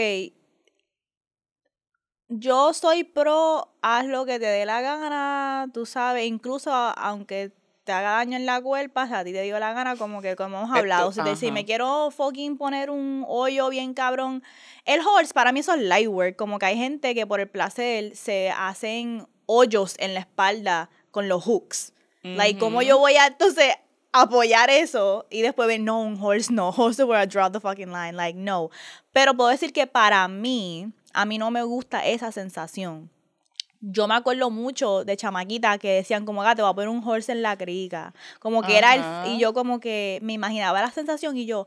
Yo 2.28 2.74
soy 2.74 3.04
pro, 3.04 3.74
haz 3.80 4.04
lo 4.04 4.26
que 4.26 4.38
te 4.38 4.44
dé 4.44 4.66
la 4.66 4.82
gana, 4.82 5.70
tú 5.72 5.86
sabes, 5.86 6.26
incluso 6.26 6.70
aunque 6.70 7.52
te 7.88 7.92
haga 7.94 8.10
daño 8.10 8.36
en 8.36 8.44
la 8.44 8.60
cuerpa, 8.60 9.06
si 9.06 9.14
a 9.14 9.24
ti 9.24 9.32
te 9.32 9.40
dio 9.40 9.58
la 9.58 9.72
gana, 9.72 9.96
como 9.96 10.20
que 10.20 10.36
como 10.36 10.58
hemos 10.58 10.68
Esto, 10.68 10.78
hablado, 10.78 11.10
si, 11.10 11.22
te- 11.22 11.36
si 11.36 11.50
me 11.50 11.64
quiero 11.64 12.10
fucking 12.10 12.58
poner 12.58 12.90
un 12.90 13.24
hoyo 13.26 13.70
bien 13.70 13.94
cabrón, 13.94 14.42
el 14.84 15.00
horse 15.00 15.32
para 15.32 15.52
mí 15.52 15.60
eso 15.60 15.72
es 15.72 15.80
light 15.80 16.06
work, 16.08 16.36
como 16.36 16.58
que 16.58 16.66
hay 16.66 16.76
gente 16.76 17.14
que 17.14 17.26
por 17.26 17.40
el 17.40 17.48
placer 17.48 18.14
se 18.14 18.50
hacen 18.50 19.26
hoyos 19.46 19.94
en 19.98 20.12
la 20.12 20.20
espalda 20.20 20.90
con 21.10 21.28
los 21.28 21.44
hooks. 21.44 21.94
Like, 22.22 22.58
¿cómo 22.60 22.82
yo 22.82 22.98
voy 22.98 23.14
a 23.16 23.26
entonces 23.28 23.72
apoyar 24.12 24.68
eso 24.68 25.24
y 25.30 25.40
después 25.40 25.66
ver, 25.66 25.80
no, 25.80 26.02
un 26.02 26.22
horse, 26.22 26.52
no, 26.52 26.68
horse 26.76 27.04
where 27.04 27.22
I 27.22 27.26
draw 27.26 27.50
the 27.50 27.58
fucking 27.58 27.90
line, 27.90 28.12
like, 28.16 28.38
no. 28.38 28.68
Pero 29.12 29.32
puedo 29.34 29.48
decir 29.48 29.72
que 29.72 29.86
para 29.86 30.28
mí, 30.28 30.92
a 31.14 31.24
mí 31.24 31.38
no 31.38 31.50
me 31.50 31.62
gusta 31.62 32.04
esa 32.04 32.32
sensación. 32.32 33.08
Yo 33.80 34.08
me 34.08 34.14
acuerdo 34.14 34.50
mucho 34.50 35.04
de 35.04 35.16
chamaquita 35.16 35.78
que 35.78 35.92
decían 35.94 36.24
como, 36.26 36.42
"Ah, 36.42 36.54
te 36.56 36.62
voy 36.62 36.70
a 36.70 36.74
poner 36.74 36.88
un 36.88 37.02
horse 37.06 37.32
en 37.32 37.42
la 37.42 37.56
crica. 37.56 38.12
Como 38.40 38.62
que 38.62 38.76
era 38.76 38.94
el... 39.24 39.32
Y 39.34 39.38
yo 39.38 39.52
como 39.54 39.78
que 39.78 40.18
me 40.22 40.32
imaginaba 40.32 40.80
la 40.80 40.90
sensación 40.90 41.36
y 41.36 41.46
yo, 41.46 41.64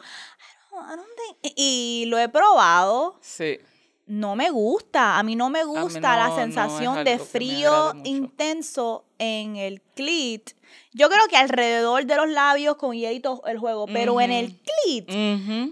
"I 0.71 0.76
don't- 0.76 0.93
I 0.93 0.95
don't 0.97 1.10
think-" 1.41 1.54
Y 1.56 2.06
lo 2.08 2.17
he 2.19 2.28
probado 2.28 3.15
Sí. 3.21 3.60
no 4.08 4.36
me 4.36 4.50
gusta. 4.50 5.17
A 5.19 5.24
mí 5.24 5.36
no 5.38 5.50
me 5.50 5.63
gusta 5.63 6.17
no- 6.17 6.30
la 6.30 6.36
sensación 6.36 6.95
de 7.06 7.17
frío 7.19 7.93
intenso 8.04 9.06
en 9.17 9.56
el 9.56 9.82
clit. 9.95 10.52
Yo 10.93 11.08
creo 11.10 11.26
que 11.30 11.38
alrededor 11.38 12.06
de 12.06 12.15
los 12.17 12.28
labios 12.30 12.76
con 12.76 12.93
hielito 12.93 13.41
el 13.45 13.58
juego, 13.58 13.86
pero 13.88 14.19
en 14.19 14.32
el 14.32 14.60
clit 14.60 15.10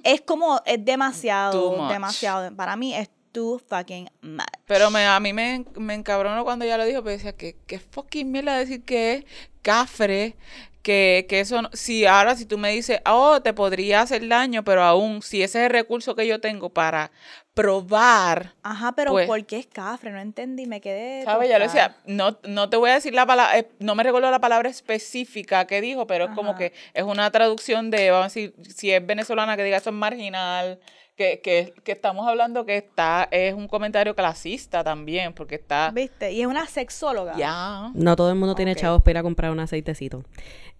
es 0.03 0.21
como, 0.21 0.61
es 0.65 0.83
demasiado, 0.85 1.87
demasiado. 1.89 2.55
Para 2.55 2.77
mí 2.77 2.93
es 2.95 3.09
too 3.31 3.59
fucking 3.67 4.09
much. 4.21 4.45
Pero 4.65 4.89
me, 4.91 5.05
a 5.05 5.19
mí 5.19 5.33
me, 5.33 5.65
me 5.75 5.93
encabronó 5.93 6.43
cuando 6.43 6.65
ella 6.65 6.77
lo 6.77 6.85
dijo, 6.85 7.03
pero 7.03 7.15
decía 7.17 7.33
que 7.33 7.55
qué 7.67 7.79
fucking 7.79 8.31
mierda 8.31 8.57
decir 8.57 8.83
que 8.83 9.13
es 9.13 9.25
cafre, 9.61 10.35
que, 10.81 11.25
que 11.29 11.41
eso, 11.41 11.61
no- 11.61 11.69
si 11.73 12.05
ahora 12.05 12.35
si 12.35 12.45
tú 12.45 12.57
me 12.57 12.71
dices, 12.71 13.01
oh, 13.05 13.41
te 13.41 13.53
podría 13.53 14.01
hacer 14.01 14.27
daño, 14.27 14.63
pero 14.63 14.81
aún, 14.83 15.21
si 15.21 15.43
ese 15.43 15.59
es 15.59 15.65
el 15.65 15.71
recurso 15.71 16.15
que 16.15 16.25
yo 16.25 16.39
tengo 16.39 16.69
para 16.69 17.11
probar, 17.53 18.53
Ajá, 18.63 18.93
pero 18.93 19.11
Pues- 19.11 19.27
¿por 19.27 19.45
qué 19.45 19.57
es 19.57 19.67
cafre? 19.67 20.11
No 20.11 20.19
entendí, 20.19 20.65
me 20.65 20.79
quedé. 20.79 21.23
¿sabes? 21.25 21.49
Ya 21.49 21.59
lo 21.59 21.65
decía, 21.65 21.97
no, 22.05 22.37
no 22.47 22.69
te 22.69 22.77
voy 22.77 22.89
a 22.89 22.93
decir 22.93 23.13
la 23.13 23.25
palabra, 23.25 23.65
no 23.79 23.95
me 23.95 24.03
recuerdo 24.03 24.31
la 24.31 24.39
palabra 24.39 24.69
específica 24.69 25.67
que 25.67 25.81
dijo, 25.81 26.07
pero 26.07 26.25
es 26.25 26.31
como 26.31 26.55
que 26.55 26.71
es 26.93 27.03
una 27.03 27.29
traducción 27.31 27.91
de, 27.91 28.11
vamos 28.11 28.25
a 28.25 28.27
decir, 28.27 28.53
si 28.73 28.91
es 28.91 29.05
venezolana, 29.05 29.57
que 29.57 29.63
diga 29.65 29.77
eso 29.77 29.89
es 29.89 29.95
marginal, 29.95 30.79
que, 31.19 31.41
que, 31.41 31.73
que 31.83 31.91
estamos 31.91 32.25
hablando 32.25 32.65
que 32.65 32.77
está, 32.77 33.27
es 33.29 33.53
un 33.53 33.67
comentario 33.67 34.15
clasista 34.15 34.85
también, 34.85 35.33
porque 35.33 35.55
está, 35.55 35.91
¿Viste? 35.93 36.31
Y 36.31 36.39
es 36.41 36.47
una 36.47 36.65
sexóloga. 36.65 37.35
ya. 37.37 37.91
No 37.93 38.15
todo 38.15 38.29
el 38.29 38.35
mundo 38.37 38.55
tiene 38.55 38.73
chavos 38.73 39.01
para 39.01 39.11
ir 39.11 39.17
a 39.17 39.23
comprar 39.23 39.51
un 39.51 39.59
aceitecito. 39.59 40.23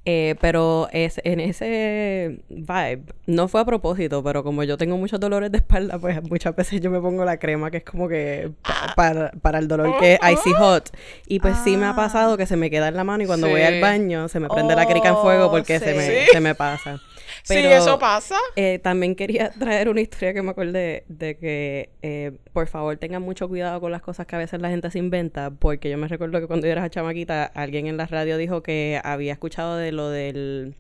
Eh, 0.05 0.35
pero 0.39 0.87
es, 0.93 1.19
en 1.25 1.41
ese 1.41 2.39
vibe, 2.47 3.01
no 3.25 3.49
fue 3.49 3.59
a 3.59 3.65
propósito, 3.65 4.23
pero 4.23 4.43
como 4.45 4.63
yo 4.63 4.77
tengo 4.77 4.95
muchos 4.95 5.19
dolores 5.19 5.51
de 5.51 5.57
espalda, 5.57 5.99
pues 5.99 6.23
muchas 6.23 6.55
veces 6.55 6.79
yo 6.79 6.89
me 6.89 7.01
pongo 7.01 7.25
la 7.25 7.37
crema 7.37 7.69
que 7.69 7.77
es 7.77 7.83
como 7.83 8.07
que 8.07 8.49
pa- 8.63 8.93
para, 8.95 9.31
para 9.41 9.59
el 9.59 9.67
dolor 9.67 9.99
que 9.99 10.13
es 10.13 10.19
icy 10.31 10.53
hot. 10.53 10.89
Y 11.27 11.41
pues 11.41 11.57
sí 11.65 11.75
me 11.75 11.85
ha 11.85 11.95
pasado 11.97 12.37
que 12.37 12.45
se 12.45 12.55
me 12.55 12.69
queda 12.69 12.87
en 12.87 12.95
la 12.95 13.03
mano 13.03 13.23
y 13.23 13.27
cuando 13.27 13.49
voy 13.49 13.61
al 13.61 13.81
baño 13.81 14.29
se 14.29 14.39
me 14.39 14.47
prende 14.47 14.73
la 14.73 14.87
crica 14.87 15.09
en 15.09 15.17
fuego 15.17 15.47
Oh, 15.47 15.51
porque 15.51 15.79
se, 15.79 15.91
sí. 15.91 15.97
me, 15.97 16.05
Sí. 16.07 16.27
se 16.31 16.39
me 16.39 16.55
pasa. 16.55 17.01
Sí, 17.43 17.53
Pero, 17.55 17.69
eso 17.69 17.99
pasa. 17.99 18.35
eh, 18.55 18.79
también 18.79 19.15
quería 19.15 19.49
traer 19.59 19.89
una 19.89 20.01
historia 20.01 20.33
que 20.33 20.41
me 20.41 20.51
acordé 20.51 21.03
de 21.07 21.37
que, 21.37 21.89
eh, 22.01 22.31
por 22.53 22.67
favor, 22.67 22.97
tengan 22.97 23.21
mucho 23.21 23.47
cuidado 23.47 23.79
con 23.81 23.91
las 23.91 24.01
cosas 24.01 24.27
que 24.27 24.35
a 24.35 24.39
veces 24.39 24.61
la 24.61 24.69
gente 24.69 24.89
se 24.91 24.99
inventa, 24.99 25.51
porque 25.51 25.89
yo 25.89 25.97
me 25.97 26.07
recuerdo 26.07 26.39
que 26.39 26.47
cuando 26.47 26.67
yo 26.67 26.71
era 26.73 26.89
chamaquita, 26.89 27.45
alguien 27.45 27.87
en 27.87 27.97
la 27.97 28.05
radio 28.05 28.37
dijo 28.37 28.61
que 28.63 28.99
había 29.03 29.33
escuchado 29.33 29.77
de 29.77 29.91
lo 29.91 30.09
del, 30.09 30.75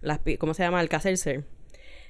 las, 0.00 0.20
¿cómo 0.38 0.54
se 0.54 0.62
llama? 0.62 0.80
Alka-Seltzer. 0.80 1.44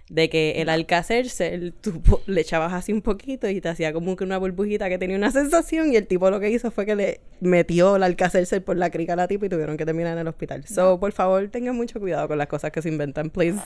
De 0.08 0.28
que 0.28 0.60
el 0.60 0.68
Alka-Seltzer, 0.68 1.72
tú 1.80 2.02
le 2.26 2.40
echabas 2.40 2.72
así 2.72 2.92
un 2.92 3.02
poquito 3.02 3.48
y 3.48 3.60
te 3.60 3.68
hacía 3.68 3.92
como 3.92 4.14
que 4.16 4.24
una 4.24 4.36
burbujita 4.36 4.88
que 4.88 4.98
tenía 4.98 5.16
una 5.16 5.30
sensación 5.30 5.92
y 5.92 5.96
el 5.96 6.06
tipo 6.06 6.28
lo 6.28 6.38
que 6.38 6.50
hizo 6.50 6.70
fue 6.70 6.84
que 6.84 6.96
le 6.96 7.20
metió 7.40 7.96
el 7.96 8.02
Alka-Seltzer 8.02 8.62
por 8.62 8.76
la 8.76 8.90
crica 8.90 9.14
a 9.14 9.16
la 9.16 9.28
tipa 9.28 9.46
y 9.46 9.48
tuvieron 9.48 9.76
que 9.76 9.86
terminar 9.86 10.12
en 10.14 10.18
el 10.18 10.28
hospital. 10.28 10.66
So, 10.66 10.98
por 11.00 11.12
favor, 11.12 11.48
tengan 11.48 11.76
mucho 11.76 11.98
cuidado 11.98 12.28
con 12.28 12.36
las 12.36 12.46
cosas 12.46 12.72
que 12.72 12.82
se 12.82 12.88
inventan, 12.88 13.30
please. 13.30 13.60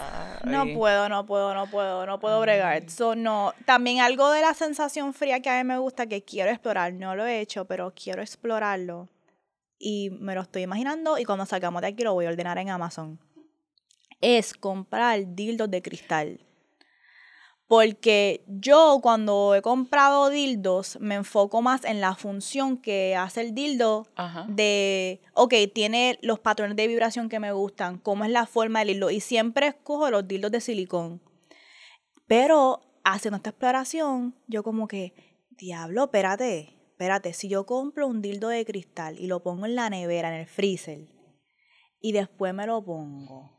No 0.45 0.63
Ay. 0.63 0.75
puedo, 0.75 1.09
no 1.09 1.27
puedo, 1.27 1.53
no 1.55 1.67
puedo, 1.69 2.07
no 2.07 2.21
puedo 2.21 2.41
bregar. 2.41 2.89
So, 2.91 3.17
no. 3.17 3.53
También 3.65 4.01
algo 4.01 4.31
de 4.31 4.43
la 4.43 4.55
sensación 4.55 5.15
fría 5.15 5.41
que 5.41 5.51
a 5.51 5.63
mí 5.63 5.67
me 5.67 5.79
gusta 5.79 6.07
que 6.07 6.23
quiero 6.23 6.51
explorar. 6.51 6.93
No 6.93 7.17
lo 7.17 7.27
he 7.27 7.41
hecho, 7.41 7.65
pero 7.65 7.93
quiero 7.95 8.23
explorarlo. 8.23 9.09
Y 9.79 10.11
me 10.21 10.35
lo 10.35 10.43
estoy 10.43 10.63
imaginando 10.63 11.19
y 11.19 11.25
cuando 11.25 11.45
salgamos 11.45 11.83
de 11.83 11.89
aquí 11.89 12.03
lo 12.03 12.15
voy 12.15 12.27
a 12.27 12.29
ordenar 12.29 12.57
en 12.59 12.71
Amazon. 12.71 13.19
Es 14.29 14.55
comprar 14.55 15.37
dildos 15.37 15.71
de 15.71 15.83
cristal. 15.83 16.41
Porque 17.69 18.45
yo 18.49 18.99
cuando 19.01 19.55
he 19.55 19.63
comprado 19.63 20.31
dildos 20.31 20.99
me 21.01 21.15
enfoco 21.15 21.63
más 21.63 21.85
en 21.85 22.01
la 22.01 22.17
función 22.17 22.77
que 22.77 23.15
hace 23.15 23.43
el 23.43 23.55
dildo 23.55 24.09
Ajá. 24.17 24.45
de, 24.49 25.21
ok, 25.33 25.55
tiene 25.73 26.19
los 26.23 26.41
patrones 26.41 26.75
de 26.75 26.89
vibración 26.89 27.29
que 27.29 27.39
me 27.39 27.53
gustan, 27.53 27.99
cómo 27.99 28.25
es 28.25 28.33
la 28.33 28.47
forma 28.47 28.81
del 28.81 28.89
dildo. 28.89 29.13
Y 29.13 29.21
siempre 29.21 29.69
escojo 29.69 30.11
los 30.11 30.27
dildos 30.27 30.51
de 30.51 30.61
silicón. 30.61 31.23
Pero 32.27 32.81
haciendo 33.05 33.37
esta 33.37 33.51
exploración, 33.51 34.35
yo 34.49 34.65
como 34.65 34.89
que, 34.89 35.15
diablo, 35.51 36.07
espérate, 36.07 36.77
espérate, 36.91 37.33
si 37.33 37.49
yo 37.49 37.65
compro 37.65 38.09
un 38.09 38.23
dildo 38.23 38.49
de 38.49 38.65
cristal 38.65 39.21
y 39.21 39.29
lo 39.29 39.45
pongo 39.45 39.67
en 39.67 39.77
la 39.77 39.89
nevera, 39.89 40.35
en 40.35 40.41
el 40.41 40.47
freezer, 40.49 41.07
y 42.01 42.11
después 42.11 42.53
me 42.55 42.67
lo 42.67 42.85
pongo. 42.85 43.56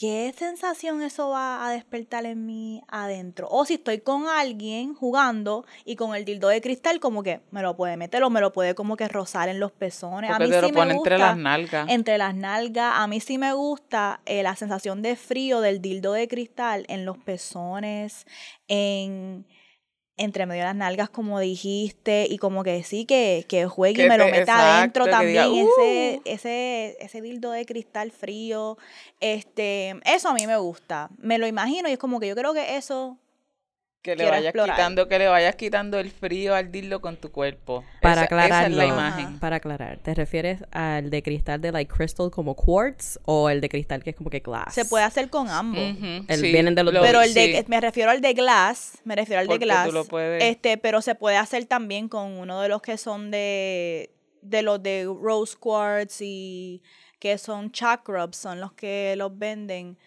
¿Qué 0.00 0.32
sensación 0.34 1.02
eso 1.02 1.28
va 1.28 1.66
a 1.66 1.72
despertar 1.72 2.24
en 2.24 2.46
mí 2.46 2.80
adentro? 2.88 3.46
O 3.50 3.66
si 3.66 3.74
estoy 3.74 4.00
con 4.00 4.28
alguien 4.28 4.94
jugando 4.94 5.66
y 5.84 5.96
con 5.96 6.14
el 6.14 6.24
dildo 6.24 6.48
de 6.48 6.62
cristal, 6.62 7.00
como 7.00 7.22
que 7.22 7.42
me 7.50 7.60
lo 7.60 7.76
puede 7.76 7.98
meter 7.98 8.22
o 8.22 8.30
me 8.30 8.40
lo 8.40 8.50
puede 8.50 8.74
como 8.74 8.96
que 8.96 9.08
rozar 9.08 9.50
en 9.50 9.60
los 9.60 9.72
pezones. 9.72 10.30
Porque 10.30 10.42
a 10.42 10.46
mí 10.46 10.52
te 10.52 10.56
sí 10.56 10.62
lo 10.62 10.68
me 10.68 10.74
pone 10.74 10.94
entre 10.94 11.18
las 11.18 11.36
nalgas. 11.36 11.86
entre 11.90 12.16
las 12.16 12.34
nalgas. 12.34 12.94
A 12.96 13.06
mí 13.08 13.20
sí 13.20 13.36
me 13.36 13.52
gusta 13.52 14.22
eh, 14.24 14.42
la 14.42 14.56
sensación 14.56 15.02
de 15.02 15.16
frío 15.16 15.60
del 15.60 15.82
dildo 15.82 16.14
de 16.14 16.28
cristal 16.28 16.86
en 16.88 17.04
los 17.04 17.18
pezones, 17.18 18.26
en 18.68 19.44
entre 20.20 20.46
medio 20.46 20.60
de 20.62 20.66
las 20.68 20.76
nalgas, 20.76 21.08
como 21.10 21.40
dijiste, 21.40 22.26
y 22.28 22.38
como 22.38 22.62
que 22.62 22.84
sí, 22.84 23.06
que, 23.06 23.46
que 23.48 23.66
juegue 23.66 23.94
Que 24.02 24.06
y 24.06 24.08
me 24.08 24.18
lo 24.18 24.26
meta 24.26 24.38
exacto, 24.40 24.62
adentro 24.62 25.06
también, 25.06 25.50
diga, 25.52 25.64
ese, 25.64 26.16
"Uh". 26.18 26.22
ese, 26.26 26.96
ese 27.00 27.20
dildo 27.22 27.50
de 27.52 27.64
cristal 27.64 28.12
frío. 28.12 28.76
Este, 29.20 29.94
eso 30.04 30.28
a 30.28 30.34
mí 30.34 30.46
me 30.46 30.56
gusta. 30.58 31.08
Me 31.18 31.38
lo 31.38 31.46
imagino 31.46 31.88
y 31.88 31.92
es 31.92 31.98
como 31.98 32.20
que 32.20 32.28
yo 32.28 32.34
creo 32.36 32.52
que 32.54 32.76
eso 32.76 33.16
Que 34.02 34.16
le 34.16 34.24
vayas 34.24 34.44
explorar. 34.46 34.76
quitando, 34.76 35.08
que 35.08 35.18
le 35.18 35.28
vayas 35.28 35.56
quitando 35.56 35.98
el 35.98 36.10
frío 36.10 36.54
al 36.54 36.72
dildo 36.72 37.02
con 37.02 37.18
tu 37.18 37.30
cuerpo. 37.30 37.84
Para 38.00 38.22
Esa- 38.24 38.24
Esa 38.24 38.24
es 38.24 38.42
aclararlo, 38.50 38.76
la 38.78 38.82
Ajá. 38.84 38.92
imagen. 39.20 39.38
para 39.40 39.56
aclarar, 39.56 39.98
¿te 39.98 40.14
refieres 40.14 40.64
al 40.70 41.10
de 41.10 41.22
cristal 41.22 41.60
de 41.60 41.70
like 41.70 41.92
crystal 41.92 42.30
como 42.30 42.54
quartz 42.56 43.18
o 43.26 43.50
el 43.50 43.60
de 43.60 43.68
cristal 43.68 44.02
que 44.02 44.10
es 44.10 44.16
como 44.16 44.30
que 44.30 44.40
glass? 44.40 44.72
se 44.72 44.86
puede 44.86 45.04
hacer 45.04 45.28
con 45.28 45.50
ambos. 45.50 45.82
El- 46.28 46.40
sí, 46.40 46.50
vienen 46.50 46.74
de 46.74 46.82
los 46.82 46.94
lo-. 46.94 47.02
Pero 47.02 47.20
el 47.20 47.34
de, 47.34 47.58
sí. 47.58 47.64
me 47.68 47.78
refiero 47.78 48.10
al 48.10 48.22
de 48.22 48.32
glass, 48.32 49.00
me 49.04 49.16
refiero 49.16 49.40
al 49.42 49.48
de 49.48 49.58
tú 49.58 49.60
glass. 49.66 49.92
lo 49.92 50.04
puedes- 50.06 50.42
Este, 50.44 50.78
pero 50.78 51.02
se 51.02 51.14
puede 51.14 51.36
hacer 51.36 51.66
también 51.66 52.08
con 52.08 52.38
uno 52.38 52.62
de 52.62 52.68
los 52.70 52.80
que 52.80 52.96
son 52.96 53.30
de, 53.30 54.10
de 54.40 54.62
los 54.62 54.82
de 54.82 55.04
rose 55.04 55.58
quartz 55.58 56.22
y 56.22 56.82
que 57.18 57.36
son 57.36 57.70
chakrubs, 57.70 58.38
son 58.38 58.60
los 58.60 58.72
que 58.72 59.12
los 59.18 59.38
venden, 59.38 59.98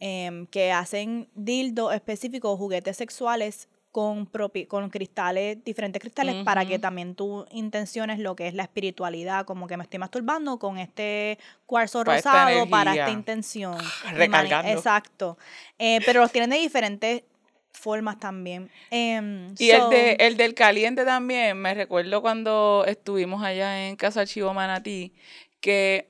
em, 0.00 0.46
que 0.46 0.72
hacen 0.72 1.28
dildos 1.34 1.94
específicos, 1.94 2.58
juguetes 2.58 2.96
sexuales 2.96 3.68
con, 3.92 4.26
con 4.68 4.88
cristales, 4.88 5.62
diferentes 5.64 6.00
cristales, 6.00 6.44
para 6.44 6.64
que 6.64 6.78
también 6.78 7.16
tú 7.16 7.44
intenciones 7.50 8.18
lo 8.20 8.36
que 8.36 8.46
es 8.46 8.54
la 8.54 8.62
espiritualidad, 8.62 9.44
como 9.44 9.66
que 9.66 9.76
me 9.76 9.82
estoy 9.82 9.98
masturbando 9.98 10.58
con 10.60 10.78
este 10.78 11.38
cuarzo 11.66 12.04
Para 12.04 12.18
esta 12.18 12.44
rosado 12.46 12.70
para 12.70 12.94
esta 12.94 13.10
intención. 13.10 13.76
Mani- 14.04 14.16
Recargando. 14.16 14.70
Exacto. 14.70 15.38
Eh, 15.78 15.98
pero 16.06 16.20
los 16.20 16.30
tienen 16.30 16.50
de 16.50 16.58
diferentes 16.58 17.24
formas 17.72 18.18
también. 18.20 18.70
Em, 18.90 19.54
Y 19.58 19.70
el, 19.70 19.90
de, 19.90 20.12
el 20.20 20.36
del 20.36 20.54
caliente 20.54 21.04
también, 21.04 21.58
me 21.58 21.74
recuerdo 21.74 22.22
cuando 22.22 22.84
estuvimos 22.86 23.42
allá 23.42 23.88
en 23.88 23.96
Casa 23.96 24.20
Archivo 24.20 24.54
Manatí, 24.54 25.12
que 25.60 26.08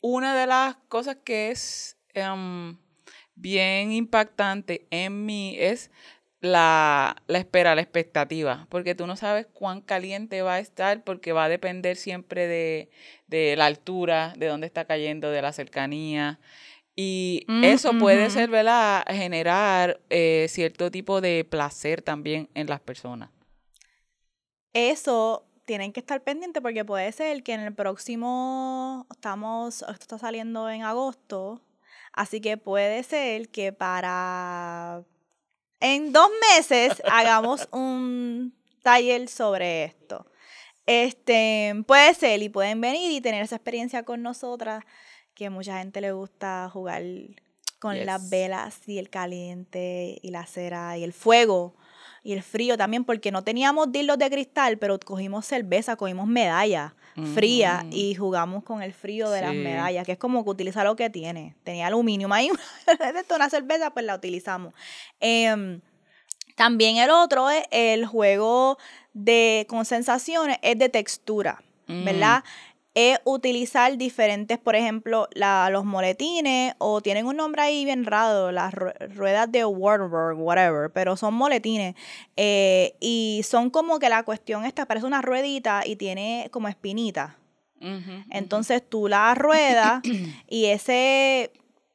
una 0.00 0.34
de 0.34 0.46
las 0.46 0.76
cosas 0.88 1.16
que 1.24 1.50
es 1.50 1.96
em, 2.14 2.76
bien 3.40 3.92
impactante 3.92 4.86
en 4.90 5.24
mí 5.26 5.56
es 5.58 5.90
la, 6.40 7.16
la 7.26 7.38
espera, 7.38 7.74
la 7.74 7.80
expectativa, 7.80 8.66
porque 8.68 8.94
tú 8.94 9.06
no 9.06 9.16
sabes 9.16 9.46
cuán 9.46 9.80
caliente 9.80 10.42
va 10.42 10.54
a 10.54 10.58
estar, 10.60 11.02
porque 11.02 11.32
va 11.32 11.44
a 11.44 11.48
depender 11.48 11.96
siempre 11.96 12.46
de, 12.46 12.90
de 13.26 13.56
la 13.56 13.66
altura, 13.66 14.34
de 14.36 14.46
dónde 14.46 14.66
está 14.66 14.84
cayendo, 14.84 15.30
de 15.30 15.42
la 15.42 15.52
cercanía. 15.52 16.38
Y 16.94 17.44
Mm, 17.46 17.64
eso 17.64 17.96
puede 17.98 18.28
ser, 18.30 18.50
¿verdad? 18.50 19.04
Generar 19.08 20.00
eh, 20.10 20.46
cierto 20.48 20.90
tipo 20.90 21.20
de 21.20 21.44
placer 21.44 22.02
también 22.02 22.48
en 22.54 22.66
las 22.66 22.80
personas. 22.80 23.30
Eso 24.72 25.44
tienen 25.64 25.92
que 25.92 26.00
estar 26.00 26.22
pendientes 26.22 26.62
porque 26.62 26.84
puede 26.84 27.12
ser 27.12 27.42
que 27.42 27.52
en 27.52 27.60
el 27.60 27.74
próximo, 27.74 29.06
estamos, 29.10 29.82
esto 29.82 29.92
está 29.92 30.18
saliendo 30.18 30.68
en 30.70 30.82
agosto, 30.82 31.60
así 32.18 32.40
que 32.40 32.56
puede 32.56 33.04
ser 33.04 33.48
que 33.48 33.72
para, 33.72 35.04
en 35.78 36.12
dos 36.12 36.28
meses 36.52 37.00
hagamos 37.10 37.68
un 37.70 38.52
taller 38.82 39.28
sobre 39.28 39.84
esto. 39.84 40.26
Este, 40.84 41.72
puede 41.86 42.14
ser 42.14 42.42
y 42.42 42.48
pueden 42.48 42.80
venir 42.80 43.12
y 43.12 43.20
tener 43.20 43.44
esa 43.44 43.54
experiencia 43.56 44.02
con 44.02 44.22
nosotras, 44.22 44.82
que 45.34 45.48
mucha 45.48 45.78
gente 45.78 46.00
le 46.00 46.10
gusta 46.10 46.68
jugar 46.72 47.04
con 47.78 48.04
las 48.04 48.28
velas 48.28 48.80
y 48.88 48.98
el 48.98 49.10
caliente 49.10 50.18
y 50.20 50.30
la 50.32 50.44
cera 50.44 50.98
y 50.98 51.04
el 51.04 51.12
fuego 51.12 51.76
y 52.28 52.34
el 52.34 52.42
frío 52.42 52.76
también, 52.76 53.04
porque 53.04 53.32
no 53.32 53.42
teníamos 53.42 53.90
dildos 53.90 54.18
de 54.18 54.28
cristal, 54.28 54.76
pero 54.76 54.98
cogimos 55.00 55.46
cerveza, 55.46 55.96
cogimos 55.96 56.26
medalla 56.26 56.94
fría 57.34 57.84
Ujú. 57.86 57.96
y 57.96 58.14
jugamos 58.14 58.62
con 58.64 58.82
el 58.82 58.92
frío 58.92 59.30
de 59.30 59.40
las 59.40 59.54
medallas, 59.54 60.04
que 60.04 60.12
es 60.12 60.18
como 60.18 60.44
que 60.44 60.50
utiliza 60.50 60.84
lo 60.84 60.94
que 60.94 61.08
tiene. 61.08 61.56
Tenía 61.64 61.86
aluminio 61.86 62.30
ahí, 62.30 62.50
una 63.34 63.48
cerveza, 63.48 63.90
pues 63.92 64.04
la 64.04 64.14
utilizamos. 64.14 64.74
Em, 65.20 65.80
también 66.54 66.98
el 66.98 67.08
otro 67.10 67.48
es 67.48 67.64
el 67.70 68.04
juego 68.04 68.76
de 69.14 69.64
con 69.68 69.86
sensaciones, 69.86 70.58
es 70.60 70.78
de 70.78 70.90
textura, 70.90 71.62
Mm. 71.90 72.04
¿verdad? 72.04 72.44
Es 73.00 73.20
utilizar 73.22 73.96
diferentes, 73.96 74.58
por 74.58 74.74
ejemplo, 74.74 75.28
la- 75.32 75.70
los 75.70 75.84
moletines, 75.84 76.74
o 76.78 77.00
tienen 77.00 77.26
un 77.26 77.36
nombre 77.36 77.62
ahí 77.62 77.84
bien 77.84 78.04
raro, 78.04 78.50
las 78.50 78.74
ru- 78.74 78.92
ruedas 79.14 79.52
de 79.52 79.64
Warburg, 79.64 80.36
whatever, 80.40 80.90
pero 80.90 81.16
son 81.16 81.34
moletines. 81.34 81.94
eh, 82.36 82.94
y 82.98 83.42
son 83.44 83.70
como 83.70 84.00
que 84.00 84.08
la 84.08 84.24
cuestión 84.24 84.64
esta, 84.64 84.84
parece 84.86 85.06
una 85.06 85.22
ruedita 85.22 85.82
y 85.86 85.94
tiene 85.94 86.48
como 86.50 86.66
espinita. 86.66 87.36
Entonces 88.30 88.82
tú 88.88 89.06
la 89.06 89.32
ruedas 89.36 90.00
y 90.48 90.64
ese 90.66 91.52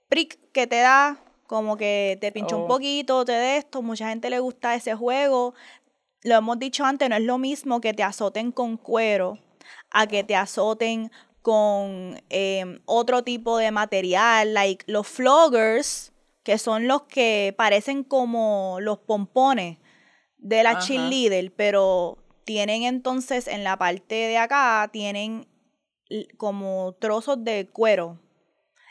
prick 0.08 0.40
que 0.54 0.68
te 0.68 0.78
da, 0.78 1.18
como 1.48 1.76
que 1.76 2.18
te 2.22 2.32
pincha 2.32 2.56
Oh. 2.56 2.62
un 2.62 2.68
poquito, 2.68 3.26
te 3.26 3.34
de 3.34 3.58
esto, 3.58 3.82
mucha 3.82 4.08
gente 4.08 4.30
le 4.30 4.40
gusta 4.40 4.74
ese 4.76 4.96
juego. 4.96 5.54
Lo 6.24 6.36
hemos 6.36 6.58
dicho 6.60 6.86
antes, 6.86 7.10
no 7.10 7.18
es 7.18 7.24
lo 7.24 7.38
mismo 7.38 7.82
que 7.82 7.94
te 7.94 8.04
azoten 8.04 8.54
con 8.54 8.78
cuero 8.78 9.38
a 9.94 10.08
que 10.08 10.24
te 10.24 10.36
azoten 10.36 11.12
con 11.42 12.22
em, 12.30 12.80
otro 12.86 13.24
tipo 13.24 13.58
de 13.58 13.72
material, 13.72 14.54
like 14.54 14.84
los 14.88 15.08
floggers, 15.08 16.12
que 16.44 16.58
son 16.58 16.88
los 16.88 17.04
que 17.04 17.54
parecen 17.58 18.04
como 18.04 18.78
los 18.82 19.00
pompones 19.00 19.78
de 20.38 20.64
la 20.64 20.72
Ajá. 20.72 20.82
cheerleader, 20.82 21.54
pero 21.54 22.18
tienen 22.44 22.84
entonces 22.84 23.48
en 23.48 23.64
la 23.64 23.78
parte 23.78 24.16
de 24.16 24.38
acá, 24.38 24.90
tienen 24.92 25.48
como 26.38 26.96
trozos 27.00 27.44
de 27.44 27.70
cuero. 27.70 28.20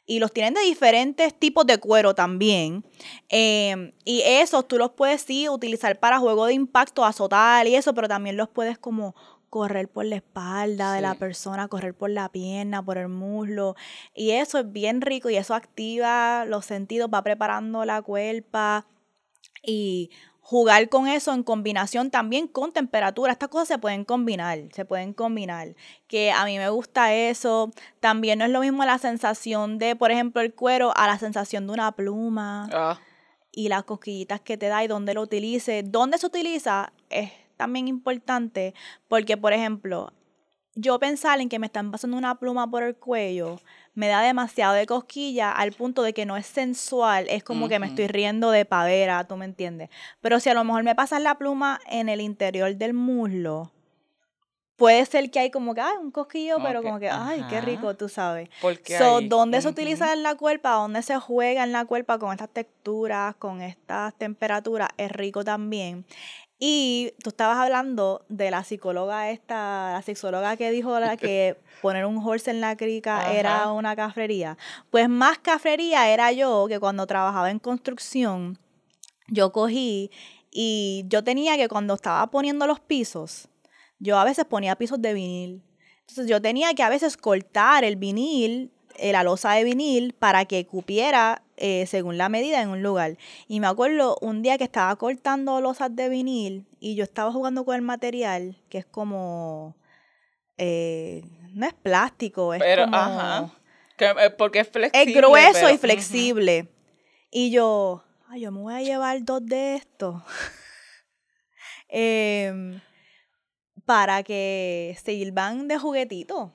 Y 0.05 0.19
los 0.19 0.33
tienen 0.33 0.55
de 0.55 0.63
diferentes 0.63 1.33
tipos 1.39 1.65
de 1.65 1.79
cuero 1.79 2.15
también. 2.15 2.85
Em, 3.29 3.93
y 4.05 4.23
esos 4.25 4.67
tú 4.67 4.77
los 4.77 4.91
puedes 4.93 5.23
sí 5.23 5.49
utilizar 5.49 5.99
para 6.01 6.19
juego 6.19 6.47
de 6.47 6.55
impacto, 6.55 7.05
azotar 7.05 7.67
y 7.69 7.77
eso, 7.77 7.95
pero 7.95 8.09
también 8.09 8.37
los 8.37 8.49
puedes 8.49 8.79
como 8.79 9.15
correr 9.53 9.87
por 9.87 10.07
la 10.07 10.17
espalda 10.17 10.95
de 10.95 11.03
la 11.03 11.15
persona, 11.15 11.69
correr 11.69 11.93
por 11.93 12.09
la 12.09 12.31
pierna, 12.31 12.83
por 12.83 12.97
el 12.97 13.09
muslo. 13.09 13.77
Y 14.15 14.31
eso 14.31 14.59
es 14.59 14.73
bien 14.73 15.03
rico 15.03 15.29
y 15.29 15.37
eso 15.37 15.55
activa 15.55 16.47
los 16.47 16.65
sentidos, 16.65 17.11
va 17.13 17.23
preparando 17.23 17.85
la 17.85 18.01
cuerpa 18.01 18.87
y 19.63 20.09
jugar 20.41 20.89
con 20.89 21.07
eso 21.07 21.35
en 21.35 21.43
combinación 21.43 22.11
también 22.11 22.49
con 22.49 22.73
temperatura. 22.73 23.33
Estas 23.33 23.51
cosas 23.51 23.69
se 23.69 23.79
pueden 23.79 24.07
combinar, 24.07 24.59
se 24.73 24.87
pueden 24.87 25.13
combinar. 25.13 25.77
Que 26.07 26.33
a 26.33 26.47
mí 26.47 26.57
me 26.57 26.71
gusta 26.71 27.13
eso. 27.13 27.73
También 28.01 28.39
no 28.39 28.47
es 28.47 28.51
lo 28.51 28.61
mismo 28.61 28.87
la 28.87 28.97
sensación 28.97 29.77
de, 29.77 29.97
por 29.97 30.11
ejemplo, 30.11 30.41
el 30.41 30.55
cuero 30.55 30.97
a 30.97 31.07
la 31.07 31.19
sensación 31.19 31.67
de 31.67 31.75
una 31.75 31.93
pluma 31.93 32.71
Ah, 32.73 32.99
y 33.53 33.69
las 33.69 33.85
cosquillitas 33.85 34.41
que 34.41 34.57
te 34.57 34.69
da 34.69 34.83
y 34.83 34.89
dónde 34.89 35.13
lo 35.13 35.21
utilice. 35.21 35.83
Dónde 35.83 36.17
se 36.17 36.27
utiliza 36.27 36.95
es 37.11 37.31
también 37.63 37.87
importante 37.87 38.75
porque, 39.07 39.37
por 39.37 39.53
ejemplo, 39.53 40.13
yo 40.75 40.99
pensar 40.99 41.41
en 41.41 41.49
que 41.49 41.61
me 41.61 41.67
están 41.67 41.93
pasando 41.93 42.17
una 42.17 42.39
pluma 42.41 42.69
por 42.69 42.83
el 42.83 42.97
cuello 42.97 43.61
me 43.95 44.09
da 44.09 44.21
demasiado 44.23 44.75
de 44.75 44.87
cosquilla 44.87 45.53
al 45.53 45.73
punto 45.73 46.03
de 46.03 46.13
que 46.13 46.27
no 46.27 46.37
es 46.37 46.47
sensual, 46.47 47.27
es 47.29 47.45
como 47.45 47.69
que 47.69 47.79
me 47.79 47.87
estoy 47.87 48.09
riendo 48.09 48.51
de 48.51 48.65
pavera, 48.65 49.25
tú 49.29 49.37
me 49.37 49.45
entiendes. 49.45 49.91
Pero 50.21 50.41
si 50.41 50.49
a 50.49 50.55
lo 50.55 50.65
mejor 50.65 50.83
me 50.83 50.95
pasas 50.95 51.21
la 51.21 51.37
pluma 51.37 51.79
en 51.89 52.09
el 52.09 52.21
interior 52.21 52.75
del 52.75 52.95
muslo, 52.95 53.71
puede 54.77 55.05
ser 55.07 55.31
que 55.31 55.39
hay 55.39 55.51
como 55.51 55.75
que, 55.75 55.83
ay, 55.83 55.95
un 56.01 56.11
cosquillo, 56.11 56.57
pero 56.61 56.83
como 56.83 56.99
que, 56.99 57.09
ay, 57.09 57.45
qué 57.49 57.61
rico, 57.61 57.95
tú 57.95 58.09
sabes. 58.09 58.49
porque 58.61 58.99
So, 58.99 59.21
¿dónde 59.21 59.61
se 59.61 59.69
utiliza 59.69 60.13
en 60.13 60.25
la 60.25 60.35
cuerpa? 60.35 60.73
¿Dónde 60.73 61.03
se 61.03 61.17
juega 61.21 61.63
en 61.63 61.71
la 61.71 61.85
cuerpa 61.85 62.19
con 62.19 62.33
estas 62.33 62.49
texturas, 62.49 63.37
con 63.37 63.63
estas 63.63 64.15
temperaturas? 64.15 64.89
Es 64.97 65.13
rico 65.13 65.45
también. 65.45 66.05
Y 66.65 67.13
tú 67.25 67.31
estabas 67.31 67.59
hablando 67.59 68.25
de 68.29 68.53
la 68.53 68.63
psicóloga 68.63 69.31
esta, 69.33 69.95
la 69.95 70.03
sexóloga 70.03 70.57
que 70.57 70.71
dijo 70.71 71.01
la 71.01 71.17
que 71.17 71.57
poner 71.83 72.07
un 72.07 72.25
horse 72.25 72.53
en 72.53 72.61
la 72.61 72.77
crica 72.77 73.33
era 73.33 73.73
una 73.73 73.97
cafrería. 73.97 74.57
Pues 74.89 75.09
más 75.09 75.41
cafrería 75.41 76.09
era 76.09 76.31
yo 76.31 76.67
que 76.69 76.79
cuando 76.79 77.05
trabajaba 77.09 77.51
en 77.51 77.59
construcción, 77.59 78.61
yo 79.27 79.51
cogí 79.51 80.13
y 80.53 81.05
yo 81.09 81.25
tenía 81.25 81.57
que 81.57 81.67
cuando 81.67 81.95
estaba 81.95 82.25
poniendo 82.29 82.69
los 82.69 82.79
pisos, 82.79 83.49
yo 83.99 84.17
a 84.17 84.25
veces 84.25 84.45
ponía 84.45 84.77
pisos 84.77 85.03
de 85.03 85.15
vinil. 85.15 85.65
Entonces 86.03 86.29
yo 86.29 86.41
tenía 86.41 86.75
que 86.75 86.85
a 86.85 86.89
veces 86.89 87.17
cortar 87.17 87.83
el 87.83 87.97
vinil, 87.97 88.71
eh, 88.99 89.11
la 89.11 89.25
losa 89.25 89.51
de 89.55 89.65
vinil, 89.65 90.13
para 90.13 90.45
que 90.45 90.65
cupiera 90.65 91.43
eh, 91.57 91.87
según 91.87 92.19
la 92.19 92.29
medida 92.29 92.61
en 92.63 92.69
un 92.71 92.83
lugar. 92.83 93.17
Y 93.49 93.61
me 93.61 93.67
acuerdo 93.67 94.17
un 94.21 94.43
día 94.43 94.59
que 94.59 94.65
estaba 94.65 94.95
cortando 94.97 95.61
losas 95.61 95.95
de 95.95 96.09
vinil 96.09 96.67
y 96.81 96.95
yo 96.95 97.05
estaba 97.05 97.31
jugando 97.33 97.65
con 97.65 97.75
el 97.77 97.83
material, 97.83 98.57
que 98.69 98.79
es 98.79 98.87
como... 98.87 99.77
eh, 100.59 101.23
no 101.55 101.67
es 101.67 101.75
plástico, 101.75 102.55
es 102.55 102.61
Pero, 102.63 102.85
como... 102.85 102.97
ajá. 102.97 103.51
Que, 103.97 104.07
eh, 104.07 104.31
porque 104.31 104.61
es 104.61 104.69
flexible. 104.69 105.11
Es 105.11 105.17
grueso 105.17 105.53
pero- 105.53 105.71
y 105.71 105.79
flexible. 105.79 106.69
Y 107.31 107.51
yo, 107.51 108.03
ay, 108.29 108.41
yo 108.41 108.51
me 108.53 108.61
voy 108.61 108.75
a 108.75 108.81
llevar 108.83 109.23
dos 109.25 109.45
de 109.45 109.77
estos. 109.77 110.23
Em, 111.95 112.81
para 113.85 114.23
que 114.23 114.97
sirvan 115.05 115.69
de 115.69 115.79
juguetito. 115.79 116.55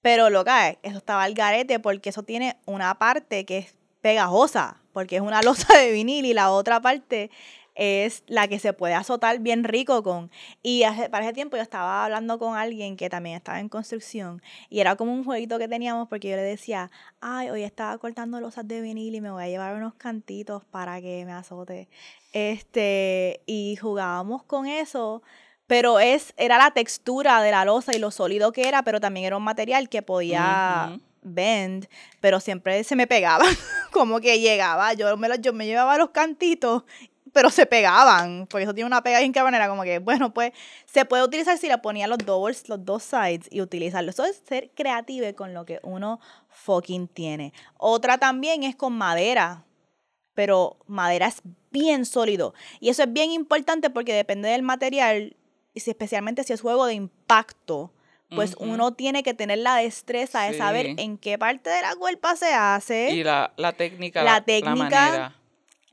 Pero 0.00 0.28
loca, 0.28 0.70
eso 0.82 0.98
estaba 0.98 1.22
al 1.22 1.34
garete 1.34 1.78
porque 1.78 2.10
eso 2.10 2.24
tiene 2.24 2.56
una 2.66 2.98
parte 2.98 3.44
que 3.46 3.58
es 3.58 3.74
pegajosa, 4.04 4.76
porque 4.92 5.16
es 5.16 5.22
una 5.22 5.40
losa 5.40 5.78
de 5.78 5.90
vinil 5.90 6.26
y 6.26 6.34
la 6.34 6.50
otra 6.50 6.78
parte 6.78 7.30
es 7.74 8.22
la 8.26 8.46
que 8.48 8.58
se 8.58 8.74
puede 8.74 8.92
azotar 8.92 9.38
bien 9.38 9.64
rico 9.64 10.02
con. 10.02 10.30
Y 10.62 10.82
hace, 10.82 11.08
para 11.08 11.24
ese 11.24 11.32
tiempo 11.32 11.56
yo 11.56 11.62
estaba 11.62 12.04
hablando 12.04 12.38
con 12.38 12.54
alguien 12.54 12.98
que 12.98 13.08
también 13.08 13.36
estaba 13.36 13.60
en 13.60 13.70
construcción 13.70 14.42
y 14.68 14.80
era 14.80 14.94
como 14.96 15.14
un 15.14 15.24
jueguito 15.24 15.58
que 15.58 15.68
teníamos 15.68 16.06
porque 16.08 16.28
yo 16.28 16.36
le 16.36 16.42
decía, 16.42 16.90
ay, 17.22 17.48
hoy 17.48 17.62
estaba 17.62 17.96
cortando 17.96 18.38
losas 18.40 18.68
de 18.68 18.82
vinil 18.82 19.14
y 19.14 19.22
me 19.22 19.30
voy 19.30 19.42
a 19.42 19.48
llevar 19.48 19.74
unos 19.74 19.94
cantitos 19.94 20.62
para 20.66 21.00
que 21.00 21.24
me 21.24 21.32
azote. 21.32 21.88
Este, 22.34 23.40
y 23.46 23.76
jugábamos 23.76 24.42
con 24.42 24.66
eso, 24.66 25.22
pero 25.66 25.98
es, 25.98 26.34
era 26.36 26.58
la 26.58 26.72
textura 26.72 27.40
de 27.40 27.52
la 27.52 27.64
losa 27.64 27.96
y 27.96 27.98
lo 27.98 28.10
sólido 28.10 28.52
que 28.52 28.68
era, 28.68 28.82
pero 28.82 29.00
también 29.00 29.24
era 29.24 29.38
un 29.38 29.44
material 29.44 29.88
que 29.88 30.02
podía. 30.02 31.00
Bend, 31.24 31.88
pero 32.20 32.38
siempre 32.40 32.84
se 32.84 32.96
me 32.96 33.06
pegaba, 33.06 33.44
como 33.92 34.20
que 34.20 34.38
llegaba, 34.40 34.92
yo 34.94 35.16
me, 35.16 35.28
lo- 35.28 35.36
yo 35.36 35.52
me 35.52 35.66
llevaba 35.66 35.98
los 35.98 36.10
cantitos 36.10 36.84
pero 37.32 37.50
se 37.50 37.66
pegaban, 37.66 38.46
porque 38.48 38.62
eso 38.62 38.74
tiene 38.74 38.86
una 38.86 39.02
pega 39.02 39.18
bien 39.18 39.32
cabrón, 39.32 39.56
era 39.56 39.68
como 39.68 39.82
que, 39.82 39.98
bueno, 39.98 40.32
pues 40.32 40.52
se 40.86 41.04
puede 41.04 41.24
utilizar 41.24 41.58
si 41.58 41.66
le 41.66 41.76
ponía 41.78 42.06
los 42.06 42.18
doubles, 42.18 42.68
los 42.68 42.84
dos 42.84 43.02
sides 43.02 43.48
y 43.50 43.60
utilizarlo. 43.60 44.10
Eso 44.10 44.24
es 44.24 44.40
ser 44.46 44.70
creativo 44.76 45.26
con 45.34 45.52
lo 45.52 45.64
que 45.64 45.80
uno 45.82 46.20
fucking 46.48 47.08
tiene. 47.08 47.52
Otra 47.76 48.18
también 48.18 48.62
es 48.62 48.76
con 48.76 48.92
madera, 48.92 49.64
pero 50.34 50.76
madera 50.86 51.26
es 51.26 51.42
bien 51.72 52.04
sólido. 52.06 52.54
Y 52.78 52.90
eso 52.90 53.02
es 53.02 53.12
bien 53.12 53.32
importante 53.32 53.90
porque 53.90 54.14
depende 54.14 54.48
del 54.50 54.62
material, 54.62 55.36
y 55.72 55.90
especialmente 55.90 56.44
si 56.44 56.52
es 56.52 56.60
juego 56.60 56.86
de 56.86 56.94
impacto, 56.94 57.90
pues 58.30 58.56
uno 58.58 58.92
tiene 58.94 59.22
que 59.22 59.34
tener 59.34 59.58
la 59.58 59.76
destreza 59.76 60.42
de 60.42 60.56
saber 60.58 60.86
en 60.98 61.18
qué 61.18 61.38
parte 61.38 61.70
de 61.70 61.82
la 61.82 61.94
cuerpa 61.94 62.34
se 62.36 62.52
hace 62.52 63.10
Y 63.12 63.22
la, 63.22 63.52
la 63.56 63.72
técnica. 63.72 64.22
La 64.24 64.32
La, 64.34 64.40
técnica, 64.40 64.74
manera. 64.76 65.32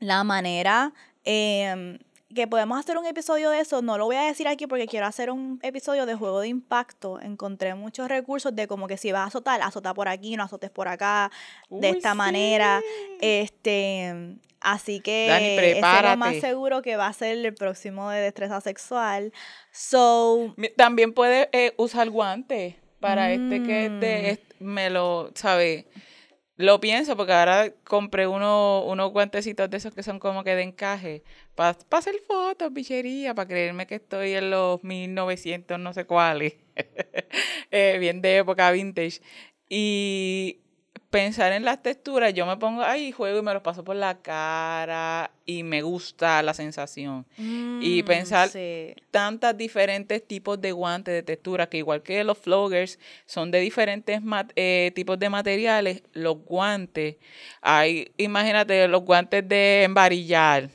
la 0.00 0.24
manera 0.24 0.92
em, 1.24 1.98
que 2.34 2.46
podemos 2.46 2.78
hacer 2.78 2.96
un 2.98 3.06
episodio 3.06 3.50
de 3.50 3.60
eso. 3.60 3.82
No 3.82 3.98
lo 3.98 4.06
voy 4.06 4.16
a 4.16 4.22
decir 4.22 4.48
aquí 4.48 4.66
porque 4.66 4.86
quiero 4.86 5.06
hacer 5.06 5.30
un 5.30 5.58
episodio 5.62 6.06
de 6.06 6.14
juego 6.14 6.40
de 6.40 6.48
impacto. 6.48 7.20
Encontré 7.20 7.74
muchos 7.74 8.08
recursos 8.08 8.54
de 8.54 8.66
como 8.66 8.86
que 8.88 8.96
si 8.96 9.12
vas 9.12 9.22
a 9.22 9.26
azotar, 9.26 9.60
azota 9.62 9.94
por 9.94 10.08
aquí, 10.08 10.36
no 10.36 10.44
azotes 10.44 10.70
por 10.70 10.88
acá, 10.88 11.30
de 11.70 11.90
esta 11.90 12.12
sí. 12.12 12.16
manera. 12.18 12.80
Este, 13.20 14.36
así 14.60 15.00
que 15.00 15.26
Dani, 15.28 15.46
ese 15.46 15.78
es 15.78 16.02
lo 16.10 16.16
más 16.16 16.36
seguro 16.36 16.82
que 16.82 16.96
va 16.96 17.06
a 17.06 17.12
ser 17.12 17.38
el 17.38 17.54
próximo 17.54 18.10
de 18.10 18.20
destreza 18.20 18.60
sexual. 18.60 19.32
So, 19.72 20.54
También 20.76 21.12
puedes 21.14 21.48
eh, 21.52 21.72
usar 21.76 22.10
guantes 22.10 22.76
para 23.00 23.32
este 23.32 23.62
que 23.62 23.86
es 23.86 24.00
de, 24.00 24.22
Mm. 24.22 24.26
est- 24.26 24.60
me 24.60 24.90
lo, 24.90 25.30
¿sabes? 25.34 25.86
Lo 26.56 26.80
pienso 26.80 27.16
porque 27.16 27.32
ahora 27.32 27.72
compré 27.84 28.26
uno, 28.26 28.84
unos 28.84 29.10
guantecitos 29.10 29.70
de 29.70 29.76
esos 29.78 29.94
que 29.94 30.02
son 30.02 30.18
como 30.18 30.44
que 30.44 30.54
de 30.54 30.62
encaje 30.62 31.24
para 31.54 31.76
hacer 31.90 32.14
fotos, 32.26 32.72
bichería, 32.72 33.34
para 33.34 33.48
creerme 33.48 33.86
que 33.86 33.96
estoy 33.96 34.32
en 34.32 34.50
los 34.50 34.84
1900 34.84 35.78
no 35.78 35.92
sé 35.94 36.04
cuáles, 36.04 36.56
eh, 37.70 37.96
bien 37.98 38.20
de 38.20 38.38
época 38.38 38.70
vintage. 38.70 39.20
Y 39.68 40.61
pensar 41.12 41.52
en 41.52 41.64
las 41.64 41.82
texturas, 41.82 42.32
yo 42.32 42.46
me 42.46 42.56
pongo 42.56 42.82
ahí, 42.82 43.12
juego 43.12 43.38
y 43.38 43.42
me 43.42 43.52
los 43.52 43.62
paso 43.62 43.84
por 43.84 43.94
la 43.94 44.22
cara 44.22 45.30
y 45.44 45.62
me 45.62 45.82
gusta 45.82 46.42
la 46.42 46.54
sensación 46.54 47.26
Y 47.80 48.02
mm, 48.02 48.06
pensar- 48.06 48.48
sí. 48.48 48.94
tantas 49.10 49.56
diferentes 49.56 50.26
tipos 50.26 50.58
de 50.60 50.72
guantes 50.72 51.12
de 51.14 51.22
textura 51.22 51.68
que 51.68 51.76
igual 51.78 52.02
que 52.02 52.24
los 52.24 52.38
floggers 52.38 52.98
son 53.26 53.50
de 53.50 53.60
diferentes 53.60 54.20
eh, 54.56 54.90
tipos 54.94 55.18
de 55.18 55.28
materiales, 55.28 56.02
los 56.14 56.38
guantes, 56.44 57.16
hay, 57.60 58.10
imagínate 58.16 58.88
los 58.88 59.02
guantes 59.02 59.46
de 59.46 59.82
embarillar. 59.84 60.70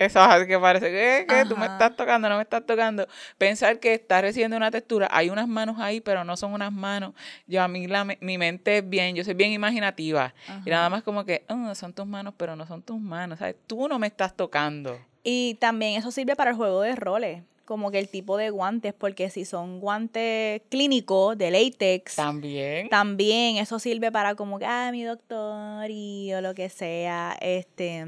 Eso 0.00 0.18
es 0.34 0.46
que 0.46 0.58
parece 0.58 0.90
que, 0.90 1.26
que 1.28 1.44
tú 1.44 1.58
me 1.58 1.66
estás 1.66 1.94
tocando, 1.94 2.26
no 2.30 2.36
me 2.36 2.42
estás 2.42 2.64
tocando. 2.64 3.06
Pensar 3.36 3.78
que 3.80 3.92
estás 3.92 4.22
recibiendo 4.22 4.56
una 4.56 4.70
textura, 4.70 5.06
hay 5.10 5.28
unas 5.28 5.46
manos 5.46 5.76
ahí, 5.78 6.00
pero 6.00 6.24
no 6.24 6.38
son 6.38 6.54
unas 6.54 6.72
manos. 6.72 7.12
Yo 7.46 7.62
a 7.62 7.68
mí 7.68 7.86
la, 7.86 8.04
mi 8.04 8.38
mente 8.38 8.78
es 8.78 8.88
bien, 8.88 9.14
yo 9.14 9.22
soy 9.24 9.34
bien 9.34 9.52
imaginativa. 9.52 10.32
Y 10.64 10.70
nada 10.70 10.88
más 10.88 11.02
como 11.02 11.26
que, 11.26 11.44
"Ah, 11.48 11.74
son 11.74 11.92
tus 11.92 12.06
manos, 12.06 12.32
pero 12.38 12.56
no 12.56 12.66
son 12.66 12.80
tus 12.82 12.98
manos, 12.98 13.40
¿sabes? 13.40 13.56
Tú 13.66 13.88
no 13.88 13.98
me 13.98 14.06
estás 14.06 14.34
tocando. 14.34 14.98
Y 15.22 15.56
también 15.60 15.96
eso 15.98 16.10
sirve 16.10 16.34
para 16.34 16.52
el 16.52 16.56
juego 16.56 16.80
de 16.80 16.96
roles, 16.96 17.42
como 17.66 17.90
que 17.90 17.98
el 17.98 18.08
tipo 18.08 18.38
de 18.38 18.48
guantes, 18.48 18.94
porque 18.94 19.28
si 19.28 19.44
son 19.44 19.80
guantes 19.80 20.62
clínicos 20.70 21.36
de 21.36 21.50
látex, 21.50 22.16
También. 22.16 22.88
también 22.88 23.58
eso 23.58 23.78
sirve 23.78 24.10
para 24.10 24.34
como 24.34 24.58
que, 24.58 24.64
ah, 24.64 24.88
mi 24.92 25.04
doctor 25.04 25.90
y 25.90 26.32
o 26.32 26.40
lo 26.40 26.54
que 26.54 26.70
sea, 26.70 27.36
este... 27.42 28.06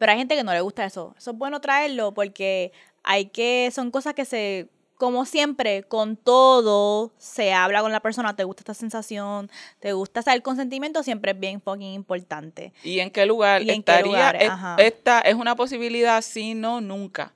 Pero 0.00 0.12
hay 0.12 0.18
gente 0.18 0.34
que 0.34 0.42
no 0.44 0.54
le 0.54 0.62
gusta 0.62 0.86
eso. 0.86 1.14
Eso 1.18 1.32
es 1.32 1.36
bueno 1.36 1.60
traerlo 1.60 2.14
porque 2.14 2.72
hay 3.02 3.26
que, 3.26 3.70
son 3.70 3.90
cosas 3.90 4.14
que 4.14 4.24
se, 4.24 4.70
como 4.96 5.26
siempre, 5.26 5.82
con 5.82 6.16
todo, 6.16 7.12
se 7.18 7.52
habla 7.52 7.82
con 7.82 7.92
la 7.92 8.00
persona, 8.00 8.34
te 8.34 8.44
gusta 8.44 8.62
esta 8.62 8.72
sensación, 8.72 9.50
te 9.78 9.92
gusta, 9.92 10.20
o 10.20 10.22
sea, 10.22 10.32
el 10.32 10.40
consentimiento 10.42 11.02
siempre 11.02 11.32
es 11.32 11.38
bien 11.38 11.60
fucking 11.60 11.92
importante. 11.92 12.72
¿Y 12.82 13.00
en 13.00 13.10
qué 13.10 13.26
lugar 13.26 13.60
¿Y 13.60 13.64
en 13.70 13.82
qué 13.82 13.92
estaría? 13.92 14.04
lugares? 14.06 14.42
es- 14.44 14.48
Ajá. 14.48 14.76
Esta 14.78 15.20
es 15.20 15.34
una 15.34 15.54
posibilidad, 15.54 16.22
sí, 16.22 16.54
no, 16.54 16.80
nunca. 16.80 17.34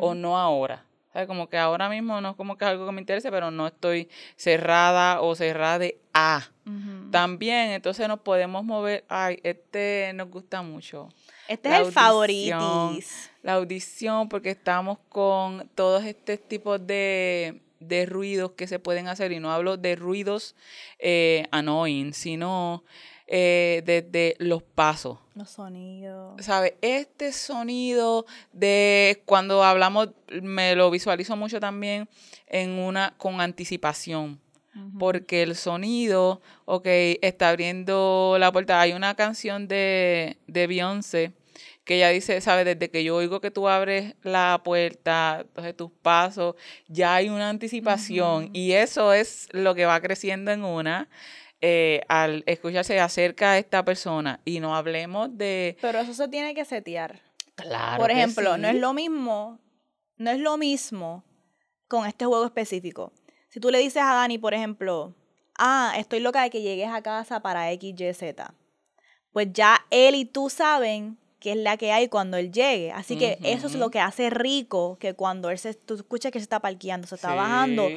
O 0.00 0.14
no 0.14 0.38
ahora. 0.38 0.86
¿Sabes? 1.12 1.28
Como 1.28 1.48
que 1.50 1.58
ahora 1.58 1.90
mismo 1.90 2.22
no 2.22 2.30
es 2.30 2.36
como 2.36 2.56
que 2.56 2.64
es 2.64 2.70
algo 2.70 2.86
que 2.86 2.92
me 2.92 3.00
interese, 3.02 3.30
pero 3.30 3.50
no 3.50 3.66
estoy 3.66 4.08
cerrada 4.36 5.20
o 5.20 5.34
cerrada 5.34 5.78
de 5.78 5.98
A. 6.14 6.42
Ujú. 6.66 6.97
También, 7.10 7.70
entonces 7.70 8.06
nos 8.08 8.20
podemos 8.20 8.64
mover. 8.64 9.04
Ay, 9.08 9.38
este 9.42 10.12
nos 10.14 10.30
gusta 10.30 10.62
mucho. 10.62 11.08
Este 11.48 11.68
La 11.68 11.80
es 11.80 11.86
el 11.88 11.92
favoritis. 11.92 13.30
La 13.42 13.54
audición, 13.54 14.28
porque 14.28 14.50
estamos 14.50 14.98
con 15.08 15.68
todos 15.74 16.04
estos 16.04 16.40
tipos 16.46 16.86
de, 16.86 17.60
de 17.80 18.06
ruidos 18.06 18.52
que 18.52 18.66
se 18.66 18.78
pueden 18.78 19.08
hacer. 19.08 19.32
Y 19.32 19.40
no 19.40 19.50
hablo 19.50 19.76
de 19.76 19.96
ruidos 19.96 20.54
eh, 20.98 21.46
annoying, 21.50 22.12
sino 22.12 22.84
eh, 23.30 23.82
desde 23.84 24.36
los 24.38 24.62
pasos. 24.62 25.18
Los 25.34 25.50
sonidos. 25.50 26.42
¿Sabes? 26.42 26.74
Este 26.80 27.32
sonido 27.32 28.24
de 28.52 29.22
cuando 29.26 29.62
hablamos, 29.62 30.08
me 30.42 30.74
lo 30.74 30.90
visualizo 30.90 31.36
mucho 31.36 31.60
también 31.60 32.08
en 32.46 32.70
una 32.70 33.14
con 33.18 33.40
anticipación. 33.42 34.40
Porque 34.98 35.42
el 35.42 35.56
sonido, 35.56 36.40
ok, 36.64 36.86
está 37.22 37.50
abriendo 37.50 38.36
la 38.38 38.52
puerta. 38.52 38.80
Hay 38.80 38.92
una 38.92 39.14
canción 39.14 39.68
de, 39.68 40.38
de 40.46 40.66
Beyoncé 40.66 41.32
que 41.88 41.96
ella 41.96 42.10
dice, 42.10 42.40
¿sabes? 42.42 42.66
Desde 42.66 42.90
que 42.90 43.02
yo 43.02 43.16
oigo 43.16 43.40
que 43.40 43.50
tú 43.50 43.66
abres 43.66 44.14
la 44.22 44.60
puerta, 44.62 45.38
entonces 45.40 45.74
tus 45.74 45.90
pasos, 45.90 46.54
ya 46.86 47.14
hay 47.14 47.30
una 47.30 47.48
anticipación. 47.48 48.50
Y 48.52 48.72
eso 48.72 49.14
es 49.14 49.48
lo 49.52 49.74
que 49.74 49.86
va 49.86 49.98
creciendo 50.02 50.50
en 50.50 50.64
una 50.64 51.08
eh, 51.62 52.02
al 52.08 52.44
escucharse 52.46 53.00
acerca 53.00 53.52
a 53.52 53.58
esta 53.58 53.86
persona. 53.86 54.40
Y 54.44 54.60
no 54.60 54.76
hablemos 54.76 55.36
de... 55.38 55.78
Pero 55.80 55.98
eso 56.00 56.12
se 56.12 56.28
tiene 56.28 56.54
que 56.54 56.66
setear. 56.66 57.22
Claro. 57.54 57.96
Por 57.96 58.08
que 58.08 58.12
ejemplo, 58.12 58.58
no 58.58 58.68
es 58.68 58.76
lo 58.76 58.92
mismo, 58.92 59.58
no 60.18 60.30
es 60.30 60.40
lo 60.40 60.58
mismo 60.58 61.24
con 61.88 62.06
este 62.06 62.26
juego 62.26 62.44
específico. 62.44 63.14
Si 63.48 63.60
tú 63.60 63.70
le 63.70 63.78
dices 63.78 64.02
a 64.02 64.14
Dani, 64.14 64.38
por 64.38 64.54
ejemplo, 64.54 65.14
ah, 65.58 65.94
estoy 65.96 66.20
loca 66.20 66.42
de 66.42 66.50
que 66.50 66.62
llegues 66.62 66.88
a 66.90 67.02
casa 67.02 67.40
para 67.40 67.70
X, 67.72 67.94
Y, 67.98 68.14
Z, 68.14 68.54
pues 69.32 69.48
ya 69.52 69.84
él 69.90 70.14
y 70.14 70.24
tú 70.24 70.50
saben 70.50 71.16
qué 71.40 71.52
es 71.52 71.56
la 71.56 71.76
que 71.76 71.92
hay 71.92 72.08
cuando 72.08 72.36
él 72.36 72.50
llegue. 72.52 72.92
Así 72.92 73.16
que 73.16 73.38
eso 73.44 73.68
es 73.68 73.74
lo 73.74 73.90
que 73.90 74.00
hace 74.00 74.28
rico 74.30 74.98
que 74.98 75.14
cuando 75.14 75.50
él 75.50 75.58
se, 75.58 75.74
tú 75.74 75.94
escuchas 75.94 76.32
que 76.32 76.40
se 76.40 76.42
está 76.44 76.60
parqueando, 76.60 77.06
se 77.06 77.14
está 77.14 77.30
Sí. 77.30 77.36
bajando, 77.36 77.88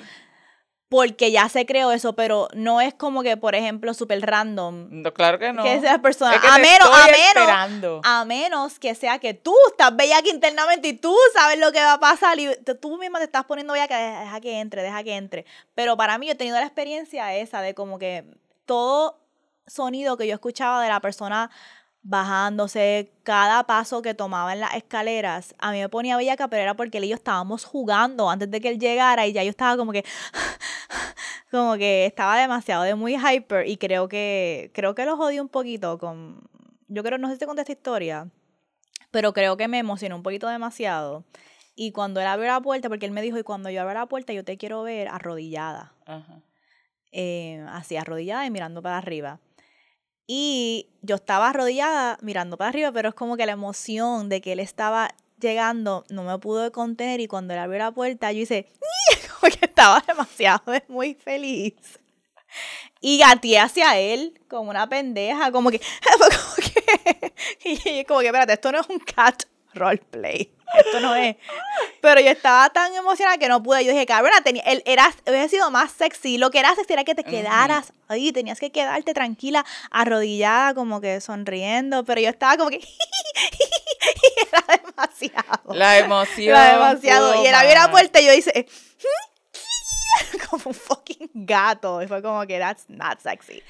porque 0.91 1.31
ya 1.31 1.47
se 1.47 1.65
creó 1.65 1.93
eso, 1.93 2.17
pero 2.17 2.49
no 2.53 2.81
es 2.81 2.93
como 2.93 3.23
que, 3.23 3.37
por 3.37 3.55
ejemplo, 3.55 3.93
súper 3.93 4.19
random. 4.19 4.89
No, 4.89 5.13
claro 5.13 5.39
que 5.39 5.53
no. 5.53 5.63
Que 5.63 5.79
persona. 6.03 6.33
Es 6.35 6.41
que 6.41 6.47
a 6.47 6.57
menos, 6.57 6.85
a 6.85 7.05
menos, 7.05 7.27
esperando. 7.27 8.01
a 8.03 8.25
menos 8.25 8.77
que 8.77 8.93
sea 8.93 9.17
que 9.17 9.33
tú 9.33 9.55
estás 9.69 9.95
bella 9.95 10.17
aquí 10.17 10.31
internamente 10.31 10.89
y 10.89 10.93
tú 10.93 11.15
sabes 11.33 11.59
lo 11.59 11.71
que 11.71 11.79
va 11.79 11.93
a 11.93 11.99
pasar 12.01 12.37
y 12.39 12.49
tú 12.81 12.97
misma 12.97 13.19
te 13.19 13.23
estás 13.23 13.45
poniendo 13.45 13.71
bella 13.71 13.87
que 13.87 13.93
deja 13.93 14.41
que 14.41 14.59
entre, 14.59 14.83
deja 14.83 15.01
que 15.01 15.15
entre. 15.15 15.45
Pero 15.75 15.95
para 15.95 16.17
mí 16.17 16.25
yo 16.25 16.33
he 16.33 16.35
tenido 16.35 16.57
la 16.57 16.65
experiencia 16.65 17.33
esa 17.35 17.61
de 17.61 17.73
como 17.73 17.97
que 17.97 18.25
todo 18.65 19.17
sonido 19.67 20.17
que 20.17 20.27
yo 20.27 20.33
escuchaba 20.33 20.83
de 20.83 20.89
la 20.89 20.99
persona 20.99 21.49
bajándose, 22.03 23.11
cada 23.23 23.63
paso 23.65 24.01
que 24.01 24.13
tomaba 24.13 24.53
en 24.53 24.59
las 24.59 24.73
escaleras, 24.75 25.53
a 25.59 25.71
mí 25.71 25.79
me 25.79 25.89
ponía 25.89 26.17
bellaca, 26.17 26.47
pero 26.47 26.63
era 26.63 26.73
porque 26.73 26.97
él 26.97 27.05
y 27.05 27.09
yo 27.09 27.15
estábamos 27.15 27.65
jugando 27.65 28.29
antes 28.29 28.49
de 28.49 28.59
que 28.59 28.69
él 28.69 28.79
llegara 28.79 29.27
y 29.27 29.33
ya 29.33 29.43
yo 29.43 29.49
estaba 29.49 29.77
como 29.77 29.91
que 29.91 30.03
como 31.51 31.75
que 31.75 32.05
estaba 32.05 32.37
demasiado 32.37 32.83
de 32.83 32.95
muy 32.95 33.17
hyper 33.17 33.67
y 33.67 33.77
creo 33.77 34.07
que 34.07 34.71
creo 34.73 34.95
que 34.95 35.05
lo 35.05 35.17
jodí 35.17 35.39
un 35.39 35.49
poquito 35.49 35.97
con 35.99 36.41
yo 36.87 37.03
creo 37.03 37.17
no 37.17 37.27
sé 37.27 37.35
si 37.35 37.39
te 37.39 37.45
conté 37.45 37.61
esta 37.61 37.73
historia 37.73 38.27
pero 39.11 39.33
creo 39.33 39.57
que 39.57 39.67
me 39.67 39.77
emocionó 39.77 40.15
un 40.15 40.23
poquito 40.23 40.47
demasiado. 40.47 41.25
Y 41.75 41.91
cuando 41.91 42.19
él 42.19 42.27
abrió 42.27 42.47
la 42.47 42.61
puerta 42.61 42.89
porque 42.89 43.05
él 43.05 43.11
me 43.11 43.21
dijo 43.21 43.37
y 43.37 43.43
cuando 43.43 43.69
yo 43.69 43.81
abra 43.81 43.93
la 43.93 44.05
puerta 44.05 44.33
yo 44.33 44.43
te 44.43 44.57
quiero 44.57 44.83
ver 44.83 45.07
arrodillada 45.07 45.93
Ajá. 46.05 46.41
eh, 47.11 47.65
así 47.69 47.95
arrodillada 47.95 48.45
y 48.45 48.51
mirando 48.51 48.81
para 48.81 48.97
arriba 48.97 49.39
y 50.27 50.87
yo 51.01 51.15
estaba 51.15 51.49
arrodillada 51.49 52.17
mirando 52.21 52.57
para 52.57 52.69
arriba 52.69 52.91
pero 52.91 53.09
es 53.09 53.15
como 53.15 53.37
que 53.37 53.45
la 53.45 53.53
emoción 53.53 54.29
de 54.29 54.41
que 54.41 54.53
él 54.53 54.59
estaba 54.59 55.13
llegando 55.39 56.05
no 56.09 56.23
me 56.23 56.37
pudo 56.37 56.71
contener 56.71 57.19
y 57.19 57.27
cuando 57.27 57.53
él 57.53 57.59
abrió 57.59 57.79
la 57.79 57.91
puerta 57.91 58.31
yo 58.31 58.41
hice 58.41 58.67
como 59.39 59.51
que 59.51 59.65
estaba 59.65 60.03
demasiado 60.07 60.73
muy 60.87 61.15
feliz. 61.15 61.73
Y 62.99 63.17
gateé 63.17 63.59
hacia 63.59 63.97
él 63.97 64.39
como 64.49 64.69
una 64.69 64.87
pendeja 64.87 65.51
como 65.51 65.71
que 65.71 65.79
como 66.19 66.55
que 66.55 67.33
y 67.99 68.05
como 68.05 68.19
que 68.19 68.27
espérate 68.27 68.53
esto 68.53 68.71
no 68.71 68.79
es 68.81 68.89
un 68.89 68.99
cat 68.99 69.43
roleplay 69.73 70.51
esto 70.79 70.99
no 71.01 71.15
es 71.15 71.35
pero 72.01 72.21
yo 72.21 72.29
estaba 72.29 72.69
tan 72.69 72.93
emocionada 72.95 73.37
que 73.37 73.47
no 73.49 73.61
pude 73.61 73.83
yo 73.83 73.91
dije 73.91 74.05
tenía 74.43 74.63
él 74.63 74.81
era 74.85 75.13
hubiera 75.27 75.47
sido 75.47 75.69
más 75.71 75.91
sexy 75.91 76.37
lo 76.37 76.49
que 76.49 76.59
era 76.59 76.73
sexy 76.75 76.93
era 76.93 77.03
que 77.03 77.15
te 77.15 77.23
quedaras 77.23 77.93
ahí 78.07 78.31
tenías 78.31 78.59
que 78.59 78.71
quedarte 78.71 79.13
tranquila 79.13 79.65
arrodillada 79.89 80.73
como 80.73 81.01
que 81.01 81.19
sonriendo 81.19 82.05
pero 82.05 82.21
yo 82.21 82.29
estaba 82.29 82.57
como 82.57 82.69
que 82.69 82.79
y 84.21 84.47
era 84.51 84.81
demasiado 84.83 85.73
La 85.73 85.99
emoción. 85.99 86.55
era 86.55 86.73
demasiado. 86.73 87.43
Y 87.43 87.47
él 87.47 87.55
abrió 87.55 87.75
la 87.75 87.91
puerta 87.91 88.19
y 88.19 88.25
yo 88.25 88.33
hice. 88.33 88.67
como 90.49 90.63
un 90.65 90.73
fucking 90.73 91.29
gato. 91.33 92.01
Y 92.01 92.07
fue 92.07 92.21
como 92.21 92.45
que 92.45 92.59
that's 92.59 92.85
not 92.89 93.19
sexy. 93.19 93.63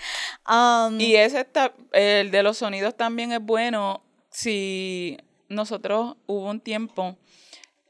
Um, 0.47 0.99
Y 0.99 1.15
ese 1.15 1.41
está, 1.41 1.73
el 1.91 2.31
de 2.31 2.43
los 2.43 2.57
sonidos 2.57 2.95
también 2.95 3.31
es 3.31 3.41
bueno 3.41 4.03
si 4.29 5.17
nosotros 5.51 6.15
hubo 6.27 6.49
un 6.49 6.59
tiempo, 6.59 7.17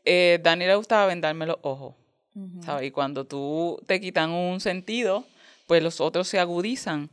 eh, 0.05 0.39
Dani 0.41 0.65
le 0.65 0.75
gustaba 0.75 1.05
vendarme 1.05 1.45
los 1.45 1.57
ojos. 1.61 1.95
¿sabes? 2.63 2.87
Y 2.87 2.91
cuando 2.91 3.25
tú 3.25 3.81
te 3.87 3.99
quitan 3.99 4.29
un 4.31 4.59
sentido, 4.61 5.25
pues 5.67 5.83
los 5.83 5.99
otros 6.01 6.27
se 6.27 6.39
agudizan. 6.39 7.09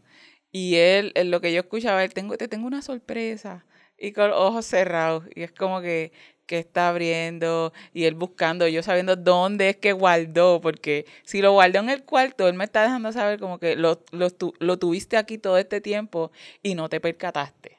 Y 0.53 0.77
él, 0.77 1.13
en 1.15 1.31
lo 1.31 1.41
que 1.41 1.53
yo 1.53 1.61
escuchaba, 1.61 2.03
él, 2.05 2.13
tengo, 2.15 2.37
te 2.37 2.49
tengo 2.49 2.67
una 2.67 2.83
sorpresa. 2.83 3.65
y 4.01 4.13
con 4.13 4.31
los 4.31 4.39
ojos 4.39 4.65
cerrados. 4.65 5.25
Y 5.35 5.43
es 5.43 5.51
como 5.51 5.81
que, 5.81 6.13
que 6.47 6.59
está 6.61 6.89
abriendo 6.91 7.73
y 7.93 8.05
él 8.05 8.15
buscando, 8.15 8.69
yo 8.69 8.81
sabiendo 8.85 9.17
dónde 9.17 9.71
es 9.71 9.77
que 9.77 9.93
guardó, 9.93 10.61
porque 10.61 11.05
si 11.25 11.43
lo 11.43 11.51
guardó 11.53 11.81
en 11.81 11.91
el 11.91 12.05
cuarto, 12.05 12.47
él 12.47 12.55
me 12.55 12.63
está 12.65 12.83
dejando 12.85 13.11
saber 13.13 13.41
como 13.41 13.59
que 13.59 13.75
lo, 13.75 14.01
lo, 14.13 14.31
tu- 14.31 14.55
lo 14.61 14.79
tuviste 14.79 15.17
aquí 15.17 15.37
todo 15.37 15.59
este 15.59 15.81
tiempo 15.81 16.31
y 16.63 16.77
no 16.77 16.89
te 16.89 17.01
percataste. 17.01 17.78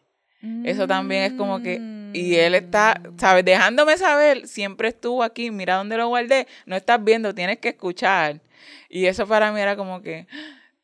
Eso 0.63 0.87
también 0.87 1.23
es 1.23 1.33
como 1.33 1.61
que, 1.61 1.79
y 2.13 2.35
él 2.35 2.55
está. 2.55 3.01
¿sabes? 3.17 3.43
Dejándome 3.45 3.97
saber, 3.97 4.47
siempre 4.47 4.87
estuvo 4.89 5.21
aquí, 5.23 5.51
mira 5.51 5.75
dónde 5.75 5.97
lo 5.97 6.07
guardé, 6.07 6.47
no 6.65 6.75
estás 6.75 7.03
viendo, 7.03 7.35
tienes 7.35 7.59
que 7.59 7.69
escuchar. 7.69 8.41
Y 8.89 9.05
eso 9.05 9.27
para 9.27 9.51
mí 9.51 9.59
era 9.59 9.75
como 9.75 10.01
que, 10.01 10.27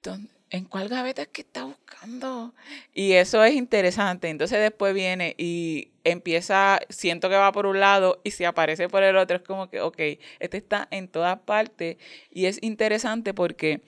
¿dónde- 0.03 0.29
¿en 0.49 0.65
cuál 0.65 0.87
gaveta 0.89 1.23
es 1.23 1.27
que 1.29 1.41
está 1.41 1.63
buscando? 1.63 2.53
Y 2.93 3.13
eso 3.13 3.43
es 3.43 3.53
interesante. 3.55 4.29
Entonces 4.29 4.59
después 4.59 4.93
viene 4.93 5.35
y 5.37 5.89
empieza, 6.03 6.79
siento 6.89 7.29
que 7.29 7.35
va 7.35 7.51
por 7.51 7.65
un 7.65 7.79
lado 7.79 8.21
y 8.23 8.31
se 8.31 8.45
aparece 8.45 8.87
por 8.87 9.03
el 9.03 9.17
otro. 9.17 9.37
Es 9.37 9.43
como 9.43 9.69
que, 9.69 9.81
ok, 9.81 9.97
este 10.39 10.57
está 10.57 10.87
en 10.91 11.07
todas 11.07 11.39
partes. 11.39 11.97
Y 12.29 12.45
es 12.45 12.59
interesante 12.61 13.33
porque 13.33 13.81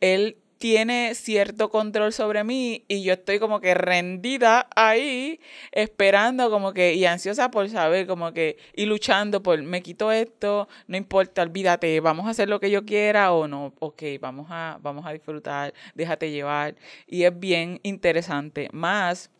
él 0.00 0.36
tiene 0.58 1.14
cierto 1.14 1.70
control 1.70 2.12
sobre 2.12 2.44
mí 2.44 2.84
y 2.88 3.02
yo 3.02 3.14
estoy 3.14 3.38
como 3.38 3.60
que 3.60 3.74
rendida 3.74 4.68
ahí, 4.74 5.40
esperando 5.72 6.50
como 6.50 6.72
que, 6.72 6.94
y 6.94 7.04
ansiosa 7.04 7.50
por 7.50 7.68
saber, 7.68 8.06
como 8.06 8.32
que, 8.32 8.56
y 8.74 8.86
luchando 8.86 9.42
por, 9.42 9.60
me 9.62 9.82
quito 9.82 10.12
esto, 10.12 10.68
no 10.86 10.96
importa, 10.96 11.42
olvídate, 11.42 12.00
vamos 12.00 12.26
a 12.26 12.30
hacer 12.30 12.48
lo 12.48 12.60
que 12.60 12.70
yo 12.70 12.84
quiera 12.84 13.32
o 13.32 13.48
no, 13.48 13.74
ok, 13.78 14.02
vamos 14.20 14.46
a, 14.50 14.78
vamos 14.82 15.04
a 15.06 15.12
disfrutar, 15.12 15.74
déjate 15.94 16.30
llevar. 16.30 16.74
Y 17.06 17.24
es 17.24 17.38
bien 17.38 17.80
interesante, 17.82 18.68
más 18.72 19.30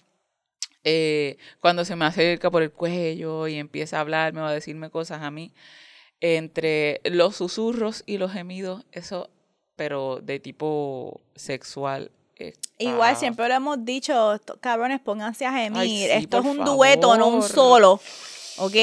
eh, 0.84 1.38
cuando 1.60 1.84
se 1.84 1.96
me 1.96 2.04
acerca 2.04 2.50
por 2.50 2.62
el 2.62 2.70
cuello 2.70 3.48
y 3.48 3.56
empieza 3.56 3.98
a 3.98 4.00
hablarme 4.00 4.40
o 4.40 4.44
a 4.44 4.52
decirme 4.52 4.90
cosas 4.90 5.22
a 5.22 5.30
mí, 5.32 5.52
entre 6.20 7.00
los 7.04 7.36
susurros 7.36 8.02
y 8.06 8.18
los 8.18 8.32
gemidos, 8.32 8.84
eso, 8.92 9.30
pero 9.76 10.18
de 10.22 10.40
tipo 10.40 11.20
sexual. 11.34 12.10
Igual 12.78 13.10
está- 13.12 13.20
siempre 13.20 13.48
lo 13.48 13.54
hemos 13.54 13.84
dicho, 13.84 14.34
esto- 14.34 14.58
cabrones, 14.60 15.00
pónganse 15.00 15.46
a 15.46 15.52
gemir. 15.52 15.78
Ay, 15.80 15.88
sí, 15.88 16.04
Esto 16.10 16.38
es 16.40 16.44
un 16.44 16.64
dueto, 16.64 17.16
no 17.16 17.28
un 17.28 17.42
solo. 17.42 18.00
¿Ok? 18.58 18.74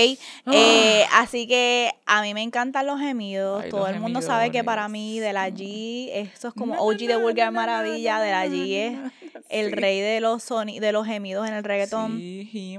Ah. 0.46 0.52
Eh, 0.54 1.06
así 1.14 1.48
que 1.48 1.91
a 2.06 2.22
mí 2.22 2.34
me 2.34 2.41
encantan 2.44 2.86
los 2.88 3.00
gemidos. 3.00 3.64
Ay, 3.64 3.70
Todo 3.72 3.82
los 3.82 3.89
el 3.89 4.00
mundo 4.00 4.22
sabe 4.22 4.52
que 4.52 4.64
para 4.64 4.88
mí 4.88 5.20
de 5.20 5.34
la 5.34 5.50
G, 5.50 6.10
eso 6.14 6.48
es 6.50 6.54
como 6.54 6.76
OG 6.80 6.98
de 7.08 7.16
Vulgar 7.18 7.52
Maravilla, 7.52 8.20
de 8.20 8.32
la 8.32 8.46
G 8.48 8.76
es 8.76 9.12
el 9.50 9.72
rey 9.72 10.00
de 10.00 10.20
los 10.22 10.44
soni 10.44 10.80
de 10.80 10.91
los 10.91 11.06
gemidos 11.08 11.48
en 11.48 11.54
el 11.56 11.64
reggaetón. 11.64 12.18
Sí. 12.18 12.78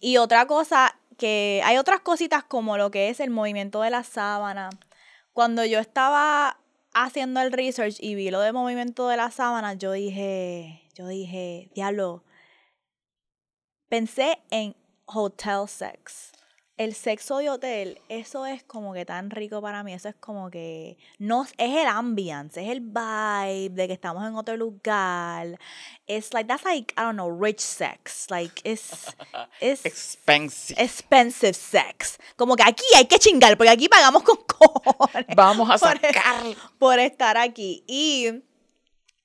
Y 0.00 0.16
otra 0.18 0.46
cosa 0.46 0.96
que 1.18 1.62
hay 1.64 1.76
otras 1.76 2.00
cositas 2.00 2.42
como 2.42 2.76
lo 2.76 2.90
que 2.90 3.08
es 3.10 3.20
el 3.20 3.30
movimiento 3.30 3.82
de 3.82 3.90
la 3.90 4.02
sábana. 4.02 4.70
Cuando 5.32 5.64
yo 5.64 5.78
estaba 5.78 6.58
haciendo 6.94 7.40
el 7.40 7.52
research 7.52 7.96
y 8.00 8.14
vi 8.14 8.30
lo 8.30 8.40
de 8.40 8.52
movimiento 8.52 9.08
de 9.08 9.16
la 9.16 9.30
sábana, 9.30 9.74
yo 9.74 9.92
dije, 9.92 10.82
yo 10.94 11.06
dije, 11.08 11.70
diablo, 11.74 12.24
pensé 13.88 14.38
en 14.50 14.74
hotel 15.06 15.68
sex. 15.68 16.33
El 16.76 16.92
sexo 16.94 17.38
de 17.38 17.50
hotel, 17.50 18.00
eso 18.08 18.46
es 18.46 18.64
como 18.64 18.92
que 18.94 19.04
tan 19.06 19.30
rico 19.30 19.62
para 19.62 19.84
mí, 19.84 19.92
eso 19.92 20.08
es 20.08 20.16
como 20.16 20.50
que 20.50 20.96
no 21.20 21.44
es 21.44 21.52
el 21.58 21.86
ambience, 21.86 22.60
es 22.64 22.68
el 22.68 22.80
vibe 22.80 23.70
de 23.76 23.86
que 23.86 23.92
estamos 23.92 24.26
en 24.26 24.34
otro 24.34 24.56
lugar. 24.56 25.56
It's 26.08 26.32
like 26.34 26.48
that's 26.48 26.64
like 26.64 26.92
I 26.98 27.02
don't 27.02 27.14
know, 27.14 27.30
rich 27.30 27.60
sex. 27.60 28.26
Like 28.28 28.60
it's 28.68 29.14
it's 29.60 29.84
Expensive. 29.86 30.76
expensive 30.82 31.54
sex. 31.54 32.18
Como 32.34 32.56
que 32.56 32.64
aquí 32.64 32.82
hay 32.96 33.04
que 33.06 33.20
chingar, 33.20 33.56
porque 33.56 33.70
aquí 33.70 33.88
pagamos 33.88 34.24
con 34.24 34.36
cojones 34.48 35.26
Vamos 35.36 35.70
a 35.70 35.78
por- 35.78 36.00
sacar. 36.00 36.44
por 36.80 36.98
estar 36.98 37.36
aquí. 37.36 37.84
Y 37.86 38.42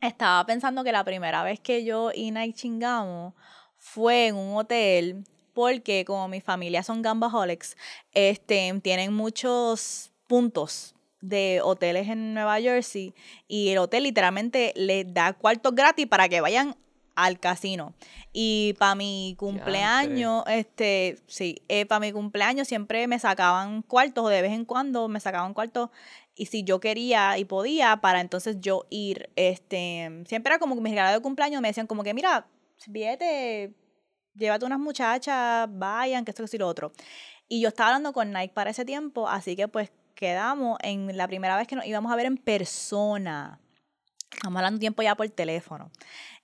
estaba 0.01 0.45
pensando 0.45 0.83
que 0.83 0.91
la 0.91 1.03
primera 1.03 1.41
vez 1.41 1.59
que 1.59 1.83
yo 1.83 2.11
y 2.13 2.29
Nike 2.29 2.53
chingamos 2.53 3.33
fue 3.75 4.27
en 4.27 4.35
un 4.35 4.55
hotel, 4.55 5.23
porque 5.59 6.05
como 6.05 6.29
mi 6.29 6.39
familia 6.39 6.83
son 6.83 7.01
gambaholics, 7.01 7.75
este, 8.13 8.73
tienen 8.81 9.13
muchos 9.13 10.13
puntos 10.25 10.95
de 11.19 11.59
hoteles 11.61 12.07
en 12.07 12.33
Nueva 12.33 12.61
Jersey 12.61 13.13
y 13.49 13.67
el 13.67 13.79
hotel 13.79 14.03
literalmente 14.03 14.71
les 14.77 15.13
da 15.13 15.33
cuartos 15.33 15.75
gratis 15.75 16.07
para 16.07 16.29
que 16.29 16.39
vayan 16.39 16.77
al 17.13 17.41
casino. 17.41 17.93
Y 18.31 18.73
para 18.79 18.95
mi 18.95 19.35
cumpleaños, 19.37 20.45
este, 20.47 21.17
sí, 21.27 21.61
para 21.89 21.99
mi 21.99 22.13
cumpleaños 22.13 22.69
siempre 22.69 23.05
me 23.07 23.19
sacaban 23.19 23.81
cuartos, 23.81 24.23
o 24.23 24.29
de 24.29 24.41
vez 24.41 24.53
en 24.53 24.63
cuando 24.63 25.09
me 25.09 25.19
sacaban 25.19 25.53
cuartos, 25.53 25.89
y 26.35 26.45
si 26.45 26.63
yo 26.63 26.79
quería 26.79 27.37
y 27.37 27.43
podía, 27.43 27.97
para 27.97 28.21
entonces 28.21 28.61
yo 28.61 28.85
ir, 28.89 29.29
este, 29.35 30.23
siempre 30.25 30.53
era 30.53 30.59
como 30.59 30.75
que 30.75 30.81
mis 30.81 30.93
regalos 30.93 31.19
de 31.19 31.21
cumpleaños 31.21 31.61
me 31.61 31.67
decían 31.67 31.85
como 31.85 32.03
que, 32.03 32.13
mira, 32.13 32.47
fíjate, 32.77 33.73
llévate 34.39 34.65
unas 34.65 34.79
muchachas, 34.79 35.67
vayan, 35.71 36.25
que 36.25 36.31
esto, 36.31 36.41
que 36.41 36.45
esto 36.45 36.55
y 36.55 36.59
lo 36.59 36.67
otro. 36.67 36.91
Y 37.47 37.61
yo 37.61 37.69
estaba 37.69 37.89
hablando 37.89 38.13
con 38.13 38.31
Nike 38.31 38.53
para 38.53 38.71
ese 38.71 38.85
tiempo, 38.85 39.27
así 39.27 39.55
que 39.55 39.67
pues 39.67 39.91
quedamos 40.15 40.77
en 40.81 41.15
la 41.15 41.27
primera 41.27 41.55
vez 41.57 41.67
que 41.67 41.75
nos 41.75 41.85
íbamos 41.85 42.11
a 42.11 42.15
ver 42.15 42.25
en 42.25 42.37
persona. 42.37 43.59
Estamos 44.31 44.57
hablando 44.57 44.79
tiempo 44.79 45.01
ya 45.01 45.15
por 45.15 45.27
teléfono. 45.29 45.91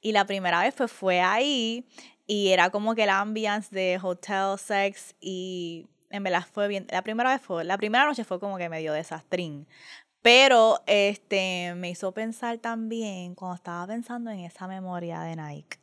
Y 0.01 0.11
la 0.11 0.25
primera 0.25 0.61
vez 0.61 0.73
pues 0.75 0.91
fue 0.91 1.21
ahí 1.21 1.87
y 2.27 2.49
era 2.49 2.69
como 2.69 2.95
que 2.95 3.03
el 3.03 3.09
ambiance 3.09 3.73
de 3.73 3.99
hotel 4.01 4.57
sex 4.57 5.15
y 5.19 5.87
en 6.09 6.23
verdad 6.23 6.45
fue 6.51 6.67
bien. 6.67 6.87
La 6.89 7.03
primera 7.03 7.31
vez 7.31 7.41
fue, 7.41 7.63
la 7.63 7.77
primera 7.77 8.05
noche 8.05 8.23
fue 8.23 8.39
como 8.39 8.57
que 8.57 8.69
medio 8.69 8.93
desastrín. 8.93 9.67
Pero 10.21 10.81
este 10.87 11.75
me 11.75 11.91
hizo 11.91 12.11
pensar 12.11 12.57
también, 12.57 13.35
cuando 13.35 13.57
estaba 13.57 13.85
pensando 13.85 14.31
en 14.31 14.39
esa 14.39 14.67
memoria 14.67 15.21
de 15.21 15.35
Nike, 15.35 15.77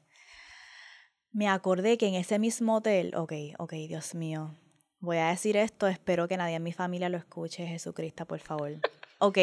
me 1.32 1.48
acordé 1.48 1.98
que 1.98 2.06
en 2.06 2.14
ese 2.14 2.38
mismo 2.38 2.76
hotel, 2.76 3.14
ok, 3.16 3.32
ok, 3.58 3.72
Dios 3.88 4.14
mío, 4.14 4.54
voy 5.00 5.16
a 5.16 5.28
decir 5.28 5.56
esto, 5.56 5.88
espero 5.88 6.28
que 6.28 6.36
nadie 6.36 6.56
en 6.56 6.62
mi 6.62 6.72
familia 6.72 7.08
lo 7.08 7.16
escuche, 7.16 7.66
Jesucristo, 7.66 8.26
por 8.26 8.40
favor. 8.40 8.72
Ok. 9.24 9.38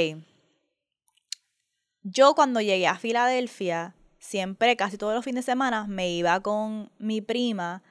Yo 2.03 2.35
cuando 2.35 2.59
llegué 2.59 2.85
a 2.85 2.97
Filadelfia, 2.97 3.95
siempre, 4.17 4.75
casi 4.75 4.97
todos 4.97 5.13
los 5.13 5.23
fines 5.23 5.45
de 5.45 5.51
semana, 5.53 5.87
me 5.87 6.09
iba 6.11 6.41
con 6.41 6.91
mi 6.99 7.21
prima 7.21 7.81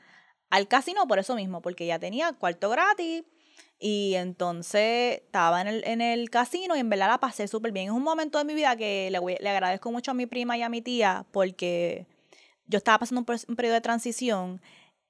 al 0.50 0.68
casino 0.68 1.08
por 1.08 1.18
eso 1.18 1.34
mismo, 1.34 1.62
porque 1.62 1.86
ya 1.86 1.98
tenía 1.98 2.34
cuarto 2.34 2.68
gratis 2.68 3.24
y 3.78 4.16
entonces 4.16 5.22
estaba 5.24 5.62
en 5.62 5.68
el, 5.68 5.84
en 5.86 6.02
el 6.02 6.28
casino 6.28 6.76
y 6.76 6.80
en 6.80 6.90
verdad 6.90 7.08
la 7.08 7.20
pasé 7.20 7.48
súper 7.48 7.72
bien. 7.72 7.86
Es 7.86 7.92
un 7.92 8.02
momento 8.02 8.36
de 8.36 8.44
mi 8.44 8.52
vida 8.52 8.76
que 8.76 9.08
le, 9.10 9.18
le 9.40 9.48
agradezco 9.48 9.90
mucho 9.90 10.10
a 10.10 10.14
mi 10.14 10.26
prima 10.26 10.58
y 10.58 10.62
a 10.62 10.68
mi 10.68 10.82
tía 10.82 11.24
porque 11.32 12.06
yo 12.68 12.78
estaba 12.78 12.98
pasando 12.98 13.20
un, 13.20 13.24
per- 13.24 13.40
un 13.48 13.56
periodo 13.56 13.74
de 13.74 13.80
transición 13.80 14.60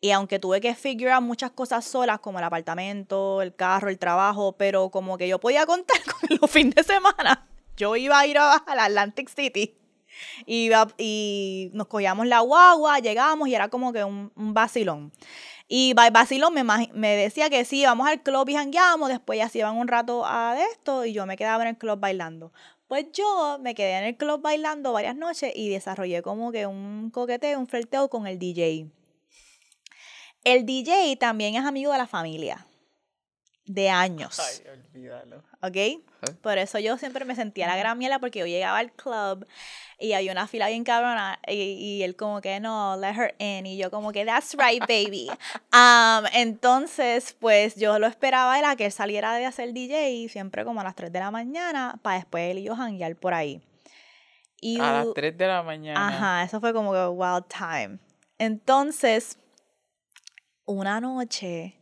y 0.00 0.12
aunque 0.12 0.38
tuve 0.38 0.60
que 0.60 0.74
figure 0.74 1.18
muchas 1.20 1.50
cosas 1.50 1.84
solas, 1.84 2.20
como 2.20 2.38
el 2.38 2.44
apartamento, 2.44 3.42
el 3.42 3.54
carro, 3.54 3.88
el 3.90 3.98
trabajo, 3.98 4.52
pero 4.52 4.90
como 4.90 5.18
que 5.18 5.28
yo 5.28 5.38
podía 5.40 5.66
contar 5.66 5.98
con 6.28 6.38
los 6.40 6.50
fines 6.50 6.74
de 6.76 6.84
semana, 6.84 7.46
yo 7.76 7.94
iba 7.96 8.18
a 8.18 8.26
ir 8.26 8.38
a, 8.38 8.54
a 8.54 8.76
la 8.76 8.84
Atlantic 8.84 9.28
City. 9.28 9.74
Iba, 10.46 10.88
y 10.96 11.70
nos 11.74 11.86
cogíamos 11.86 12.26
la 12.26 12.40
guagua, 12.40 12.98
llegamos 12.98 13.46
y 13.48 13.54
era 13.54 13.68
como 13.68 13.92
que 13.92 14.02
un, 14.02 14.32
un 14.34 14.54
vacilón. 14.54 15.12
Y 15.68 15.92
by 15.94 16.10
vacilón 16.10 16.54
me, 16.54 16.64
me 16.64 17.16
decía 17.16 17.50
que 17.50 17.64
sí, 17.64 17.84
vamos 17.84 18.08
al 18.08 18.22
club 18.22 18.48
y 18.48 18.54
jangueamos, 18.54 19.10
después 19.10 19.38
ya 19.38 19.48
se 19.48 19.58
iban 19.58 19.76
un 19.76 19.86
rato 19.86 20.24
a 20.26 20.56
esto 20.72 21.04
y 21.04 21.12
yo 21.12 21.26
me 21.26 21.36
quedaba 21.36 21.62
en 21.64 21.68
el 21.70 21.78
club 21.78 22.00
bailando. 22.00 22.52
Pues 22.88 23.06
yo 23.12 23.58
me 23.60 23.74
quedé 23.74 23.98
en 23.98 24.04
el 24.04 24.16
club 24.16 24.40
bailando 24.40 24.92
varias 24.92 25.14
noches 25.14 25.52
y 25.54 25.68
desarrollé 25.68 26.22
como 26.22 26.50
que 26.50 26.66
un 26.66 27.10
coqueteo, 27.10 27.58
un 27.58 27.68
flirteo 27.68 28.08
con 28.08 28.26
el 28.26 28.38
DJ. 28.38 28.90
El 30.42 30.64
DJ 30.64 31.16
también 31.16 31.54
es 31.54 31.64
amigo 31.64 31.92
de 31.92 31.98
la 31.98 32.06
familia, 32.06 32.66
de 33.66 33.90
años. 33.90 34.40
Ay, 34.40 34.66
olvídalo. 34.70 35.44
¿ok? 35.62 36.40
Por 36.40 36.58
eso 36.58 36.78
yo 36.78 36.98
siempre 36.98 37.24
me 37.24 37.34
sentía 37.34 37.66
la 37.66 37.76
gran 37.76 37.98
miela 37.98 38.18
porque 38.18 38.40
yo 38.40 38.46
llegaba 38.46 38.78
al 38.78 38.92
club 38.92 39.46
y 40.00 40.12
había 40.12 40.30
una 40.32 40.46
fila 40.46 40.68
bien 40.68 40.84
cabrona 40.84 41.40
y, 41.46 41.52
y 41.54 42.02
él 42.04 42.14
como 42.16 42.40
que 42.40 42.60
no, 42.60 42.96
let 42.96 43.14
her 43.14 43.34
in 43.38 43.66
y 43.66 43.76
yo 43.76 43.90
como 43.90 44.12
que 44.12 44.24
that's 44.24 44.54
right 44.56 44.80
baby. 44.80 45.28
Um, 45.72 46.24
entonces 46.32 47.36
pues 47.38 47.74
yo 47.76 47.98
lo 47.98 48.06
esperaba 48.06 48.58
era 48.58 48.74
que 48.76 48.86
él 48.86 48.92
saliera 48.92 49.34
de 49.34 49.44
hacer 49.46 49.72
DJ 49.72 50.28
siempre 50.28 50.64
como 50.64 50.80
a 50.80 50.84
las 50.84 50.94
3 50.94 51.12
de 51.12 51.18
la 51.20 51.30
mañana 51.30 51.98
para 52.02 52.16
después 52.16 52.50
él 52.50 52.58
y 52.58 52.64
yo 52.64 52.74
janguear 52.76 53.14
por 53.16 53.34
ahí. 53.34 53.60
Y 54.60 54.80
A 54.80 54.92
las 54.92 55.06
u- 55.06 55.14
3 55.14 55.36
de 55.36 55.46
la 55.46 55.62
mañana. 55.62 56.08
Ajá, 56.08 56.42
eso 56.44 56.58
fue 56.60 56.72
como 56.72 56.92
que 56.92 57.06
wild 57.06 57.44
time. 57.48 57.98
Entonces, 58.38 59.38
una 60.64 61.00
noche, 61.00 61.74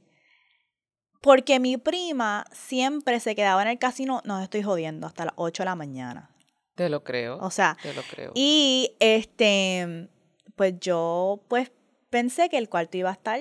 porque 1.23 1.59
mi 1.61 1.77
prima 1.77 2.45
siempre 2.53 3.21
se 3.21 3.35
quedaba 3.35 3.63
en 3.63 3.69
el 3.69 3.79
casino, 3.79 4.21
no 4.25 4.41
estoy 4.43 4.63
jodiendo, 4.63 5.07
hasta 5.07 5.25
las 5.27 5.35
8 5.37 5.63
de 5.63 5.67
la 5.67 5.75
mañana. 5.75 6.31
Te 6.77 6.89
lo 6.89 7.03
creo. 7.03 7.39
O 7.39 7.51
sea, 7.51 7.77
te 7.83 7.93
lo 7.95 8.03
creo. 8.03 8.33
y 8.35 8.95
este, 9.01 10.09
pues 10.55 10.75
yo, 10.79 11.43
pues 11.49 11.73
pensé 12.11 12.49
que 12.49 12.59
el 12.59 12.69
cuarto 12.69 12.97
iba 12.99 13.11
a 13.11 13.15
estar 13.15 13.41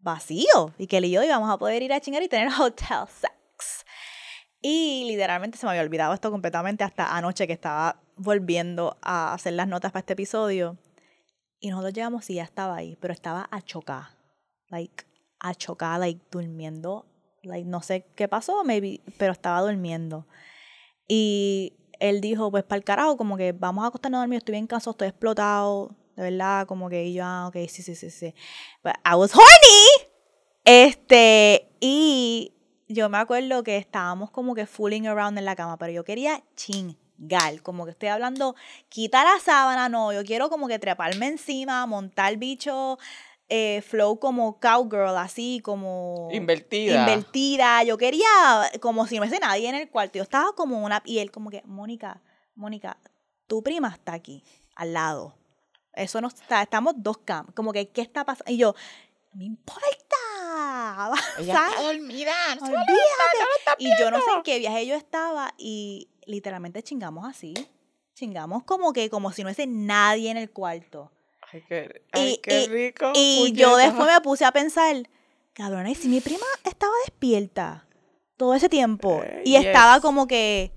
vacío 0.00 0.74
y 0.78 0.86
que 0.86 0.98
él 0.98 1.06
y 1.06 1.10
yo 1.10 1.22
íbamos 1.22 1.50
a 1.50 1.58
poder 1.58 1.82
ir 1.82 1.92
a 1.92 2.00
chingar 2.00 2.22
y 2.22 2.28
tener 2.28 2.48
hotel 2.60 3.08
sex. 3.08 3.84
Y 4.60 5.04
literalmente 5.06 5.56
se 5.56 5.66
me 5.66 5.70
había 5.70 5.82
olvidado 5.82 6.12
esto 6.12 6.30
completamente 6.30 6.84
hasta 6.84 7.16
anoche 7.16 7.46
que 7.46 7.52
estaba 7.52 8.02
volviendo 8.16 8.98
a 9.02 9.32
hacer 9.32 9.54
las 9.54 9.68
notas 9.68 9.92
para 9.92 10.00
este 10.00 10.12
episodio. 10.12 10.76
Y 11.60 11.70
nosotros 11.70 11.94
llegamos 11.94 12.28
y 12.30 12.34
ya 12.34 12.44
estaba 12.44 12.76
ahí, 12.76 12.96
pero 13.00 13.12
estaba 13.12 13.48
achocada. 13.50 14.16
Like, 14.68 15.04
achocada, 15.40 15.98
like, 15.98 16.20
durmiendo. 16.30 17.06
Like, 17.42 17.68
no 17.68 17.82
sé 17.82 18.06
qué 18.14 18.28
pasó, 18.28 18.62
maybe, 18.64 19.00
pero 19.16 19.32
estaba 19.32 19.60
durmiendo. 19.60 20.26
Y 21.06 21.78
él 21.98 22.20
dijo, 22.20 22.50
pues 22.50 22.64
para 22.64 22.78
el 22.78 22.84
carajo, 22.84 23.16
como 23.16 23.36
que 23.36 23.52
vamos 23.52 23.84
a 23.84 23.88
acostarnos 23.88 24.18
a 24.18 24.22
dormir, 24.22 24.38
estoy 24.38 24.52
bien 24.52 24.66
cansado, 24.66 24.92
estoy 24.92 25.08
explotado, 25.08 25.94
de 26.16 26.22
verdad, 26.22 26.66
como 26.66 26.88
que 26.88 27.04
y 27.04 27.14
yo, 27.14 27.24
ah, 27.24 27.48
ok, 27.48 27.56
sí, 27.68 27.82
sí, 27.82 27.94
sí, 27.94 28.10
sí. 28.10 28.34
But 28.82 28.94
I 29.04 29.14
was 29.14 29.32
horny. 29.34 30.08
Este, 30.64 31.70
y 31.80 32.52
yo 32.88 33.08
me 33.08 33.18
acuerdo 33.18 33.62
que 33.62 33.76
estábamos 33.76 34.30
como 34.30 34.54
que 34.54 34.66
fooling 34.66 35.06
around 35.06 35.38
en 35.38 35.44
la 35.44 35.56
cama, 35.56 35.78
pero 35.78 35.92
yo 35.92 36.04
quería 36.04 36.42
chingar, 36.56 37.62
como 37.62 37.84
que 37.84 37.92
estoy 37.92 38.08
hablando, 38.08 38.54
quita 38.88 39.24
la 39.24 39.38
sábana, 39.40 39.88
no, 39.88 40.12
yo 40.12 40.24
quiero 40.24 40.50
como 40.50 40.68
que 40.68 40.78
treparme 40.78 41.26
encima, 41.28 41.86
montar 41.86 42.36
bicho, 42.36 42.98
eh, 43.48 43.82
flow 43.82 44.18
como 44.18 44.60
cowgirl, 44.60 45.16
así 45.16 45.60
como... 45.62 46.28
Invertida. 46.32 47.00
Invertida. 47.00 47.82
Yo 47.82 47.96
quería, 47.96 48.26
como 48.80 49.06
si 49.06 49.16
no 49.16 49.22
hubiese 49.22 49.40
nadie 49.40 49.68
en 49.68 49.74
el 49.74 49.88
cuarto. 49.88 50.18
Yo 50.18 50.22
estaba 50.22 50.52
como 50.52 50.84
una... 50.84 51.02
Y 51.04 51.18
él 51.18 51.30
como 51.30 51.50
que, 51.50 51.62
Mónica, 51.64 52.20
Mónica, 52.54 52.98
tu 53.46 53.62
prima 53.62 53.88
está 53.88 54.12
aquí, 54.12 54.44
al 54.74 54.92
lado. 54.92 55.34
Eso 55.94 56.20
no 56.20 56.28
está, 56.28 56.62
estamos 56.62 56.94
dos 56.96 57.18
cam. 57.18 57.46
Como 57.52 57.72
que, 57.72 57.88
¿qué 57.88 58.02
está 58.02 58.24
pasando? 58.24 58.52
Y 58.52 58.58
yo, 58.58 58.74
no 59.32 59.38
me 59.38 59.44
importa. 59.44 59.88
Ella 61.38 61.68
está 61.68 61.82
dormida. 61.82 62.32
no 62.60 62.66
se 62.66 62.72
va 62.72 62.80
a 62.80 62.82
Olvídate. 62.82 63.38
no 63.66 63.74
Y 63.78 63.90
yo 63.98 64.10
no 64.10 64.18
sé 64.18 64.30
en 64.34 64.42
qué 64.42 64.58
viaje 64.58 64.86
yo 64.86 64.94
estaba 64.94 65.54
y 65.56 66.08
literalmente 66.26 66.82
chingamos 66.82 67.26
así. 67.26 67.54
Chingamos 68.14 68.64
como 68.64 68.92
que, 68.92 69.10
como 69.10 69.32
si 69.32 69.42
no 69.42 69.48
hubiese 69.48 69.66
nadie 69.66 70.30
en 70.30 70.36
el 70.36 70.50
cuarto. 70.50 71.12
Ay, 71.52 71.64
qué, 71.68 72.02
ay, 72.12 72.28
Y- 72.34 72.36
qué 72.38 72.60
y- 72.62 72.66
rico. 72.68 73.12
Y 73.14 73.52
yo 73.52 73.76
después 73.76 74.06
me 74.08 74.20
puse 74.20 74.44
a 74.44 74.52
pensar, 74.52 74.94
cabrona, 75.54 75.90
y 75.90 75.94
si 75.94 76.08
mi 76.08 76.20
prima 76.20 76.44
estaba 76.64 76.92
despierta 77.04 77.86
todo 78.36 78.54
ese 78.54 78.68
tiempo 78.68 79.22
Eh, 79.24 79.42
y 79.44 79.56
estaba 79.56 80.00
como 80.00 80.26
que, 80.26 80.70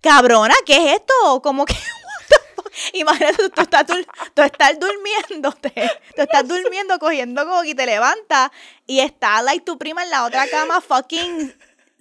cabrona, 0.00 0.54
¿qué 0.64 0.76
es 0.76 0.94
esto? 1.00 1.40
Como 1.42 1.64
que? 1.66 1.74
Imagínate, 2.94 3.36
tú, 3.36 3.50
tú 3.50 3.62
estás, 3.62 3.86
dur- 3.86 4.06
tú 4.34 4.42
estás 4.42 4.78
durmiéndote, 4.78 5.72
tú 6.16 6.22
estás 6.22 6.46
durmiendo, 6.48 6.98
cogiendo 6.98 7.44
como 7.46 7.62
que 7.62 7.74
te 7.74 7.86
levantas 7.86 8.50
y 8.86 9.00
está, 9.00 9.42
like, 9.42 9.64
tu 9.64 9.78
prima 9.78 10.02
en 10.02 10.10
la 10.10 10.24
otra 10.24 10.46
cama 10.48 10.80
fucking 10.80 11.54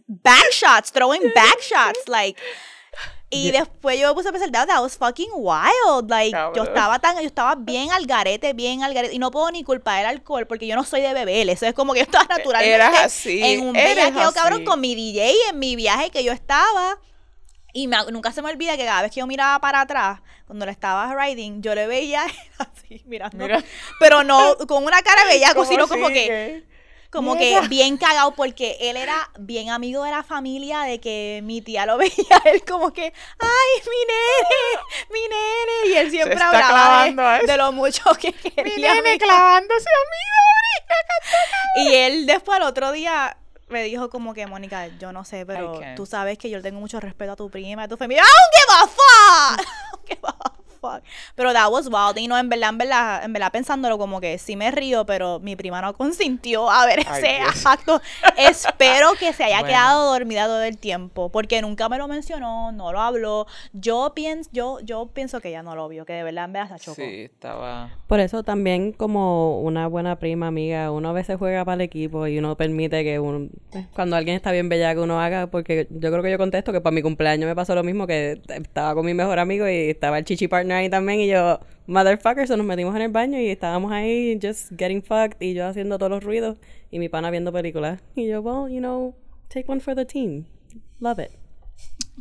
backshots, 0.07 0.91
throwing 0.91 1.31
backshots, 1.33 2.07
like... 2.07 2.39
Y 3.33 3.51
después 3.51 3.99
yo 3.99 4.07
me 4.07 4.13
puse 4.13 4.29
a 4.29 4.31
pensar, 4.31 4.51
that, 4.51 4.81
was 4.81 4.97
fucking 4.97 5.29
wild. 5.33 6.09
Like, 6.09 6.35
yo 6.55 6.63
estaba 6.63 6.99
tan, 6.99 7.15
yo 7.17 7.25
estaba 7.25 7.55
bien 7.55 7.91
al 7.91 8.05
garete, 8.05 8.53
bien 8.53 8.83
al 8.83 8.93
garete. 8.93 9.13
Y 9.13 9.19
no 9.19 9.31
puedo 9.31 9.49
ni 9.51 9.63
culpar 9.63 10.01
el 10.01 10.05
alcohol 10.07 10.45
porque 10.47 10.67
yo 10.67 10.75
no 10.75 10.83
soy 10.83 11.01
de 11.01 11.13
beber. 11.13 11.49
Eso 11.49 11.65
es 11.65 11.73
como 11.73 11.93
que 11.93 11.99
yo 11.99 12.03
estaba 12.05 12.25
naturalmente 12.29 12.75
Eras 12.75 12.99
así, 13.05 13.41
en 13.43 13.67
un 13.67 13.73
bellaqueo, 13.73 14.31
cabrón, 14.33 14.63
con 14.65 14.79
mi 14.79 14.95
DJ 14.95 15.33
en 15.49 15.59
mi 15.59 15.75
viaje 15.75 16.09
que 16.09 16.23
yo 16.23 16.31
estaba. 16.31 16.99
Y 17.73 17.87
me- 17.87 18.05
nunca 18.11 18.31
se 18.31 18.41
me 18.41 18.49
olvida 18.49 18.77
que 18.77 18.85
cada 18.85 19.01
vez 19.01 19.11
que 19.11 19.19
yo 19.19 19.27
miraba 19.27 19.59
para 19.59 19.81
atrás, 19.81 20.21
cuando 20.45 20.65
le 20.65 20.71
estaba 20.71 21.15
riding, 21.15 21.61
yo 21.63 21.73
le 21.73 21.87
veía 21.87 22.23
así, 22.59 23.01
mirando. 23.05 23.37
Mira. 23.37 23.63
Pero 23.99 24.23
no 24.23 24.57
con 24.67 24.83
una 24.85 25.01
cara 25.01 25.23
¿Cómo 25.53 25.65
sino 25.65 25.87
como 25.87 26.09
que 26.09 26.63
como 27.13 27.37
que 27.37 27.61
bien 27.69 27.97
cagado 27.97 28.31
porque 28.31 28.75
él 28.81 28.97
era 28.97 29.29
bien 29.39 29.69
amigo 29.69 30.03
de 30.03 30.11
la 30.11 30.23
familia 30.23 30.81
de 30.81 30.99
que 30.99 31.41
mi 31.43 31.61
tía 31.61 31.85
lo 31.85 31.97
veía 31.99 32.41
él 32.45 32.63
como 32.65 32.91
que 32.91 33.03
ay 33.39 33.81
mi 33.85 34.01
nene 34.09 34.81
mi 35.11 35.21
nene 35.21 35.93
y 35.93 35.97
él 35.97 36.09
siempre 36.11 36.37
hablaba 36.41 37.39
de, 37.45 37.57
lo 37.57 37.71
mucho 37.71 38.03
que 38.19 38.31
Mi 38.31 38.51
quería 38.71 38.95
nene 38.95 39.13
mi- 39.13 39.17
clavándose 39.19 39.87
a 39.89 40.01
mí, 41.85 41.89
y 41.89 41.93
él 41.95 42.25
después 42.25 42.57
al 42.57 42.63
otro 42.63 42.91
día 42.91 43.37
me 43.69 43.83
dijo 43.83 44.09
como 44.09 44.33
que 44.33 44.45
Mónica 44.47 44.87
yo 44.99 45.11
no 45.11 45.23
sé 45.23 45.45
pero 45.45 45.79
tú 45.95 46.05
sabes 46.05 46.37
que 46.37 46.49
yo 46.49 46.57
le 46.57 46.63
tengo 46.63 46.79
mucho 46.79 46.99
respeto 46.99 47.31
a 47.31 47.35
tu 47.35 47.49
prima 47.49 47.83
a 47.83 47.87
tu 47.87 47.97
familia 47.97 48.23
don't 48.23 48.87
give 48.89 50.27
a 50.27 50.27
fuck 50.27 50.52
Fuck. 50.83 51.01
Pero 51.35 51.53
that 51.53 51.71
was 51.71 51.87
wild. 51.87 52.17
Y 52.17 52.27
no 52.27 52.37
en 52.37 52.49
verdad 52.49 52.71
en 52.71 52.77
verdad 52.77 53.23
en 53.23 53.31
verdad 53.31 53.51
pensándolo 53.53 53.97
como 53.97 54.19
que 54.19 54.37
sí 54.37 54.57
me 54.57 54.69
río 54.69 55.05
pero 55.05 55.39
mi 55.39 55.55
prima 55.55 55.81
no 55.81 55.93
consintió 55.93 56.69
a 56.69 56.85
ver 56.85 56.99
ese 56.99 57.39
acto. 57.65 58.01
Espero 58.37 59.13
que 59.17 59.31
se 59.31 59.45
haya 59.45 59.59
Bueno. 59.59 59.67
quedado 59.69 60.11
dormida 60.11 60.45
todo 60.45 60.61
el 60.63 60.77
tiempo 60.77 61.29
porque 61.29 61.61
nunca 61.61 61.87
me 61.87 61.97
lo 61.97 62.09
mencionó 62.09 62.73
no 62.73 62.91
lo 62.91 62.99
habló. 62.99 63.47
Yo 63.71 64.11
pienso 64.13 64.49
yo 64.51 64.79
yo 64.81 65.07
pienso 65.13 65.39
que 65.39 65.49
ella 65.49 65.63
no 65.63 65.73
lo 65.75 65.87
vio 65.87 66.05
que 66.05 66.13
de 66.13 66.23
verdad 66.23 66.45
en 66.45 66.53
verdad 66.53 66.77
se 66.77 66.83
chocó. 66.83 66.95
Sí, 66.95 67.21
estaba... 67.23 67.89
Por 68.07 68.19
eso 68.19 68.43
también 68.43 68.91
como 68.91 69.61
una 69.61 69.87
buena 69.87 70.17
prima 70.19 70.47
amiga, 70.47 70.91
uno 70.91 71.09
a 71.09 71.13
veces 71.13 71.37
juega 71.37 71.63
para 71.63 71.75
el 71.75 71.81
equipo 71.81 72.27
y 72.27 72.37
uno 72.39 72.57
permite 72.57 73.03
que 73.05 73.19
uno, 73.19 73.47
cuando 73.93 74.15
alguien 74.17 74.35
está 74.35 74.51
bien 74.51 74.67
bella 74.67 74.93
que 74.93 74.99
uno 74.99 75.21
haga, 75.21 75.47
porque 75.47 75.87
yo 75.89 76.11
creo 76.11 76.21
que 76.21 76.31
yo 76.31 76.37
contesto 76.37 76.73
que 76.73 76.81
para 76.81 76.93
mi 76.93 77.01
cumpleaños 77.01 77.47
me 77.47 77.55
pasó 77.55 77.73
lo 77.73 77.83
mismo, 77.83 78.05
que 78.05 78.41
estaba 78.49 78.93
con 78.93 79.05
mi 79.05 79.13
mejor 79.13 79.39
amigo 79.39 79.67
y 79.67 79.89
estaba 79.89 80.17
el 80.17 80.25
chichi 80.25 80.47
partner 80.47 80.72
ahí 80.73 80.89
también 80.89 81.19
y 81.21 81.27
yo, 81.27 81.59
motherfucker, 81.87 82.47
so 82.47 82.57
nos 82.57 82.65
metimos 82.65 82.95
en 82.95 83.03
el 83.03 83.11
baño 83.11 83.39
y 83.39 83.49
estábamos 83.49 83.91
ahí 83.91 84.39
just 84.41 84.71
getting 84.77 85.01
fucked 85.01 85.41
y 85.41 85.53
yo 85.53 85.67
haciendo 85.67 85.97
todos 85.97 86.11
los 86.11 86.23
ruidos 86.23 86.57
y 86.91 86.99
mi 86.99 87.09
pana 87.09 87.31
viendo 87.31 87.51
películas. 87.51 88.01
Y 88.15 88.27
yo, 88.27 88.41
well, 88.41 88.71
you 88.71 88.79
know, 88.79 89.15
take 89.49 89.65
one 89.71 89.79
for 89.79 89.95
the 89.95 90.05
team. 90.05 90.45
Love 90.99 91.19
it. 91.19 91.31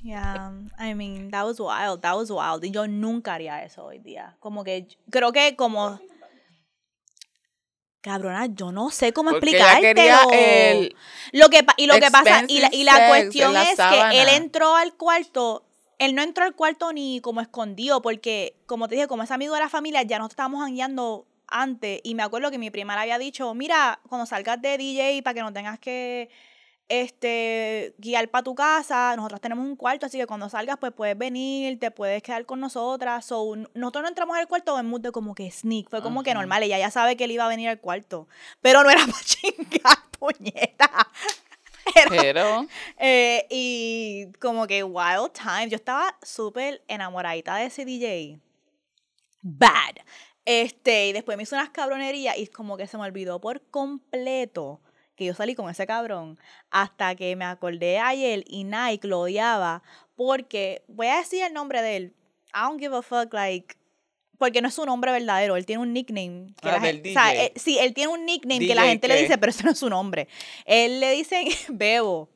Yeah, 0.02 0.52
I 0.78 0.94
mean, 0.94 1.30
that 1.30 1.44
was 1.44 1.60
wild, 1.60 2.00
that 2.02 2.16
was 2.16 2.30
wild. 2.30 2.64
Y 2.64 2.70
yo 2.70 2.86
nunca 2.86 3.34
haría 3.34 3.62
eso 3.62 3.84
hoy 3.84 3.98
día. 3.98 4.36
Como 4.40 4.64
que, 4.64 4.88
creo 5.10 5.32
que 5.32 5.54
como... 5.56 6.00
Cabrona, 8.00 8.46
yo 8.46 8.72
no 8.72 8.90
sé 8.90 9.12
cómo 9.12 9.30
explicártelo. 9.30 10.32
el 10.32 10.96
Lo 11.32 11.48
que, 11.50 11.64
y 11.76 11.86
lo 11.86 11.94
que 11.94 12.10
pasa, 12.10 12.42
y 12.48 12.58
la, 12.58 12.68
y 12.72 12.84
cuestión 13.08 13.52
la 13.52 13.62
es 13.62 13.76
que 13.76 14.20
él 14.20 14.28
entró 14.30 14.74
al 14.74 14.96
cuarto, 14.96 15.64
él 16.04 16.16
no 16.16 16.22
entró 16.22 16.44
al 16.44 16.56
cuarto 16.56 16.92
ni 16.92 17.20
como 17.20 17.40
escondido, 17.40 18.02
porque, 18.02 18.56
como 18.66 18.88
te 18.88 18.96
dije, 18.96 19.06
como 19.06 19.22
es 19.22 19.30
amigo 19.30 19.54
de 19.54 19.60
la 19.60 19.68
familia, 19.68 20.02
ya 20.02 20.18
nos 20.18 20.30
estábamos 20.30 20.60
jangueando 20.60 21.26
antes. 21.46 22.00
Y 22.02 22.16
me 22.16 22.24
acuerdo 22.24 22.50
que 22.50 22.58
mi 22.58 22.70
prima 22.72 22.96
le 22.96 23.02
había 23.02 23.18
dicho, 23.18 23.54
mira, 23.54 24.00
cuando 24.08 24.26
salgas 24.26 24.60
de 24.60 24.78
DJ, 24.78 25.22
para 25.22 25.34
que 25.34 25.42
no 25.42 25.52
tengas 25.52 25.78
que 25.78 26.28
este 26.88 27.94
guiar 27.98 28.28
para 28.30 28.42
tu 28.42 28.56
casa, 28.56 29.14
nosotros 29.14 29.40
tenemos 29.40 29.64
un 29.64 29.76
cuarto, 29.76 30.06
así 30.06 30.18
que 30.18 30.26
cuando 30.26 30.48
salgas, 30.48 30.76
pues 30.78 30.92
puedes 30.92 31.16
venir, 31.16 31.78
te 31.78 31.92
puedes 31.92 32.20
quedar 32.20 32.46
con 32.46 32.58
nosotras. 32.58 33.24
So, 33.24 33.54
nosotros 33.74 34.02
no 34.02 34.08
entramos 34.08 34.36
al 34.36 34.48
cuarto 34.48 34.76
en 34.80 34.86
mood 34.86 35.02
de 35.02 35.12
como 35.12 35.36
que 35.36 35.48
sneak, 35.52 35.88
fue 35.88 36.02
como 36.02 36.24
que 36.24 36.34
normal, 36.34 36.64
ella 36.64 36.78
ya 36.78 36.90
sabe 36.90 37.16
que 37.16 37.24
él 37.24 37.30
iba 37.30 37.44
a 37.44 37.48
venir 37.48 37.68
al 37.68 37.78
cuarto, 37.78 38.26
pero 38.60 38.82
no 38.82 38.90
era 38.90 39.02
para 39.06 39.22
chingar, 39.22 39.98
puñeta. 40.18 40.90
Pero... 42.08 42.66
eh, 42.98 43.46
y 43.50 44.26
como 44.40 44.66
que 44.66 44.84
wild 44.84 45.32
time. 45.32 45.68
Yo 45.68 45.76
estaba 45.76 46.16
súper 46.22 46.82
enamoradita 46.88 47.56
de 47.56 47.66
ese 47.66 47.84
DJ. 47.84 48.38
Bad. 49.42 49.96
Este, 50.44 51.08
y 51.08 51.12
después 51.12 51.36
me 51.36 51.44
hizo 51.44 51.54
unas 51.54 51.70
cabronerías 51.70 52.36
y 52.36 52.46
como 52.48 52.76
que 52.76 52.86
se 52.86 52.96
me 52.96 53.04
olvidó 53.04 53.40
por 53.40 53.62
completo 53.70 54.80
que 55.14 55.24
yo 55.26 55.34
salí 55.34 55.54
con 55.54 55.70
ese 55.70 55.86
cabrón. 55.86 56.38
Hasta 56.70 57.14
que 57.14 57.36
me 57.36 57.44
acordé 57.44 57.98
ayer 57.98 58.44
y 58.46 58.64
Nike 58.64 59.06
lo 59.06 59.20
odiaba 59.20 59.82
porque, 60.16 60.84
voy 60.88 61.08
a 61.08 61.18
decir 61.18 61.42
el 61.44 61.52
nombre 61.52 61.82
de 61.82 61.96
él. 61.96 62.14
I 62.54 62.60
don't 62.62 62.80
give 62.80 62.94
a 62.94 63.02
fuck, 63.02 63.32
like. 63.32 63.76
Porque 64.42 64.60
no 64.60 64.66
es 64.66 64.74
su 64.74 64.84
nombre 64.84 65.12
verdadero, 65.12 65.56
él 65.56 65.64
tiene 65.66 65.82
un 65.82 65.92
nickname. 65.92 66.52
Que 66.60 66.68
Ah, 66.68 66.72
la 66.72 66.78
del 66.80 66.94
gente, 66.96 67.10
o 67.10 67.12
sea, 67.12 67.44
eh, 67.44 67.52
sí, 67.54 67.78
él 67.78 67.94
tiene 67.94 68.12
un 68.12 68.26
nickname 68.26 68.66
que 68.66 68.74
la 68.74 68.82
gente 68.86 69.06
le 69.06 69.20
dice, 69.22 69.38
pero 69.38 69.50
ese 69.50 69.62
no 69.62 69.70
es 69.70 69.78
su 69.78 69.88
nombre. 69.88 70.26
Él 70.64 70.98
le 70.98 71.12
dicen 71.12 71.46
Bebo. 71.68 72.28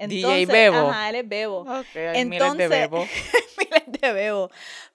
DJ 0.00 0.46
Bebo. 0.46 0.90
Ajá, 0.90 1.10
él 1.10 1.14
es 1.14 1.28
Bebo. 1.28 1.60
Ok, 1.60 1.68
hay 1.68 1.76
miles 1.76 2.16
de 2.16 2.20
Entonces, 2.20 2.68
bebos. 2.70 3.08
miles 3.58 4.00
de 4.00 4.12
Bebo. 4.12 4.50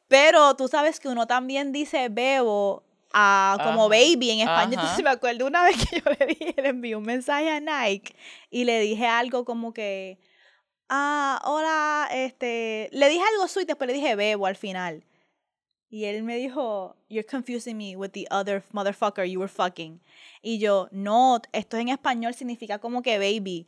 Pero 0.09 0.55
tú 0.57 0.67
sabes 0.67 0.99
que 0.99 1.07
uno 1.07 1.27
también 1.27 1.71
dice 1.71 2.09
Bebo 2.09 2.83
a 3.13 3.57
como 3.63 3.83
Ajá, 3.85 3.89
baby 3.89 4.31
en 4.31 4.39
español. 4.41 4.47
ajá. 4.47 4.81
Entonces 4.81 5.03
me 5.03 5.09
acuerdo 5.11 5.47
una 5.47 5.63
vez 5.65 5.77
que 5.87 6.01
yo 6.01 6.11
le 6.19 6.25
dije, 6.25 6.55
le 6.61 6.67
envié 6.69 6.95
un 6.97 7.03
mensaje 7.05 7.49
a 7.49 7.59
Nike 7.61 8.13
y 8.51 8.65
le 8.65 8.81
dije 8.81 9.07
algo 9.07 9.45
como 9.45 9.73
que, 9.73 10.19
ah, 10.89 11.41
hola, 11.45 12.09
este, 12.11 12.89
le 12.91 13.07
dije 13.07 13.23
algo 13.33 13.47
sweet, 13.47 13.67
después 13.67 13.87
le 13.87 13.93
dije 13.93 14.15
Bebo 14.15 14.45
al 14.45 14.57
final. 14.57 15.05
Y 15.91 16.05
él 16.05 16.23
me 16.23 16.37
dijo, 16.37 16.95
you're 17.09 17.25
confusing 17.27 17.75
me 17.75 17.95
with 17.95 18.11
the 18.11 18.27
other 18.29 18.63
motherfucker 18.71 19.25
you 19.25 19.39
were 19.39 19.51
fucking. 19.51 19.99
Y 20.41 20.59
yo, 20.59 20.87
no, 20.91 21.41
esto 21.51 21.77
en 21.77 21.89
español 21.89 22.33
significa 22.35 22.77
como 22.77 23.01
que 23.01 23.17
baby. 23.17 23.67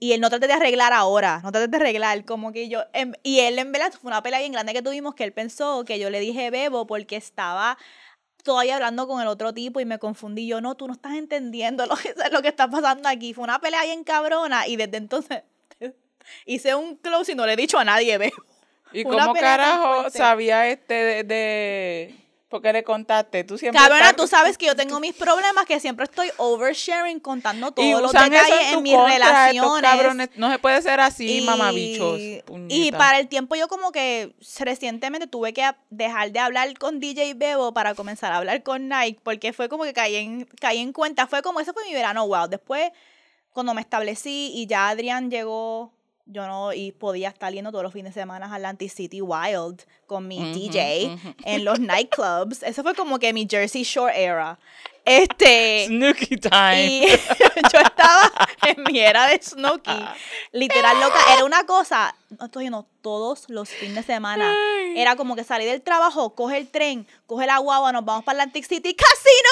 Y 0.00 0.12
él 0.12 0.20
no 0.20 0.30
trate 0.30 0.46
de 0.46 0.52
arreglar 0.54 0.92
ahora, 0.92 1.40
no 1.42 1.52
trate 1.52 1.68
de 1.68 1.76
arreglar, 1.76 2.24
como 2.24 2.52
que 2.52 2.68
yo, 2.68 2.84
em- 2.92 3.12
y 3.22 3.40
él 3.40 3.58
en 3.58 3.72
verdad 3.72 3.92
fue 3.92 4.08
una 4.10 4.22
pelea 4.22 4.38
bien 4.38 4.52
grande 4.52 4.72
que 4.72 4.80
tuvimos 4.80 5.14
que 5.14 5.24
él 5.24 5.32
pensó 5.32 5.84
que 5.84 5.98
yo 5.98 6.08
le 6.08 6.20
dije 6.20 6.50
bebo 6.50 6.86
porque 6.86 7.16
estaba 7.16 7.76
todavía 8.44 8.76
hablando 8.76 9.06
con 9.08 9.20
el 9.20 9.28
otro 9.28 9.52
tipo 9.52 9.80
y 9.80 9.84
me 9.84 9.98
confundí. 9.98 10.46
Yo, 10.46 10.60
no, 10.62 10.74
tú 10.76 10.86
no 10.86 10.94
estás 10.94 11.14
entendiendo 11.14 11.84
lo 11.84 11.96
que, 11.96 12.14
lo 12.32 12.40
que 12.40 12.48
está 12.48 12.70
pasando 12.70 13.08
aquí. 13.08 13.34
Fue 13.34 13.44
una 13.44 13.60
pelea 13.60 13.82
bien 13.84 14.04
cabrona 14.04 14.66
y 14.66 14.76
desde 14.76 14.96
entonces 14.96 15.42
hice 16.46 16.74
un 16.74 16.96
close 16.96 17.32
y 17.32 17.34
no 17.34 17.44
le 17.44 17.52
he 17.54 17.56
dicho 17.56 17.78
a 17.78 17.84
nadie, 17.84 18.16
Bebo. 18.16 18.36
¿Y 18.92 19.04
Una 19.06 19.18
cómo 19.24 19.34
pelea 19.34 19.56
tan 19.56 19.66
carajo 19.66 19.94
fuerte. 20.00 20.18
sabía 20.18 20.66
este 20.68 20.94
de, 20.94 21.24
de... 21.24 22.14
¿Por 22.48 22.62
qué 22.62 22.72
le 22.72 22.82
contaste? 22.82 23.44
Tú 23.44 23.58
siempre 23.58 23.78
Cabrona, 23.78 24.04
estás- 24.08 24.16
tú 24.16 24.26
sabes 24.26 24.56
que 24.56 24.64
yo 24.64 24.74
tengo 24.74 24.98
mis 25.00 25.14
problemas, 25.14 25.66
que 25.66 25.78
siempre 25.80 26.04
estoy 26.06 26.30
oversharing, 26.38 27.20
contando 27.20 27.68
y 27.68 27.72
todos 27.72 28.00
los 28.00 28.10
usan 28.10 28.32
eso 28.32 28.42
detalles 28.42 28.68
en, 28.68 28.74
tu 28.76 28.80
mis 28.80 28.94
contra, 28.94 29.14
estos 29.16 29.28
relaciones. 29.66 29.82
cabrones. 29.82 30.28
No 30.36 30.50
se 30.50 30.58
puede 30.58 30.80
ser 30.80 30.98
así, 31.00 31.40
Y- 31.40 31.44
mamabichos. 31.44 32.18
Y 32.18 32.40
puñeta. 32.46 32.96
para 32.96 33.18
el 33.18 33.28
tiempo 33.28 33.54
yo 33.54 33.68
como 33.68 33.92
que 33.92 34.34
recientemente 34.60 35.26
tuve 35.26 35.52
que 35.52 35.70
dejar 35.90 36.32
de 36.32 36.38
hablar 36.38 36.72
con 36.78 37.00
DJ 37.00 37.34
Bebo 37.34 37.74
para 37.74 37.94
comenzar 37.94 38.32
a 38.32 38.38
hablar 38.38 38.62
con 38.62 38.88
Nike, 38.88 39.20
porque 39.22 39.52
fue 39.52 39.68
como 39.68 39.84
que 39.84 39.92
caí 39.92 40.16
en, 40.16 40.46
caí 40.58 40.78
en 40.78 40.94
cuenta, 40.94 41.26
fue 41.26 41.42
como, 41.42 41.60
ese 41.60 41.74
fue 41.74 41.84
mi 41.84 41.92
verano, 41.92 42.26
wow. 42.26 42.48
Después, 42.48 42.90
cuando 43.52 43.74
me 43.74 43.82
establecí 43.82 44.52
y 44.54 44.66
ya 44.66 44.88
Adrián 44.88 45.30
llegó, 45.30 45.92
yo 46.28 46.46
no, 46.46 46.72
y 46.72 46.92
podía 46.92 47.28
estar 47.28 47.52
yendo 47.52 47.70
todos 47.70 47.82
los 47.82 47.92
fines 47.92 48.14
de 48.14 48.20
semana 48.20 48.46
a 48.46 48.54
Atlantic 48.54 48.90
City 48.90 49.20
Wild 49.22 49.82
con 50.06 50.28
mi 50.28 50.52
DJ 50.52 51.16
en 51.44 51.64
los 51.64 51.80
nightclubs. 51.80 52.62
Eso 52.62 52.82
fue 52.82 52.94
como 52.94 53.18
que 53.18 53.32
mi 53.32 53.46
Jersey 53.48 53.82
Shore 53.82 54.22
era. 54.22 54.58
Este... 55.08 55.86
Snooki 55.86 56.36
time. 56.36 56.86
Y 56.86 57.08
yo 57.72 57.80
estaba 57.80 58.30
en 58.66 58.82
mi 58.84 58.98
era 58.98 59.26
de 59.26 59.40
Snooki. 59.42 59.90
Literal, 60.52 61.00
loca. 61.00 61.18
Era 61.32 61.44
una 61.44 61.64
cosa. 61.64 62.14
No 62.38 62.46
estoy 62.46 62.64
yendo 62.64 62.86
todos 63.00 63.48
los 63.48 63.70
fines 63.70 63.94
de 63.94 64.02
semana. 64.02 64.54
Era 64.94 65.16
como 65.16 65.34
que 65.34 65.44
salí 65.44 65.64
del 65.64 65.80
trabajo, 65.80 66.34
coge 66.34 66.58
el 66.58 66.68
tren, 66.68 67.06
coge 67.26 67.46
la 67.46 67.56
guagua, 67.56 67.90
nos 67.90 68.04
vamos 68.04 68.22
para 68.24 68.42
Atlantic 68.42 68.66
City, 68.66 68.94
Casino 68.94 69.50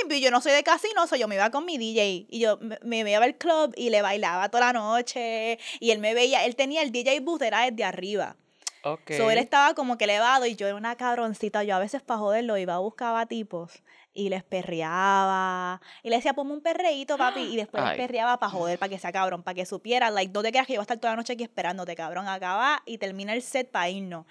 Time. 0.00 0.16
Y 0.16 0.20
yo 0.20 0.32
no 0.32 0.40
soy 0.40 0.50
de 0.52 0.64
casino, 0.64 1.06
so 1.06 1.14
yo 1.14 1.28
me 1.28 1.36
iba 1.36 1.50
con 1.50 1.64
mi 1.64 1.78
DJ. 1.78 2.26
Y 2.28 2.40
yo 2.40 2.58
me, 2.60 3.04
me 3.04 3.12
iba 3.12 3.24
al 3.24 3.36
club 3.36 3.72
y 3.76 3.90
le 3.90 4.02
bailaba 4.02 4.48
toda 4.48 4.72
la 4.72 4.72
noche. 4.72 5.60
Y 5.78 5.92
él 5.92 6.00
me 6.00 6.12
veía, 6.12 6.44
él 6.44 6.56
tenía 6.56 6.82
el 6.82 6.90
DJ 6.90 7.20
booth, 7.20 7.42
era 7.42 7.70
desde 7.70 7.84
arriba. 7.84 8.34
Ok. 8.82 9.12
So 9.16 9.30
él 9.30 9.38
estaba 9.38 9.74
como 9.74 9.96
que 9.96 10.04
elevado 10.04 10.44
y 10.46 10.56
yo 10.56 10.66
era 10.66 10.74
una 10.74 10.96
cabroncita. 10.96 11.62
Yo 11.62 11.76
a 11.76 11.78
veces 11.78 12.02
para 12.02 12.18
joderlo 12.18 12.56
iba 12.58 12.74
a 12.74 12.78
buscar 12.78 13.16
a 13.16 13.26
tipos 13.26 13.80
y 14.14 14.28
les 14.28 14.44
perreaba. 14.44 15.80
Y 16.02 16.10
le 16.10 16.16
decía, 16.16 16.34
ponme 16.34 16.52
un 16.52 16.60
perreíto, 16.60 17.16
papi. 17.16 17.40
Y 17.40 17.56
después 17.56 17.82
les 17.84 17.96
perreaba 17.96 18.38
para 18.38 18.50
joder, 18.50 18.78
para 18.78 18.90
que 18.90 18.98
sea 19.00 19.12
cabrón, 19.12 19.42
para 19.42 19.54
que 19.54 19.66
supiera. 19.66 20.10
Like, 20.10 20.32
no 20.32 20.42
te 20.42 20.50
creas 20.50 20.66
que 20.66 20.74
yo 20.74 20.78
voy 20.78 20.82
a 20.82 20.84
estar 20.84 20.98
toda 20.98 21.12
la 21.12 21.16
noche 21.16 21.34
aquí 21.34 21.42
esperándote, 21.42 21.94
cabrón. 21.94 22.28
Acaba 22.28 22.82
y 22.86 22.98
termina 22.98 23.32
el 23.32 23.42
set 23.42 23.70
para 23.70 23.88
irnos. 23.88 24.26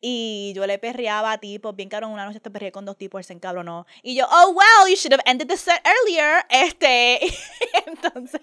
Y 0.00 0.52
yo 0.54 0.66
le 0.66 0.78
perreaba 0.78 1.32
a 1.32 1.38
tipos, 1.38 1.74
bien 1.74 1.88
cabrón, 1.88 2.12
una 2.12 2.24
noche 2.24 2.38
te 2.38 2.50
perreé 2.50 2.70
con 2.70 2.84
dos 2.84 2.96
tipos, 2.96 3.18
él 3.18 3.24
se 3.24 3.32
encabronó. 3.32 3.84
Y 4.02 4.14
yo, 4.14 4.26
oh, 4.30 4.50
well, 4.50 4.88
you 4.88 4.94
should 4.94 5.12
have 5.12 5.22
ended 5.26 5.48
the 5.48 5.56
set 5.56 5.84
earlier. 5.84 6.44
Este, 6.48 7.18
entonces, 7.86 8.40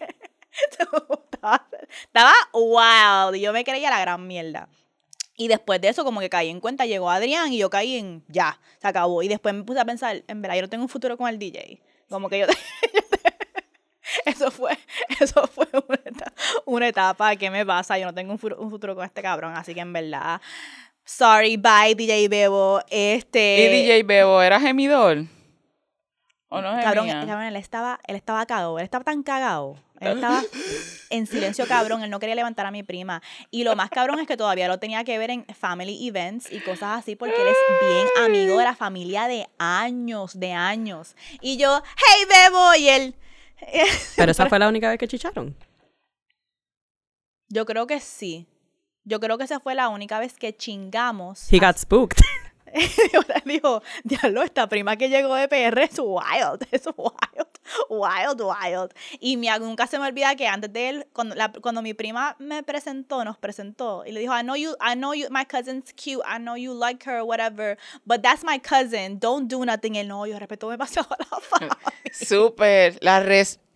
estaba, 0.69 1.67
estaba 2.03 2.33
wild. 2.53 3.37
Y 3.37 3.41
yo 3.41 3.53
me 3.53 3.63
creía 3.63 3.89
la 3.89 4.01
gran 4.01 4.27
mierda. 4.27 4.67
Y 5.37 5.47
después 5.49 5.81
de 5.81 5.89
eso, 5.89 6.03
como 6.03 6.21
que 6.21 6.29
caí 6.29 6.49
en 6.49 6.61
cuenta, 6.61 6.85
llegó 6.85 7.09
Adrián 7.09 7.51
y 7.51 7.57
yo 7.57 7.69
caí 7.69 7.97
en 7.97 8.23
ya, 8.27 8.59
se 8.81 8.87
acabó. 8.87 9.21
Y 9.21 9.27
después 9.27 9.53
me 9.53 9.63
puse 9.63 9.79
a 9.79 9.85
pensar, 9.85 10.23
en 10.27 10.41
verdad, 10.41 10.55
yo 10.55 10.61
no 10.61 10.69
tengo 10.69 10.83
un 10.83 10.89
futuro 10.89 11.17
con 11.17 11.27
el 11.27 11.37
DJ. 11.37 11.81
Como 12.09 12.29
que 12.29 12.39
yo. 12.39 12.45
eso 14.25 14.51
fue, 14.51 14.77
eso 15.19 15.47
fue 15.47 15.67
una 15.87 15.99
etapa, 16.05 16.33
una 16.65 16.87
etapa. 16.87 17.35
¿Qué 17.35 17.49
me 17.49 17.65
pasa? 17.65 17.97
Yo 17.97 18.05
no 18.05 18.13
tengo 18.13 18.31
un 18.31 18.39
futuro, 18.39 18.61
un 18.61 18.69
futuro 18.69 18.95
con 18.95 19.03
este 19.03 19.21
cabrón. 19.21 19.53
Así 19.55 19.73
que 19.73 19.81
en 19.81 19.91
verdad, 19.91 20.39
sorry, 21.03 21.57
bye, 21.57 21.95
DJ 21.95 22.29
Bebo. 22.29 22.81
Este. 22.89 23.59
¿Y 23.59 23.81
DJ 23.81 24.03
Bebo 24.03 24.41
era 24.41 24.59
gemidor? 24.59 25.25
¿O 26.49 26.61
no 26.61 26.69
Cabrón, 26.81 27.07
cabrón, 27.07 27.43
él 27.43 27.55
estaba, 27.55 27.99
él 28.07 28.15
estaba 28.15 28.45
cagado, 28.45 28.77
él 28.77 28.83
estaba 28.83 29.03
tan 29.03 29.23
cagado. 29.23 29.77
Él 29.99 30.13
estaba 30.15 30.43
en 31.09 31.25
silencio 31.25 31.65
cabrón, 31.67 32.03
él 32.03 32.09
no 32.09 32.19
quería 32.19 32.35
levantar 32.35 32.65
a 32.65 32.71
mi 32.71 32.83
prima. 32.83 33.21
Y 33.49 33.63
lo 33.63 33.75
más 33.75 33.89
cabrón 33.89 34.19
es 34.19 34.27
que 34.27 34.37
todavía 34.37 34.67
lo 34.67 34.77
tenía 34.77 35.03
que 35.03 35.17
ver 35.17 35.31
en 35.31 35.45
family 35.45 36.07
events 36.07 36.51
y 36.51 36.59
cosas 36.59 36.99
así, 36.99 37.15
porque 37.15 37.35
él 37.35 37.47
es 37.47 37.87
bien 37.89 38.07
amigo 38.25 38.57
de 38.57 38.65
la 38.65 38.75
familia 38.75 39.27
de 39.27 39.47
años, 39.57 40.39
de 40.39 40.51
años. 40.51 41.15
Y 41.41 41.57
yo, 41.57 41.81
hey 41.97 42.25
Bebo, 42.29 42.75
y 42.75 42.89
él. 42.89 43.15
Pero 44.15 44.31
esa 44.31 44.47
fue 44.47 44.59
la 44.59 44.67
única 44.67 44.89
vez 44.89 44.99
que 44.99 45.07
chicharon. 45.07 45.55
Yo 47.49 47.65
creo 47.65 47.87
que 47.87 47.99
sí. 47.99 48.47
Yo 49.03 49.19
creo 49.19 49.37
que 49.37 49.45
esa 49.45 49.59
fue 49.59 49.75
la 49.75 49.89
única 49.89 50.19
vez 50.19 50.33
que 50.33 50.55
chingamos. 50.55 51.51
He 51.51 51.59
got 51.59 51.77
spooked. 51.77 52.17
Dijo, 53.45 53.81
diablo, 54.03 54.43
esta 54.43 54.67
prima 54.67 54.95
que 54.97 55.09
llegó 55.09 55.35
de 55.35 55.47
PR 55.47 55.83
es 55.83 55.99
wild, 55.99 56.67
es 56.71 56.85
wild, 56.97 57.59
wild, 57.89 58.41
wild. 58.41 58.93
Y 59.19 59.37
me, 59.37 59.47
nunca 59.59 59.87
se 59.87 59.99
me 59.99 60.07
olvida 60.07 60.35
que 60.35 60.47
antes 60.47 60.71
de 60.73 60.89
él, 60.89 61.07
cuando, 61.13 61.35
la- 61.35 61.51
cuando 61.51 61.81
mi 61.81 61.93
prima 61.93 62.35
me 62.39 62.63
presentó, 62.63 63.23
nos 63.23 63.37
presentó, 63.37 64.03
y 64.05 64.11
le 64.11 64.19
dijo, 64.19 64.33
I 64.37 64.41
know 64.41 64.55
you, 64.55 64.71
I 64.81 64.95
know 64.95 65.13
you, 65.13 65.27
my 65.29 65.45
cousin's 65.45 65.93
cute, 65.93 66.23
I 66.25 66.37
know 66.39 66.55
you 66.57 66.73
like 66.73 67.07
her, 67.09 67.23
whatever, 67.23 67.77
but 68.05 68.21
that's 68.21 68.43
my 68.43 68.59
cousin, 68.59 69.19
don't 69.19 69.47
do 69.47 69.63
nothing. 69.65 69.95
Él, 69.95 70.07
no, 70.07 70.25
yo 70.25 70.37
respeto 70.39 70.69
demasiado 70.69 71.07
a 71.13 71.17
la 71.19 71.39
familia. 71.41 71.77
Súper, 72.11 72.97
la 73.01 73.19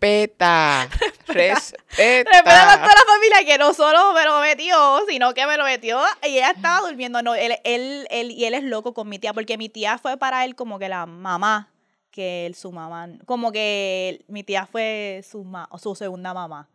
respeta. 0.00 0.88
respeta. 1.26 1.84
Respeta 1.96 2.72
a 2.72 2.76
toda 2.76 2.94
la 2.94 3.04
familia 3.06 3.44
que 3.44 3.58
no 3.58 3.74
solo 3.74 4.12
me 4.14 4.24
lo 4.24 4.40
metió, 4.40 5.00
sino 5.08 5.34
que 5.34 5.46
me 5.46 5.56
lo 5.56 5.64
metió 5.64 6.00
y 6.22 6.38
ella 6.38 6.50
estaba 6.50 6.88
durmiendo. 6.88 7.22
No, 7.22 7.34
él, 7.34 7.56
él, 7.64 8.06
él, 8.10 8.30
y 8.30 8.46
él 8.46 8.54
es 8.54 8.64
loco 8.64 8.94
con 8.94 9.08
mi 9.08 9.18
tía, 9.18 9.34
porque 9.34 9.58
mi 9.58 9.68
tía 9.68 9.98
fue 9.98 10.16
para 10.16 10.44
él 10.44 10.54
como 10.54 10.78
que 10.78 10.88
la 10.88 11.06
mamá, 11.06 11.70
que 12.10 12.46
él, 12.46 12.54
su 12.54 12.72
mamá, 12.72 13.08
como 13.26 13.52
que 13.52 14.24
mi 14.28 14.42
tía 14.42 14.66
fue 14.66 15.22
su, 15.28 15.44
ma, 15.44 15.68
su 15.80 15.94
segunda 15.94 16.32
mamá. 16.32 16.68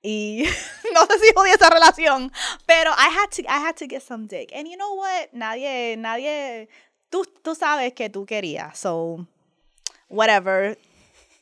Y 0.00 0.44
no 0.94 1.06
sé 1.06 1.18
si 1.18 1.32
odia 1.34 1.54
esa 1.54 1.70
relación, 1.70 2.32
pero 2.66 2.92
I 2.92 3.08
had 3.16 3.30
to, 3.30 3.42
I 3.42 3.66
had 3.66 3.74
to 3.76 3.86
get 3.88 4.02
some 4.02 4.28
dick. 4.28 4.52
And 4.54 4.68
you 4.68 4.76
know 4.76 4.94
what? 4.94 5.32
Nadie, 5.32 5.96
nadie, 5.96 6.68
tú, 7.10 7.24
tú 7.42 7.56
sabes 7.56 7.92
que 7.94 8.08
tú 8.08 8.24
querías, 8.24 8.78
so 8.78 9.26
whatever. 10.08 10.78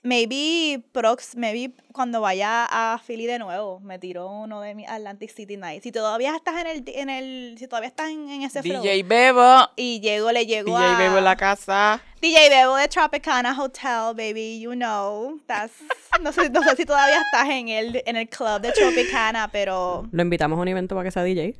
Maybe 0.07 0.85
prox, 0.93 1.35
maybe 1.35 1.75
cuando 1.93 2.21
vaya 2.21 2.65
a 2.71 3.01
Philly 3.05 3.27
de 3.27 3.41
nuevo, 3.41 3.81
me 3.81 3.99
tiro 3.99 4.29
uno 4.31 4.61
de 4.61 4.73
mis 4.73 4.89
Atlantic 4.89 5.31
City 5.31 5.57
Nights. 5.57 5.83
Si 5.83 5.91
todavía 5.91 6.37
estás 6.37 6.61
en 6.61 6.67
el, 6.69 6.85
en 6.87 7.11
el, 7.11 7.57
si 7.59 7.67
todavía 7.67 7.89
estás 7.89 8.11
en, 8.11 8.29
en 8.29 8.43
ese 8.43 8.63
flow. 8.63 8.83
DJ 8.83 9.03
Bebo. 9.03 9.69
Y 9.75 9.99
llego, 9.99 10.31
le 10.31 10.47
llego 10.47 10.79
DJ 10.79 10.95
a 10.95 10.97
Bebo 10.97 11.19
en 11.19 11.25
la 11.25 11.35
casa. 11.35 12.01
DJ 12.21 12.51
Bebo 12.51 12.77
de 12.77 12.87
Tropicana 12.87 13.61
Hotel, 13.61 14.15
baby, 14.15 14.61
you 14.61 14.75
know. 14.75 15.41
That's, 15.49 15.73
no, 16.23 16.31
sé, 16.31 16.51
no 16.51 16.63
sé 16.63 16.77
si 16.77 16.85
todavía 16.85 17.21
estás 17.21 17.49
en 17.49 17.67
el, 17.67 18.01
en 18.07 18.15
el 18.15 18.29
club 18.29 18.61
de 18.61 18.71
Tropicana, 18.71 19.49
pero 19.51 20.07
Lo 20.13 20.23
invitamos 20.23 20.57
a 20.57 20.63
un 20.63 20.69
evento 20.69 20.95
para 20.95 21.09
que 21.09 21.11
sea 21.11 21.25
DJ. 21.25 21.57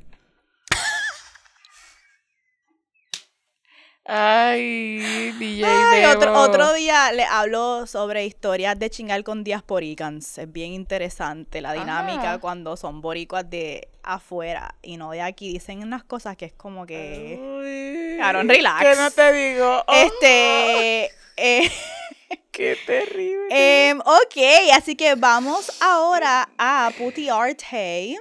Ay, 4.09 5.33
DJ 5.39 5.65
Ay, 5.65 6.05
otro, 6.05 6.33
otro 6.41 6.73
día 6.75 7.11
le 7.13 7.25
hablo 7.25 7.87
sobre 7.89 8.25
historias 8.25 8.79
de 8.79 8.89
chingar 8.89 9.25
con 9.25 9.43
diasporicans. 9.43 10.39
Es 10.39 10.53
bien 10.53 10.73
interesante 10.73 11.61
la 11.61 11.73
dinámica 11.73 12.39
cuando 12.39 12.77
son 12.77 13.01
boricuas 13.01 13.49
de 13.51 13.89
afuera 14.05 14.77
y 14.83 14.97
no 14.97 15.11
de 15.11 15.23
aquí. 15.23 15.53
Dicen 15.53 15.83
unas 15.83 16.05
cosas 16.05 16.37
que 16.37 16.45
es 16.45 16.53
como 16.53 16.87
que... 16.87 17.37
Uy, 17.41 18.19
Cabrón, 18.19 18.49
relax. 18.49 18.81
Que 18.85 18.95
no 18.95 19.11
te 19.11 19.33
digo. 19.33 19.83
Oh, 19.87 19.93
Este... 19.93 21.11
eh, 21.37 21.71
Qué 22.53 22.77
terrible. 22.87 23.89
em, 23.89 23.99
ok, 24.01 24.73
así 24.75 24.95
que 24.95 25.15
vamos 25.17 25.71
ahora 25.83 26.49
a 26.57 26.91
Puti 26.97 27.29
Arte. 27.29 28.17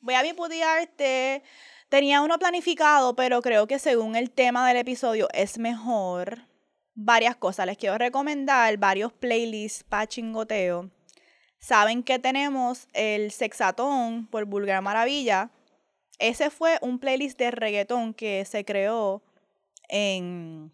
Voy 0.00 0.14
a 0.14 0.22
mi 0.22 0.32
Puti 0.32 0.60
Arte. 0.62 1.42
Tenía 1.94 2.22
uno 2.22 2.40
planificado, 2.40 3.14
pero 3.14 3.40
creo 3.40 3.68
que 3.68 3.78
según 3.78 4.16
el 4.16 4.32
tema 4.32 4.66
del 4.66 4.78
episodio 4.78 5.28
es 5.32 5.58
mejor 5.58 6.48
varias 6.96 7.36
cosas. 7.36 7.66
Les 7.66 7.78
quiero 7.78 7.96
recomendar 7.96 8.76
varios 8.78 9.12
playlists 9.12 9.84
para 9.84 10.08
chingoteo. 10.08 10.90
Saben 11.60 12.02
que 12.02 12.18
tenemos 12.18 12.88
el 12.94 13.30
Sexatón 13.30 14.26
por 14.26 14.44
Vulgar 14.44 14.82
Maravilla. 14.82 15.52
Ese 16.18 16.50
fue 16.50 16.78
un 16.80 16.98
playlist 16.98 17.38
de 17.38 17.52
reggaetón 17.52 18.12
que 18.12 18.44
se 18.44 18.64
creó 18.64 19.22
en 19.88 20.72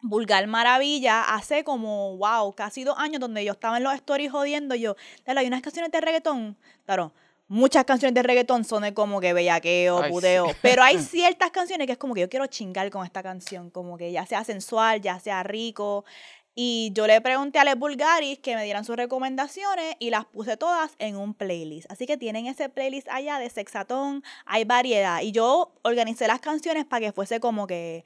Vulgar 0.00 0.46
Maravilla 0.46 1.24
hace 1.24 1.62
como, 1.62 2.16
wow, 2.16 2.54
casi 2.54 2.84
dos 2.84 2.96
años 2.98 3.20
donde 3.20 3.44
yo 3.44 3.52
estaba 3.52 3.76
en 3.76 3.84
los 3.84 3.92
stories 3.92 4.32
jodiendo 4.32 4.74
yo, 4.74 4.96
dale, 5.26 5.40
hay 5.40 5.46
unas 5.46 5.60
canciones 5.60 5.92
de 5.92 6.00
reggaetón, 6.00 6.56
claro, 6.86 7.12
muchas 7.48 7.84
canciones 7.84 8.14
de 8.14 8.22
reggaetón 8.22 8.64
son 8.64 8.82
de 8.82 8.94
como 8.94 9.20
que 9.20 9.32
bellaqueo, 9.32 10.02
Ay, 10.02 10.10
pudeo, 10.10 10.48
sí. 10.50 10.56
pero 10.62 10.82
hay 10.82 10.98
ciertas 11.02 11.50
canciones 11.50 11.86
que 11.86 11.94
es 11.94 11.98
como 11.98 12.14
que 12.14 12.20
yo 12.20 12.28
quiero 12.28 12.46
chingar 12.46 12.88
con 12.90 13.04
esta 13.04 13.22
canción, 13.22 13.70
como 13.70 13.96
que 13.98 14.12
ya 14.12 14.26
sea 14.26 14.44
sensual, 14.44 15.00
ya 15.00 15.18
sea 15.18 15.42
rico, 15.42 16.04
y 16.60 16.90
yo 16.92 17.06
le 17.06 17.20
pregunté 17.20 17.60
a 17.60 17.64
Les 17.64 17.78
Bulgaris 17.78 18.40
que 18.40 18.56
me 18.56 18.64
dieran 18.64 18.84
sus 18.84 18.96
recomendaciones 18.96 19.94
y 20.00 20.10
las 20.10 20.24
puse 20.24 20.56
todas 20.56 20.90
en 20.98 21.16
un 21.16 21.32
playlist. 21.32 21.88
Así 21.88 22.04
que 22.04 22.16
tienen 22.16 22.46
ese 22.46 22.68
playlist 22.68 23.06
allá 23.10 23.38
de 23.38 23.48
sexatón, 23.48 24.24
hay 24.44 24.64
variedad. 24.64 25.20
Y 25.20 25.30
yo 25.30 25.72
organicé 25.82 26.26
las 26.26 26.40
canciones 26.40 26.84
para 26.84 27.06
que 27.06 27.12
fuese 27.12 27.38
como 27.38 27.68
que 27.68 28.04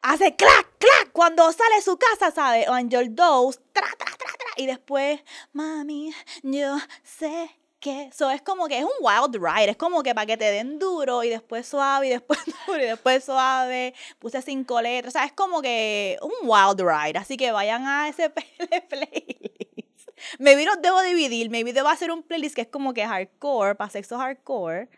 hace 0.00 0.36
clac, 0.36 0.78
clac 0.78 1.10
cuando 1.10 1.50
sale 1.50 1.74
de 1.74 1.82
su 1.82 1.98
casa, 1.98 2.30
¿sabes? 2.30 2.68
Angel 2.68 3.16
Dose, 3.16 3.58
tra, 3.72 3.88
tra, 3.98 4.06
tra, 4.16 4.32
tra. 4.38 4.48
Y 4.56 4.66
después, 4.66 5.20
mami, 5.52 6.12
yo 6.44 6.76
sé 7.02 7.50
que. 7.80 8.04
Eso 8.04 8.30
es 8.30 8.42
como 8.42 8.68
que 8.68 8.78
es 8.78 8.84
un 8.84 8.90
wild 9.00 9.36
ride. 9.36 9.70
Es 9.70 9.76
como 9.76 10.02
que 10.02 10.14
para 10.14 10.26
que 10.26 10.36
te 10.36 10.50
den 10.50 10.78
duro 10.78 11.24
y 11.24 11.28
después 11.28 11.66
suave 11.66 12.08
y 12.08 12.10
después 12.10 12.38
duro 12.66 12.82
y 12.82 12.86
después 12.86 13.24
suave. 13.24 13.94
Puse 14.18 14.42
cinco 14.42 14.80
letras. 14.80 15.14
O 15.14 15.18
sea, 15.18 15.24
es 15.24 15.32
como 15.32 15.62
que 15.62 16.18
un 16.22 16.48
wild 16.48 16.80
ride. 16.80 17.18
Así 17.18 17.36
que 17.36 17.52
vayan 17.52 17.86
a 17.86 18.08
ese 18.08 18.30
playlist. 18.88 20.08
Maybe 20.38 20.64
los 20.64 20.80
debo 20.82 21.00
dividir. 21.02 21.50
Maybe 21.50 21.72
debo 21.72 21.88
hacer 21.88 22.10
un 22.10 22.22
playlist 22.22 22.54
que 22.54 22.62
es 22.62 22.68
como 22.68 22.94
que 22.94 23.06
hardcore, 23.06 23.74
para 23.74 23.90
sexo 23.90 24.18
hardcore. 24.18 24.88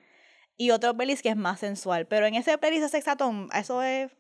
Y 0.57 0.71
otro 0.73 0.95
playlist 0.95 1.23
que 1.23 1.31
es 1.31 1.37
más 1.37 1.61
sensual. 1.61 2.07
Pero 2.07 2.27
en 2.27 2.35
ese 2.35 2.57
playlist 2.59 2.85
de 2.85 2.89
sexatón, 2.89 3.49
eso 3.55 3.83
es 3.83 4.11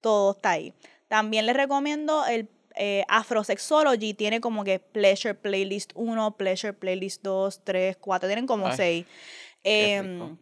todo 0.00 0.32
está 0.32 0.50
ahí. 0.50 0.74
También 1.08 1.46
les 1.46 1.56
recomiendo 1.56 2.26
el 2.26 2.46
eh, 2.74 3.04
Afrosexology, 3.08 4.14
tiene 4.14 4.40
como 4.40 4.64
que 4.64 4.78
Pleasure 4.78 5.34
Playlist 5.34 5.92
1, 5.94 6.36
Pleasure 6.36 6.72
Playlist 6.72 7.22
2, 7.22 7.60
3, 7.64 7.96
4, 7.96 8.28
tienen 8.28 8.46
como 8.46 8.66
Ay, 8.68 8.76
6. 8.76 9.06
qué 9.62 9.96
Em, 9.96 10.36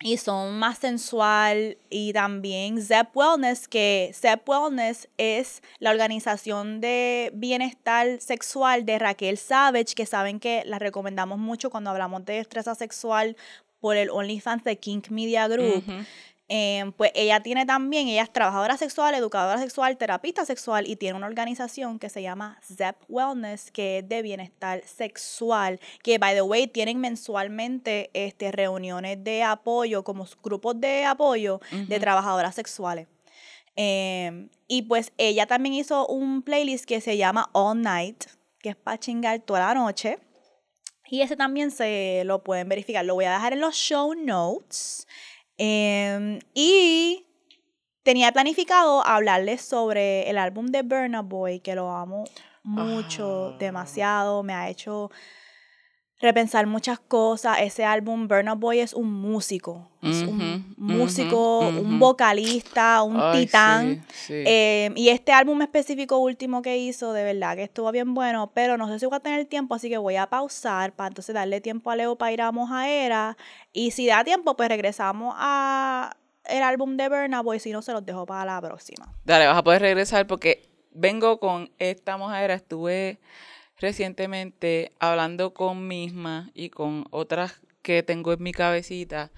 y 0.00 0.16
son 0.16 0.58
más 0.58 0.78
sensual 0.78 1.76
y 1.90 2.12
también 2.12 2.80
Zep 2.80 3.16
Wellness, 3.16 3.66
que 3.66 4.12
Zep 4.14 4.48
Wellness 4.48 5.08
es 5.16 5.60
la 5.80 5.90
organización 5.90 6.80
de 6.80 7.32
bienestar 7.34 8.20
sexual 8.20 8.86
de 8.86 9.00
Raquel 9.00 9.38
Savage, 9.38 9.94
que 9.96 10.06
saben 10.06 10.38
que 10.38 10.62
la 10.66 10.78
recomendamos 10.78 11.38
mucho 11.38 11.70
cuando 11.70 11.90
hablamos 11.90 12.24
de 12.24 12.34
destreza 12.34 12.76
sexual 12.76 13.36
por 13.80 13.96
el 13.96 14.10
OnlyFans 14.10 14.62
de 14.62 14.78
Kink 14.78 15.08
Media 15.10 15.48
Group. 15.48 15.82
Eh, 16.50 16.92
pues 16.96 17.10
ella 17.14 17.40
tiene 17.40 17.66
también, 17.66 18.08
ella 18.08 18.22
es 18.22 18.32
trabajadora 18.32 18.78
sexual, 18.78 19.14
educadora 19.14 19.58
sexual, 19.58 19.98
terapista 19.98 20.46
sexual 20.46 20.86
y 20.86 20.96
tiene 20.96 21.16
una 21.16 21.26
organización 21.26 21.98
que 21.98 22.08
se 22.08 22.22
llama 22.22 22.58
Zep 22.62 22.96
Wellness, 23.06 23.70
que 23.70 23.98
es 23.98 24.08
de 24.08 24.22
bienestar 24.22 24.82
sexual, 24.86 25.78
que 26.02 26.18
by 26.18 26.34
the 26.34 26.40
way 26.42 26.66
tienen 26.66 27.00
mensualmente 27.00 28.10
este, 28.14 28.50
reuniones 28.50 29.22
de 29.22 29.42
apoyo, 29.42 30.02
como 30.04 30.26
grupos 30.42 30.80
de 30.80 31.04
apoyo 31.04 31.60
de 31.70 32.00
trabajadoras 32.00 32.54
sexuales. 32.54 33.08
Eh, 33.76 34.48
y 34.66 34.82
pues 34.82 35.12
ella 35.18 35.46
también 35.46 35.74
hizo 35.74 36.06
un 36.06 36.42
playlist 36.42 36.86
que 36.86 37.00
se 37.00 37.16
llama 37.18 37.50
All 37.52 37.80
Night, 37.80 38.24
que 38.60 38.70
es 38.70 38.76
para 38.76 38.98
chingar 38.98 39.38
toda 39.40 39.60
la 39.60 39.74
noche. 39.74 40.18
Y 41.10 41.22
ese 41.22 41.36
también 41.36 41.70
se 41.70 42.22
lo 42.24 42.42
pueden 42.42 42.68
verificar. 42.68 43.04
Lo 43.04 43.14
voy 43.14 43.24
a 43.26 43.32
dejar 43.32 43.52
en 43.52 43.60
los 43.60 43.74
show 43.74 44.14
notes. 44.14 45.06
Em, 45.58 46.38
y 46.54 47.26
tenía 48.04 48.32
planificado 48.32 49.04
hablarles 49.06 49.60
sobre 49.62 50.28
el 50.30 50.38
álbum 50.38 50.66
de 50.66 50.82
Burna 50.82 51.22
Boy, 51.22 51.60
que 51.60 51.74
lo 51.74 51.90
amo 51.90 52.24
mucho, 52.62 53.50
Ah. 53.54 53.56
demasiado. 53.58 54.42
Me 54.42 54.54
ha 54.54 54.68
hecho 54.68 55.10
repensar 56.20 56.66
muchas 56.66 56.98
cosas. 56.98 57.58
Ese 57.60 57.84
álbum, 57.84 58.26
Burna 58.28 58.54
Boy, 58.54 58.80
es 58.80 58.92
un 58.94 59.12
músico. 59.12 59.88
Es 60.02 60.22
un 60.22 60.74
músico, 60.76 61.60
un 61.60 61.98
vocalista, 61.98 63.02
un 63.02 63.20
Ay, 63.20 63.46
titán. 63.46 64.04
sí, 64.12 64.26
sí. 64.26 64.44
Eh, 64.46 64.92
y 64.94 65.08
este 65.08 65.32
álbum 65.32 65.60
específico 65.62 66.18
último 66.18 66.62
que 66.62 66.78
hizo, 66.78 67.12
de 67.12 67.24
verdad 67.24 67.56
que 67.56 67.64
estuvo 67.64 67.90
bien 67.90 68.14
bueno, 68.14 68.52
pero 68.54 68.76
no 68.76 68.86
sé 68.88 69.00
si 69.00 69.06
voy 69.06 69.16
a 69.16 69.20
tener 69.20 69.44
tiempo, 69.46 69.74
así 69.74 69.88
que 69.88 69.98
voy 69.98 70.14
a 70.16 70.28
pausar 70.28 70.92
para 70.92 71.08
entonces 71.08 71.34
darle 71.34 71.60
tiempo 71.60 71.90
a 71.90 71.96
Leo 71.96 72.16
para 72.16 72.32
ir 72.32 72.42
a 72.42 72.52
Mojaera. 72.52 73.36
Y 73.72 73.90
si 73.90 74.06
da 74.06 74.22
tiempo, 74.22 74.56
pues 74.56 74.68
regresamos 74.68 75.34
a 75.36 76.16
el 76.44 76.62
álbum 76.62 76.96
de 76.96 77.08
Burna 77.08 77.42
Boy, 77.42 77.58
si 77.58 77.72
no 77.72 77.82
se 77.82 77.92
los 77.92 78.06
dejo 78.06 78.24
para 78.24 78.44
la 78.44 78.60
próxima. 78.60 79.12
Dale, 79.24 79.46
vas 79.46 79.58
a 79.58 79.64
poder 79.64 79.82
regresar 79.82 80.26
porque 80.26 80.68
vengo 80.92 81.38
con 81.40 81.70
esta 81.78 82.16
mojadera. 82.16 82.54
Estuve 82.54 83.18
recientemente 83.78 84.92
hablando 84.98 85.54
con 85.54 85.86
misma 85.86 86.50
y 86.54 86.70
con 86.70 87.06
otras 87.10 87.60
que 87.82 88.02
tengo 88.02 88.32
en 88.32 88.42
mi 88.42 88.52
cabecita. 88.52 89.30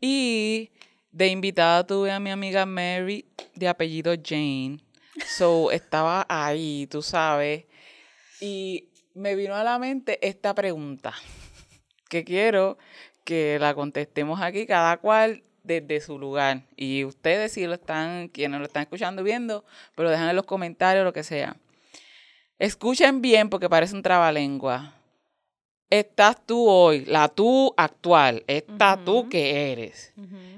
Y 0.00 0.70
de 1.12 1.28
invitada 1.28 1.86
tuve 1.86 2.12
a 2.12 2.20
mi 2.20 2.30
amiga 2.30 2.66
Mary 2.66 3.26
de 3.54 3.68
apellido 3.68 4.14
Jane. 4.22 4.78
So 5.26 5.70
estaba 5.72 6.26
ahí, 6.28 6.86
tú 6.90 7.02
sabes. 7.02 7.64
Y 8.40 8.88
me 9.14 9.34
vino 9.34 9.54
a 9.54 9.64
la 9.64 9.78
mente 9.78 10.26
esta 10.26 10.54
pregunta 10.54 11.12
que 12.08 12.24
quiero 12.24 12.78
que 13.24 13.58
la 13.58 13.74
contestemos 13.74 14.40
aquí 14.40 14.64
cada 14.64 14.96
cual 14.98 15.42
desde 15.64 16.00
su 16.00 16.18
lugar. 16.18 16.62
Y 16.76 17.04
ustedes 17.04 17.52
si 17.52 17.66
lo 17.66 17.74
están, 17.74 18.28
quienes 18.28 18.60
lo 18.60 18.66
están 18.66 18.82
escuchando 18.82 19.22
viendo, 19.22 19.64
pero 19.94 20.08
dejan 20.08 20.30
en 20.30 20.36
los 20.36 20.46
comentarios 20.46 21.04
lo 21.04 21.12
que 21.12 21.24
sea. 21.24 21.56
Escuchen 22.58 23.20
bien 23.20 23.48
porque 23.50 23.68
parece 23.68 23.94
un 23.94 24.02
trabalengua. 24.02 24.94
Estás 25.90 26.44
tú 26.44 26.68
hoy, 26.68 27.04
la 27.06 27.28
tú 27.28 27.72
actual, 27.76 28.44
esta 28.46 29.02
tú 29.04 29.28
que 29.28 29.72
eres. 29.72 30.12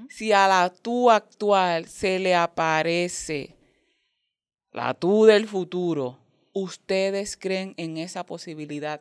Si 0.09 0.33
a 0.33 0.47
la 0.47 0.69
tú 0.69 1.09
actual 1.09 1.85
se 1.85 2.19
le 2.19 2.35
aparece 2.35 3.55
la 4.73 4.93
tú 4.93 5.25
del 5.25 5.47
futuro, 5.47 6.17
¿ustedes 6.53 7.37
creen 7.37 7.73
en 7.77 7.97
esa 7.97 8.25
posibilidad? 8.25 8.99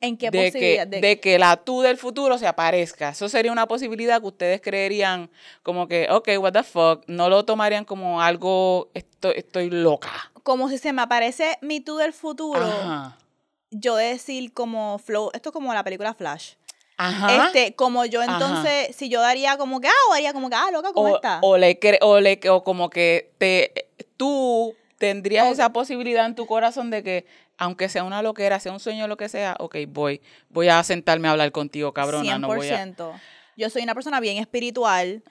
¿En 0.00 0.16
qué 0.16 0.32
de 0.32 0.46
posibilidad? 0.46 0.84
que, 0.88 0.96
de- 0.96 1.00
de 1.08 1.20
que 1.20 1.38
la 1.38 1.56
tú 1.58 1.80
del 1.82 1.96
futuro 1.96 2.36
se 2.38 2.48
aparezca. 2.48 3.10
Eso 3.10 3.28
sería 3.28 3.52
una 3.52 3.68
posibilidad 3.68 4.20
que 4.20 4.26
ustedes 4.26 4.60
creerían 4.60 5.30
como 5.62 5.86
que, 5.86 6.08
ok, 6.10 6.28
what 6.40 6.52
the 6.52 6.64
fuck, 6.64 7.04
no 7.06 7.28
lo 7.28 7.44
tomarían 7.44 7.84
como 7.84 8.20
algo, 8.20 8.90
estoy, 8.94 9.34
estoy 9.36 9.70
loca. 9.70 10.31
Como 10.42 10.68
si 10.68 10.78
se 10.78 10.92
me 10.92 11.02
aparece 11.02 11.58
mi 11.60 11.80
tú 11.80 11.96
del 11.96 12.12
futuro, 12.12 12.62
Ajá. 12.64 13.16
yo 13.70 13.96
decir 13.96 14.52
como 14.52 14.98
flow, 14.98 15.30
esto 15.34 15.50
es 15.50 15.52
como 15.52 15.72
la 15.74 15.84
película 15.84 16.14
Flash. 16.14 16.54
Ajá. 16.96 17.46
Este, 17.46 17.74
como 17.74 18.04
yo 18.04 18.20
Ajá. 18.22 18.32
entonces, 18.32 18.94
si 18.96 19.08
yo 19.08 19.20
daría 19.20 19.56
como 19.56 19.80
que, 19.80 19.88
ah, 19.88 20.10
o 20.10 20.12
haría 20.14 20.32
como 20.32 20.50
que, 20.50 20.56
ah, 20.56 20.70
loca, 20.72 20.92
¿cómo 20.92 21.12
o, 21.12 21.16
está? 21.16 21.38
o 21.42 21.56
le 21.56 21.78
cre- 21.80 21.98
o 22.00 22.20
le 22.20 22.38
o 22.50 22.62
como 22.64 22.90
que 22.90 23.32
te 23.38 23.88
tú 24.16 24.74
tendrías 24.98 25.48
esa 25.48 25.72
posibilidad 25.72 26.26
en 26.26 26.34
tu 26.36 26.46
corazón 26.46 26.90
de 26.90 27.02
que 27.02 27.26
aunque 27.58 27.88
sea 27.88 28.04
una 28.04 28.22
loquera, 28.22 28.60
sea 28.60 28.72
un 28.72 28.80
sueño, 28.80 29.06
lo 29.08 29.16
que 29.16 29.28
sea, 29.28 29.56
ok, 29.58 29.76
voy, 29.88 30.20
voy 30.48 30.68
a 30.68 30.82
sentarme 30.84 31.28
a 31.28 31.32
hablar 31.32 31.50
contigo, 31.52 31.92
cabrona, 31.92 32.38
no 32.38 32.48
voy 32.48 32.68
a... 32.68 32.84
100%. 32.86 33.12
Yo 33.56 33.70
soy 33.70 33.82
una 33.82 33.94
persona 33.94 34.18
bien 34.20 34.38
espiritual. 34.38 35.22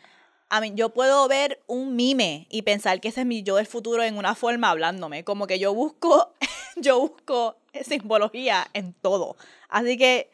A 0.54 0.60
mí, 0.60 0.74
yo 0.76 0.90
puedo 0.90 1.30
ver 1.30 1.64
un 1.66 1.96
mime 1.96 2.46
y 2.50 2.64
pensar 2.64 3.00
que 3.00 3.08
ese 3.08 3.22
es 3.22 3.26
mi 3.26 3.42
yo 3.42 3.56
del 3.56 3.68
futuro 3.68 4.04
en 4.04 4.18
una 4.18 4.36
forma 4.36 4.70
hablándome. 4.70 5.24
Como 5.24 5.48
que 5.48 5.60
yo 5.60 5.74
busco, 5.74 6.34
yo 6.76 7.00
busco 7.00 7.56
simbología 7.88 8.68
en 8.74 8.92
todo. 8.92 9.38
Así 9.70 9.96
que 9.98 10.30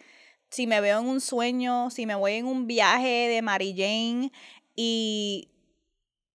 si 0.49 0.65
me 0.65 0.81
veo 0.81 1.01
en 1.01 1.05
un 1.05 1.21
sueño, 1.21 1.91
si 1.91 2.07
me 2.07 2.15
voy 2.15 2.33
en 2.33 2.47
un 2.47 2.65
viaje 2.65 3.27
de 3.27 3.43
Mary 3.43 3.75
Jane 3.77 4.31
y 4.75 5.49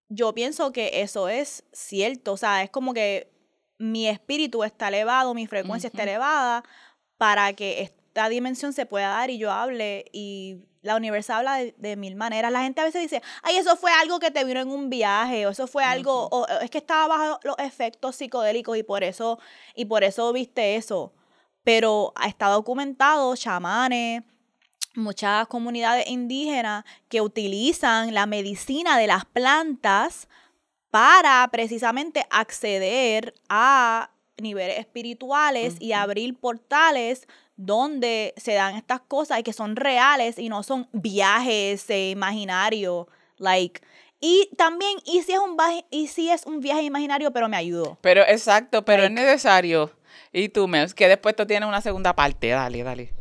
yo 0.08 0.32
pienso 0.32 0.72
que 0.72 1.02
eso 1.02 1.28
es 1.28 1.64
cierto. 1.72 2.34
O 2.34 2.36
sea, 2.36 2.62
es 2.62 2.70
como 2.70 2.94
que 2.94 3.32
mi 3.78 4.06
espíritu 4.06 4.62
está 4.62 4.88
elevado, 4.88 5.34
mi 5.34 5.48
frecuencia 5.48 5.88
está 5.88 6.04
elevada 6.04 6.62
para 7.18 7.52
que 7.54 7.82
esta 7.82 8.28
dimensión 8.28 8.72
se 8.72 8.86
pueda 8.86 9.08
dar 9.08 9.30
y 9.30 9.38
yo 9.38 9.50
hable 9.50 10.04
y 10.12 10.60
la 10.82 10.96
universo 10.96 11.32
habla 11.32 11.54
de, 11.56 11.74
de 11.78 11.96
mil 11.96 12.16
maneras. 12.16 12.52
La 12.52 12.62
gente 12.62 12.80
a 12.80 12.84
veces 12.84 13.02
dice, 13.02 13.22
ay, 13.42 13.56
eso 13.56 13.76
fue 13.76 13.92
algo 13.92 14.18
que 14.18 14.30
te 14.30 14.44
vino 14.44 14.60
en 14.60 14.70
un 14.70 14.90
viaje, 14.90 15.46
o 15.46 15.50
eso 15.50 15.66
fue 15.66 15.84
algo, 15.84 16.28
o 16.30 16.42
o 16.42 16.46
es 16.60 16.70
que 16.70 16.78
estaba 16.78 17.16
bajo 17.16 17.40
los 17.44 17.58
efectos 17.58 18.16
psicodélicos 18.16 18.76
y 18.76 18.82
por 18.82 19.04
eso, 19.04 19.38
y 19.74 19.84
por 19.84 20.04
eso 20.04 20.32
viste 20.32 20.76
eso. 20.76 21.14
Pero 21.64 22.12
está 22.26 22.48
documentado, 22.48 23.34
chamanes, 23.36 24.24
muchas 24.94 25.46
comunidades 25.46 26.08
indígenas 26.08 26.84
que 27.08 27.20
utilizan 27.20 28.12
la 28.12 28.26
medicina 28.26 28.98
de 28.98 29.06
las 29.06 29.24
plantas 29.24 30.28
para 30.90 31.48
precisamente 31.50 32.26
acceder 32.30 33.34
a 33.48 34.10
niveles 34.36 34.78
espirituales 34.78 35.76
y 35.78 35.92
abrir 35.92 36.38
portales 36.38 37.26
donde 37.56 38.34
se 38.36 38.54
dan 38.54 38.76
estas 38.76 39.00
cosas 39.00 39.38
y 39.38 39.42
que 39.42 39.52
son 39.52 39.76
reales 39.76 40.38
y 40.38 40.48
no 40.48 40.62
son 40.62 40.88
viajes 40.92 41.88
eh, 41.90 42.10
imaginarios, 42.10 43.06
like 43.38 43.80
y 44.24 44.48
también 44.56 44.98
y 45.04 45.20
si 45.22 45.32
es 45.32 45.40
un 45.40 45.56
viaje 45.56 45.84
y 45.90 46.06
si 46.06 46.30
es 46.30 46.46
un 46.46 46.60
viaje 46.60 46.82
imaginario 46.82 47.32
pero 47.32 47.48
me 47.48 47.56
ayudó. 47.56 47.98
Pero 48.00 48.22
exacto, 48.22 48.84
pero 48.84 49.02
es 49.02 49.10
necesario. 49.10 49.90
Y 50.32 50.48
tú, 50.48 50.68
Mel, 50.68 50.94
que 50.94 51.08
después 51.08 51.34
tú 51.34 51.44
tienes 51.44 51.68
una 51.68 51.80
segunda 51.80 52.14
parte, 52.14 52.48
dale, 52.48 52.82
dale. 52.84 53.12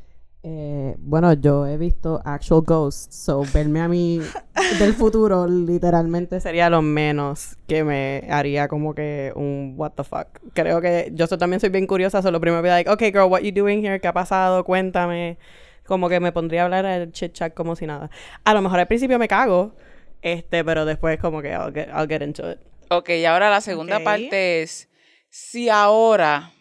Eh, 0.44 0.96
bueno, 0.98 1.34
yo 1.34 1.68
he 1.68 1.78
visto 1.78 2.20
actual 2.26 2.62
ghosts, 2.66 3.16
so 3.16 3.44
verme 3.54 3.80
a 3.80 3.88
mí 3.88 4.20
del 4.80 4.96
futuro 4.96 5.48
literalmente 5.48 6.40
sería 6.40 6.68
lo 6.68 6.82
menos 6.82 7.58
que 7.68 7.84
me 7.84 8.28
haría 8.28 8.68
como 8.68 8.96
que 8.96 9.32
un 9.36 9.76
what 9.78 9.92
the 9.92 10.04
fuck. 10.04 10.40
Creo 10.54 10.82
que 10.82 11.12
yo 11.14 11.28
so- 11.28 11.38
también 11.38 11.60
soy 11.60 11.70
bien 11.70 11.86
curiosa, 11.86 12.24
solo 12.24 12.40
primero 12.42 12.62
voy 12.62 12.72
like, 12.72 12.90
okay 12.90 13.12
girl, 13.12 13.30
what 13.30 13.42
you 13.42 13.52
doing 13.52 13.86
here? 13.86 14.00
¿Qué 14.00 14.08
ha 14.08 14.14
pasado? 14.14 14.64
Cuéntame. 14.64 15.38
Como 15.86 16.10
que 16.10 16.20
me 16.20 16.32
pondría 16.32 16.62
a 16.62 16.66
hablar 16.66 16.86
el 16.86 17.12
chit 17.12 17.34
chat 17.34 17.54
como 17.54 17.76
si 17.76 17.86
nada. 17.86 18.10
A 18.44 18.54
lo 18.56 18.62
mejor 18.64 18.80
al 18.80 18.88
principio 18.88 19.20
me 19.20 19.28
cago, 19.28 19.76
este, 20.24 20.64
pero 20.64 20.86
después 20.86 21.20
como 21.20 21.42
que 21.44 21.50
I'll 21.52 21.72
get, 21.74 21.90
I'll 21.90 22.08
get 22.08 22.22
into 22.24 22.50
it. 22.52 22.58
Ok, 22.90 23.10
y 23.10 23.26
ahora 23.26 23.50
la 23.52 23.62
segunda 23.62 23.98
Ok. 23.98 24.04
parte 24.04 24.62
es, 24.64 24.90
si 25.30 25.70
ahora 25.70 26.52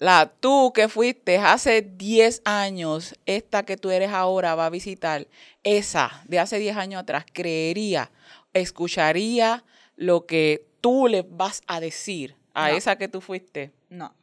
la 0.00 0.32
tú 0.40 0.72
que 0.72 0.88
fuiste 0.88 1.38
hace 1.38 1.82
10 1.82 2.42
años, 2.44 3.14
esta 3.26 3.64
que 3.64 3.76
tú 3.76 3.90
eres 3.90 4.10
ahora 4.12 4.54
va 4.54 4.66
a 4.66 4.70
visitar, 4.70 5.26
esa 5.64 6.22
de 6.26 6.38
hace 6.38 6.58
10 6.58 6.76
años 6.76 7.02
atrás, 7.02 7.24
creería, 7.32 8.10
escucharía 8.52 9.64
lo 9.96 10.26
que 10.26 10.66
tú 10.80 11.08
le 11.08 11.22
vas 11.22 11.62
a 11.66 11.80
decir 11.80 12.36
a 12.54 12.68
No. 12.70 12.76
esa 12.76 12.96
que 12.96 13.08
tú 13.08 13.20
fuiste. 13.20 13.72
No, 13.88 14.14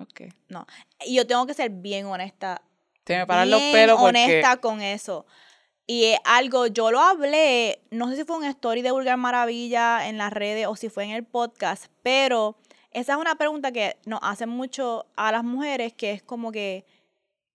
Ok. 0.00 0.22
no. 0.48 0.66
Y 1.04 1.14
yo 1.16 1.26
tengo 1.26 1.46
que 1.46 1.54
ser 1.54 1.70
bien 1.70 2.06
honesta. 2.06 2.62
Se 3.06 3.16
me 3.16 3.26
paran 3.26 3.50
los 3.50 3.60
pelos 3.60 3.98
porque... 3.98 4.08
honesta 4.24 4.56
con 4.58 4.80
eso. 4.82 5.26
Y 5.86 6.04
es 6.04 6.18
algo, 6.24 6.66
yo 6.66 6.90
lo 6.90 7.00
hablé, 7.00 7.80
no 7.90 8.08
sé 8.10 8.16
si 8.16 8.24
fue 8.24 8.36
un 8.36 8.44
story 8.44 8.82
de 8.82 8.90
Vulgar 8.90 9.16
Maravilla 9.16 10.06
en 10.08 10.18
las 10.18 10.30
redes 10.32 10.66
o 10.66 10.76
si 10.76 10.90
fue 10.90 11.04
en 11.04 11.10
el 11.12 11.24
podcast, 11.24 11.86
pero 12.02 12.58
esa 12.90 13.12
es 13.14 13.18
una 13.18 13.34
pregunta 13.36 13.72
que 13.72 13.96
nos 14.06 14.20
hacen 14.22 14.48
mucho 14.48 15.06
a 15.16 15.32
las 15.32 15.44
mujeres, 15.44 15.92
que 15.92 16.12
es 16.12 16.22
como 16.22 16.52
que, 16.52 16.84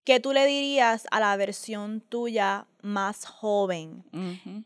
¿qué 0.04 0.20
tú 0.20 0.34
le 0.34 0.46
dirías 0.46 1.08
a 1.12 1.20
la 1.20 1.36
versión 1.38 2.02
tuya 2.02 2.68
más 2.82 3.26
joven? 3.26 4.04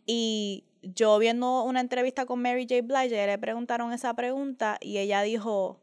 Y 0.05 0.65
yo 0.82 1.18
viendo 1.20 1.63
una 1.63 1.82
entrevista 1.82 2.26
con 2.26 2.41
Mary 2.41 2.68
J. 2.70 2.82
Blige, 2.84 3.26
le 3.28 3.38
preguntaron 3.38 3.93
esa 3.93 4.13
pregunta 4.13 4.78
y 4.82 4.97
ella 4.97 5.22
dijo, 5.22 5.80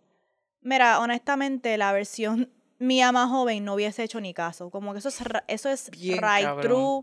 mira, 0.61 1.01
honestamente 1.01 1.77
la 1.79 1.93
versión 1.93 2.51
mía 2.79 3.13
más 3.13 3.31
joven 3.31 3.65
no 3.65 3.75
hubiese 3.75 4.03
hecho 4.03 4.21
ni 4.21 4.35
caso. 4.35 4.71
Como 4.71 4.93
que 4.93 4.99
eso 4.99 5.09
es, 5.09 5.19
eso 5.49 5.69
es 5.69 5.91
Bien 5.91 6.19
right 6.19 6.45
cabrón. 6.45 6.63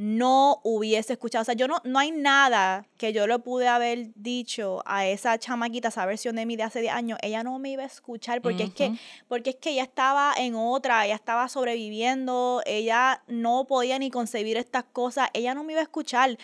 No 0.00 0.60
hubiese 0.62 1.14
escuchado. 1.14 1.42
O 1.42 1.44
sea, 1.44 1.54
yo 1.54 1.66
no, 1.66 1.80
no 1.82 1.98
hay 1.98 2.12
nada 2.12 2.86
que 2.98 3.12
yo 3.12 3.26
le 3.26 3.36
pude 3.40 3.66
haber 3.66 4.12
dicho 4.14 4.80
a 4.86 5.08
esa 5.08 5.40
chamaquita, 5.40 5.88
esa 5.88 6.06
versión 6.06 6.36
de 6.36 6.46
mí 6.46 6.54
de 6.54 6.62
hace 6.62 6.80
10 6.80 6.94
años. 6.94 7.18
Ella 7.20 7.42
no 7.42 7.58
me 7.58 7.70
iba 7.70 7.82
a 7.82 7.86
escuchar 7.86 8.40
porque 8.40 8.62
es 8.62 8.72
que 8.72 8.92
porque 9.26 9.50
es 9.50 9.56
que 9.56 9.70
ella 9.70 9.82
estaba 9.82 10.32
en 10.36 10.54
otra, 10.54 11.04
ella 11.04 11.16
estaba 11.16 11.48
sobreviviendo, 11.48 12.62
ella 12.64 13.24
no 13.26 13.64
podía 13.64 13.98
ni 13.98 14.08
concebir 14.08 14.56
estas 14.56 14.84
cosas, 14.84 15.30
ella 15.32 15.52
no 15.52 15.64
me 15.64 15.72
iba 15.72 15.80
a 15.80 15.82
escuchar, 15.82 16.38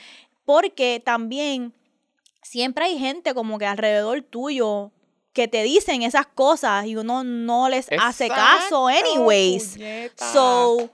porque 0.45 1.01
también 1.05 1.73
siempre 2.43 2.87
hay 2.87 2.99
gente 2.99 3.35
como 3.35 3.61
que 3.61 3.67
alrededor 3.67 4.23
tuyo 4.23 4.91
que 5.33 5.47
te 5.47 5.63
dicen 5.63 6.03
esas 6.03 6.27
cosas 6.27 6.87
y 6.87 6.97
uno 6.97 7.23
no 7.23 7.69
les 7.69 7.87
hace 8.01 8.27
caso 8.27 8.89
anyways. 8.89 9.75
puñeta. 9.75 10.33
So, 10.33 10.91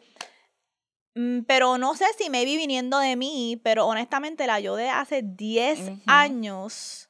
pero 1.46 1.76
no 1.78 1.94
sé 1.96 2.04
si 2.18 2.30
me 2.30 2.44
vi 2.44 2.56
viniendo 2.56 2.98
de 2.98 3.16
mí, 3.16 3.60
pero 3.62 3.86
honestamente 3.86 4.46
la 4.46 4.60
yo 4.60 4.76
de 4.76 4.88
hace 4.88 5.22
10 5.22 5.80
Ujú. 5.88 6.00
años, 6.06 7.08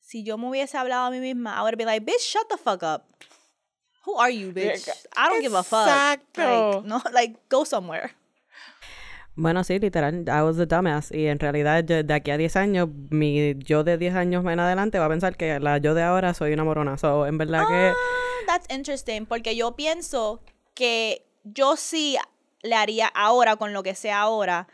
si 0.00 0.22
yo 0.24 0.38
me 0.38 0.48
hubiese 0.48 0.76
hablado 0.78 1.06
a 1.06 1.10
mí 1.10 1.18
misma, 1.20 1.56
I 1.58 1.62
would 1.62 1.76
be 1.76 1.84
like, 1.84 2.04
bitch, 2.04 2.20
shut 2.20 2.48
the 2.48 2.56
fuck 2.56 2.82
up. 2.82 3.02
Who 4.06 4.18
are 4.18 4.30
you, 4.34 4.52
bitch? 4.52 4.88
I 5.16 5.28
don't 5.28 5.40
give 5.42 5.54
a 5.56 5.62
fuck. 5.62 5.86
Exacto. 5.88 6.40
Like, 6.42 6.88
no, 6.88 7.02
like, 7.12 7.36
go 7.50 7.64
somewhere. 7.64 8.12
Bueno, 9.36 9.62
sí, 9.64 9.78
literal, 9.78 10.24
I 10.28 10.42
was 10.42 10.58
a 10.58 10.66
dumbass. 10.66 11.10
Y 11.12 11.26
en 11.26 11.38
realidad, 11.38 11.84
yo- 11.84 12.02
de 12.02 12.14
aquí 12.14 12.30
a 12.30 12.36
10 12.36 12.56
años, 12.56 12.88
mi 13.10 13.54
yo 13.58 13.84
de 13.84 13.96
10 13.96 14.14
años 14.14 14.44
en 14.44 14.58
adelante 14.60 14.98
va 14.98 15.06
a 15.06 15.08
pensar 15.08 15.36
que 15.36 15.58
la 15.60 15.78
yo 15.78 15.94
de 15.94 16.02
ahora 16.02 16.34
soy 16.34 16.52
una 16.52 16.64
morona. 16.64 16.98
So, 16.98 17.26
en 17.26 17.38
verdad 17.38 17.66
que... 17.68 17.88
Ah, 17.90 17.94
that's 18.46 18.66
interesting, 18.74 19.26
porque 19.26 19.54
yo 19.56 19.76
pienso 19.76 20.40
que 20.74 21.24
yo 21.44 21.76
sí 21.76 22.16
le 22.62 22.74
haría 22.74 23.06
ahora, 23.08 23.56
con 23.56 23.72
lo 23.72 23.82
que 23.82 23.94
sea 23.94 24.20
ahora, 24.20 24.68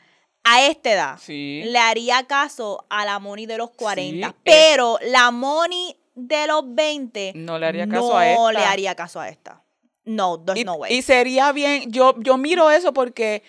a 0.45 0.63
esta 0.65 0.93
edad, 0.93 1.19
Sí. 1.19 1.63
le 1.65 1.79
haría 1.79 2.25
caso 2.27 2.87
a 2.89 3.05
la 3.05 3.19
Moni 3.19 3.47
de 3.47 3.59
los 3.59 3.71
40. 3.71 4.29
es- 4.29 4.35
pero 4.45 4.99
la 5.03 5.31
Moni 5.31 5.97
de 6.15 6.47
los 6.47 6.63
20 6.75 7.33
No 7.35 7.59
le 7.59 7.67
haría 7.67 7.89
caso 7.89 8.17
a 8.17 8.25
no 8.35 8.53
le 8.53 8.59
esta. 8.59 8.71
haría 8.71 8.95
caso 8.95 9.21
a 9.21 9.29
esta. 9.29 9.63
No, 10.05 10.39
there's 10.41 10.61
Y, 10.61 10.65
no 10.65 10.75
way. 10.75 10.95
y 10.95 11.03
sería 11.03 11.51
bien, 11.53 11.91
yo, 11.91 12.15
yo 12.21 12.37
miro 12.37 12.71
eso 12.71 12.93
porque 12.93 13.43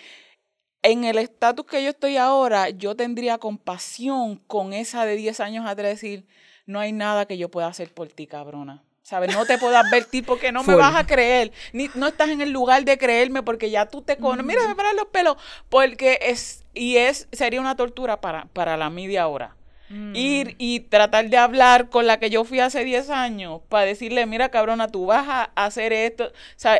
en 0.81 1.03
el 1.03 1.17
estatus 1.19 1.65
que 1.65 1.83
yo 1.83 1.89
estoy 1.91 2.17
ahora, 2.17 2.69
yo 2.69 2.95
tendría 2.95 3.37
compasión 3.37 4.37
con 4.47 4.73
esa 4.73 5.05
de 5.05 5.15
10 5.17 5.39
años 5.39 5.65
atrás, 5.67 5.89
decir, 5.91 6.25
no 6.65 6.79
hay 6.79 6.91
nada 6.93 7.25
que 7.27 7.37
yo 7.37 7.49
pueda 7.49 7.67
hacer 7.67 7.93
por 7.93 8.07
ti, 8.09 8.25
cabrona. 8.25 8.83
¿Sabes? 9.07 9.33
No 9.33 9.45
te 9.45 9.57
puedo 9.57 9.77
advertir 9.77 10.25
porque 10.25 10.51
no 10.51 10.65
me 10.65 10.75
vas 10.75 10.93
a 10.93 11.07
creer. 11.07 11.53
Ni, 11.71 11.89
no 11.95 12.07
estás 12.07 12.27
en 12.27 12.41
el 12.41 12.51
lugar 12.51 12.83
de 12.83 12.97
creerme 12.97 13.41
porque 13.41 13.69
ya 13.69 13.85
tú 13.85 14.01
te 14.01 14.17
conoces. 14.17 14.45
Mira, 14.45 14.67
me 14.67 14.75
paran 14.75 14.97
los 14.97 15.05
pelos. 15.05 15.37
Porque 15.69 16.19
es, 16.23 16.65
y 16.73 16.97
es, 16.97 17.29
sería 17.31 17.61
una 17.61 17.77
tortura 17.77 18.19
para, 18.19 18.47
para 18.51 18.75
la 18.75 18.89
media 18.89 19.21
ahora. 19.21 19.55
Mm. 19.87 20.13
Ir 20.13 20.55
y 20.57 20.81
tratar 20.81 21.29
de 21.29 21.37
hablar 21.37 21.87
con 21.87 22.05
la 22.05 22.19
que 22.19 22.29
yo 22.29 22.43
fui 22.43 22.59
hace 22.59 22.83
10 22.83 23.09
años 23.09 23.61
para 23.69 23.85
decirle, 23.85 24.25
mira, 24.25 24.49
cabrona, 24.49 24.89
tú 24.89 25.05
vas 25.05 25.25
a 25.29 25.51
hacer 25.55 25.93
esto. 25.93 26.33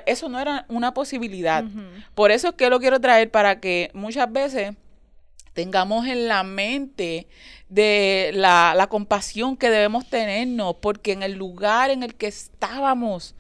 Eso 0.06 0.28
no 0.28 0.42
era 0.42 0.66
una 0.68 0.94
posibilidad. 0.94 1.64
Por 2.14 2.32
eso 2.32 2.50
es 2.50 2.56
que 2.56 2.70
lo 2.70 2.82
quiero 2.82 3.00
traer 3.00 3.32
para 3.32 3.62
que 3.62 3.90
muchas 3.94 4.30
veces 4.30 4.76
tengamos 5.58 6.06
en 6.06 6.28
la 6.28 6.44
mente 6.44 7.28
de 7.68 8.30
la, 8.36 8.76
la 8.76 8.86
compasión 8.86 9.58
que 9.58 9.72
debemos 9.72 10.08
tenernos, 10.08 10.76
porque 10.76 11.14
en 11.14 11.24
el 11.24 11.34
lugar 11.34 11.90
en 11.90 12.04
el 12.04 12.14
que 12.14 12.28
estábamos 12.28 13.34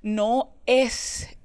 no 0.00 0.52
es 0.66 1.36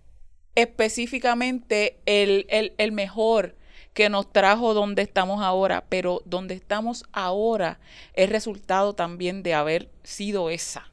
específicamente 0.54 2.00
el, 2.06 2.46
el- 2.50 2.74
el 2.78 2.92
mejor 2.92 3.56
que 3.96 4.10
nos 4.10 4.32
trajo 4.32 4.76
donde 4.76 5.02
estamos 5.02 5.42
ahora, 5.42 5.84
pero 5.90 6.22
donde 6.26 6.54
estamos 6.54 7.06
ahora 7.12 7.80
es 8.14 8.30
resultado 8.30 8.94
también 8.94 9.42
de 9.42 9.56
haber 9.56 9.90
sido 10.04 10.52
esa 10.52 10.92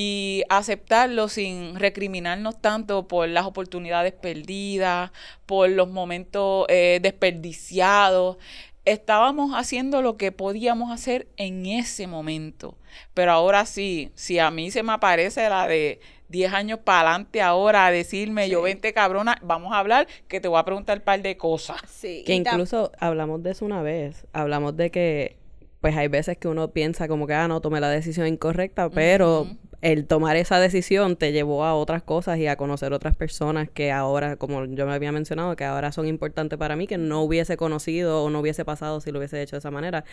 y 0.00 0.44
aceptarlo 0.48 1.28
sin 1.28 1.74
recriminarnos 1.74 2.62
tanto 2.62 3.08
por 3.08 3.28
las 3.28 3.46
oportunidades 3.46 4.12
perdidas, 4.12 5.10
por 5.44 5.68
los 5.70 5.88
momentos 5.88 6.66
eh, 6.68 7.00
desperdiciados. 7.02 8.36
Estábamos 8.84 9.50
haciendo 9.56 10.00
lo 10.00 10.16
que 10.16 10.30
podíamos 10.30 10.92
hacer 10.92 11.26
en 11.36 11.66
ese 11.66 12.06
momento. 12.06 12.78
Pero 13.12 13.32
ahora 13.32 13.66
sí, 13.66 14.12
si 14.14 14.38
a 14.38 14.52
mí 14.52 14.70
se 14.70 14.84
me 14.84 14.92
aparece 14.92 15.48
la 15.48 15.66
de 15.66 15.98
10 16.28 16.52
años 16.52 16.78
para 16.84 17.10
adelante 17.10 17.42
ahora 17.42 17.86
a 17.86 17.90
decirme, 17.90 18.48
yo 18.48 18.62
vente 18.62 18.92
cabrona, 18.92 19.40
vamos 19.42 19.72
a 19.72 19.80
hablar, 19.80 20.06
que 20.28 20.40
te 20.40 20.46
voy 20.46 20.60
a 20.60 20.64
preguntar 20.64 20.98
un 20.98 21.04
par 21.04 21.22
de 21.22 21.36
cosas. 21.36 21.80
Sí, 21.88 22.22
Que 22.24 22.34
incluso 22.34 22.92
hablamos 23.00 23.42
de 23.42 23.50
eso 23.50 23.64
una 23.64 23.82
vez. 23.82 24.28
Hablamos 24.32 24.76
de 24.76 24.92
que, 24.92 25.38
pues 25.80 25.96
hay 25.96 26.06
veces 26.06 26.38
que 26.38 26.46
uno 26.46 26.70
piensa 26.70 27.08
como 27.08 27.26
que, 27.26 27.34
ah, 27.34 27.48
no, 27.48 27.60
tomé 27.60 27.80
la 27.80 27.90
decisión 27.90 28.28
incorrecta, 28.28 28.88
pero. 28.90 29.48
El 29.80 30.06
tomar 30.06 30.36
esa 30.36 30.58
decisión 30.58 31.16
te 31.16 31.32
llevó 31.32 31.64
a 31.64 31.74
otras 31.74 32.02
cosas 32.02 32.38
y 32.38 32.46
a 32.46 32.56
conocer 32.56 32.92
otras 32.92 33.16
personas 33.16 33.70
que 33.70 33.92
ahora, 33.92 34.36
como 34.36 34.64
yo 34.64 34.86
me 34.86 34.92
había 34.92 35.12
mencionado, 35.12 35.54
que 35.54 35.64
ahora 35.64 35.92
son 35.92 36.06
importantes 36.08 36.58
para 36.58 36.74
mí, 36.74 36.86
que 36.86 36.98
no 36.98 37.22
hubiese 37.22 37.56
conocido 37.56 38.24
o 38.24 38.30
no 38.30 38.40
hubiese 38.40 38.64
pasado 38.64 39.00
si 39.00 39.12
lo 39.12 39.18
hubiese 39.18 39.40
hecho 39.40 39.56
de 39.56 39.58
esa 39.58 39.70
manera. 39.70 40.04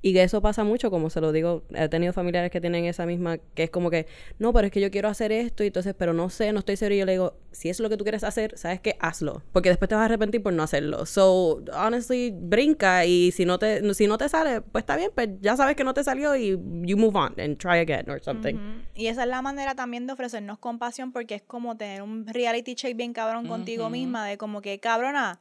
Y 0.00 0.12
que 0.12 0.22
eso 0.22 0.40
pasa 0.40 0.62
mucho, 0.62 0.90
como 0.90 1.10
se 1.10 1.20
lo 1.20 1.32
digo, 1.32 1.64
he 1.74 1.88
tenido 1.88 2.12
familiares 2.12 2.52
que 2.52 2.60
tienen 2.60 2.84
esa 2.84 3.06
misma, 3.06 3.38
que 3.38 3.64
es 3.64 3.70
como 3.70 3.90
que, 3.90 4.06
no, 4.38 4.52
pero 4.52 4.66
es 4.66 4.72
que 4.72 4.80
yo 4.80 4.90
quiero 4.90 5.08
hacer 5.08 5.32
esto, 5.32 5.64
y 5.64 5.68
entonces, 5.68 5.94
pero 5.98 6.12
no 6.12 6.30
sé, 6.30 6.52
no 6.52 6.60
estoy 6.60 6.76
seguro. 6.76 6.94
Y 6.94 6.98
yo 6.98 7.06
le 7.06 7.12
digo, 7.12 7.34
si 7.58 7.68
es 7.68 7.80
lo 7.80 7.88
que 7.88 7.96
tú 7.96 8.04
quieres 8.04 8.22
hacer, 8.22 8.56
sabes 8.56 8.80
que 8.80 8.96
hazlo, 9.00 9.42
porque 9.52 9.68
después 9.68 9.88
te 9.88 9.96
vas 9.96 10.02
a 10.02 10.04
arrepentir 10.04 10.40
por 10.40 10.52
no 10.52 10.62
hacerlo. 10.62 11.04
So, 11.06 11.60
honestly, 11.74 12.30
brinca 12.32 13.04
y 13.04 13.32
si 13.32 13.44
no 13.44 13.58
te, 13.58 13.94
si 13.94 14.06
no 14.06 14.16
te 14.16 14.28
sale, 14.28 14.60
pues 14.60 14.82
está 14.82 14.96
bien, 14.96 15.10
pues 15.12 15.28
ya 15.40 15.56
sabes 15.56 15.74
que 15.74 15.82
no 15.82 15.92
te 15.92 16.04
salió 16.04 16.36
y 16.36 16.50
you 16.50 16.96
move 16.96 17.18
on 17.18 17.34
and 17.40 17.58
try 17.58 17.78
again 17.78 18.08
or 18.08 18.22
something. 18.22 18.54
Y 18.94 19.08
esa 19.08 19.24
es 19.24 19.28
la 19.28 19.42
manera 19.42 19.74
también 19.74 20.06
de 20.06 20.12
ofrecernos 20.12 20.60
compasión 20.60 21.10
porque 21.10 21.34
es 21.34 21.42
como 21.42 21.76
tener 21.76 22.02
un 22.02 22.28
reality 22.28 22.76
check 22.76 22.96
bien 22.96 23.12
cabrón 23.12 23.48
contigo 23.48 23.90
misma 23.90 24.24
de 24.24 24.38
como 24.38 24.62
que, 24.62 24.78
cabrona, 24.78 25.40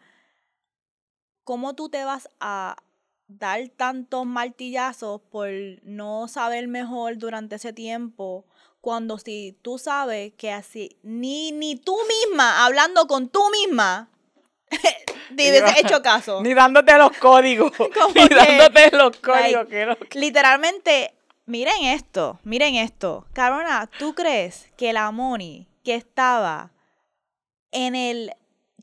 ¿cómo 1.43 1.75
tú 1.75 1.89
te 1.89 2.03
vas 2.03 2.31
a 2.39 2.77
dar 3.27 3.69
tantos 3.69 4.25
martillazos 4.25 5.21
por 5.21 5.49
no 5.83 6.27
saber 6.27 6.67
mejor 6.67 7.19
durante 7.19 7.57
ese 7.57 7.73
tiempo? 7.73 8.47
Cuando 8.81 9.17
si 9.17 9.57
tú 9.61 9.77
sabes 9.77 10.33
que 10.37 10.51
así, 10.51 10.97
ni, 11.03 11.51
ni 11.51 11.75
tú 11.75 11.97
misma, 12.07 12.65
hablando 12.65 13.07
con 13.07 13.29
tú 13.29 13.41
misma, 13.49 14.09
te 15.35 15.79
hecho 15.79 16.01
caso. 16.01 16.41
Ni 16.43 16.53
dándote 16.53 16.97
los 16.97 17.11
códigos. 17.17 17.71
Ni 18.15 18.27
que, 18.27 18.35
dándote 18.35 18.95
los 18.95 19.17
códigos. 19.17 19.69
like, 19.69 20.07
que 20.09 20.19
Literalmente, 20.19 21.13
miren 21.45 21.83
esto, 21.83 22.39
miren 22.43 22.75
esto. 22.75 23.25
Cabrona, 23.33 23.89
¿tú 23.99 24.13
crees 24.13 24.69
que 24.77 24.93
la 24.93 25.11
Moni 25.11 25.67
que 25.83 25.95
estaba 25.95 26.71
en 27.71 27.95
el 27.95 28.33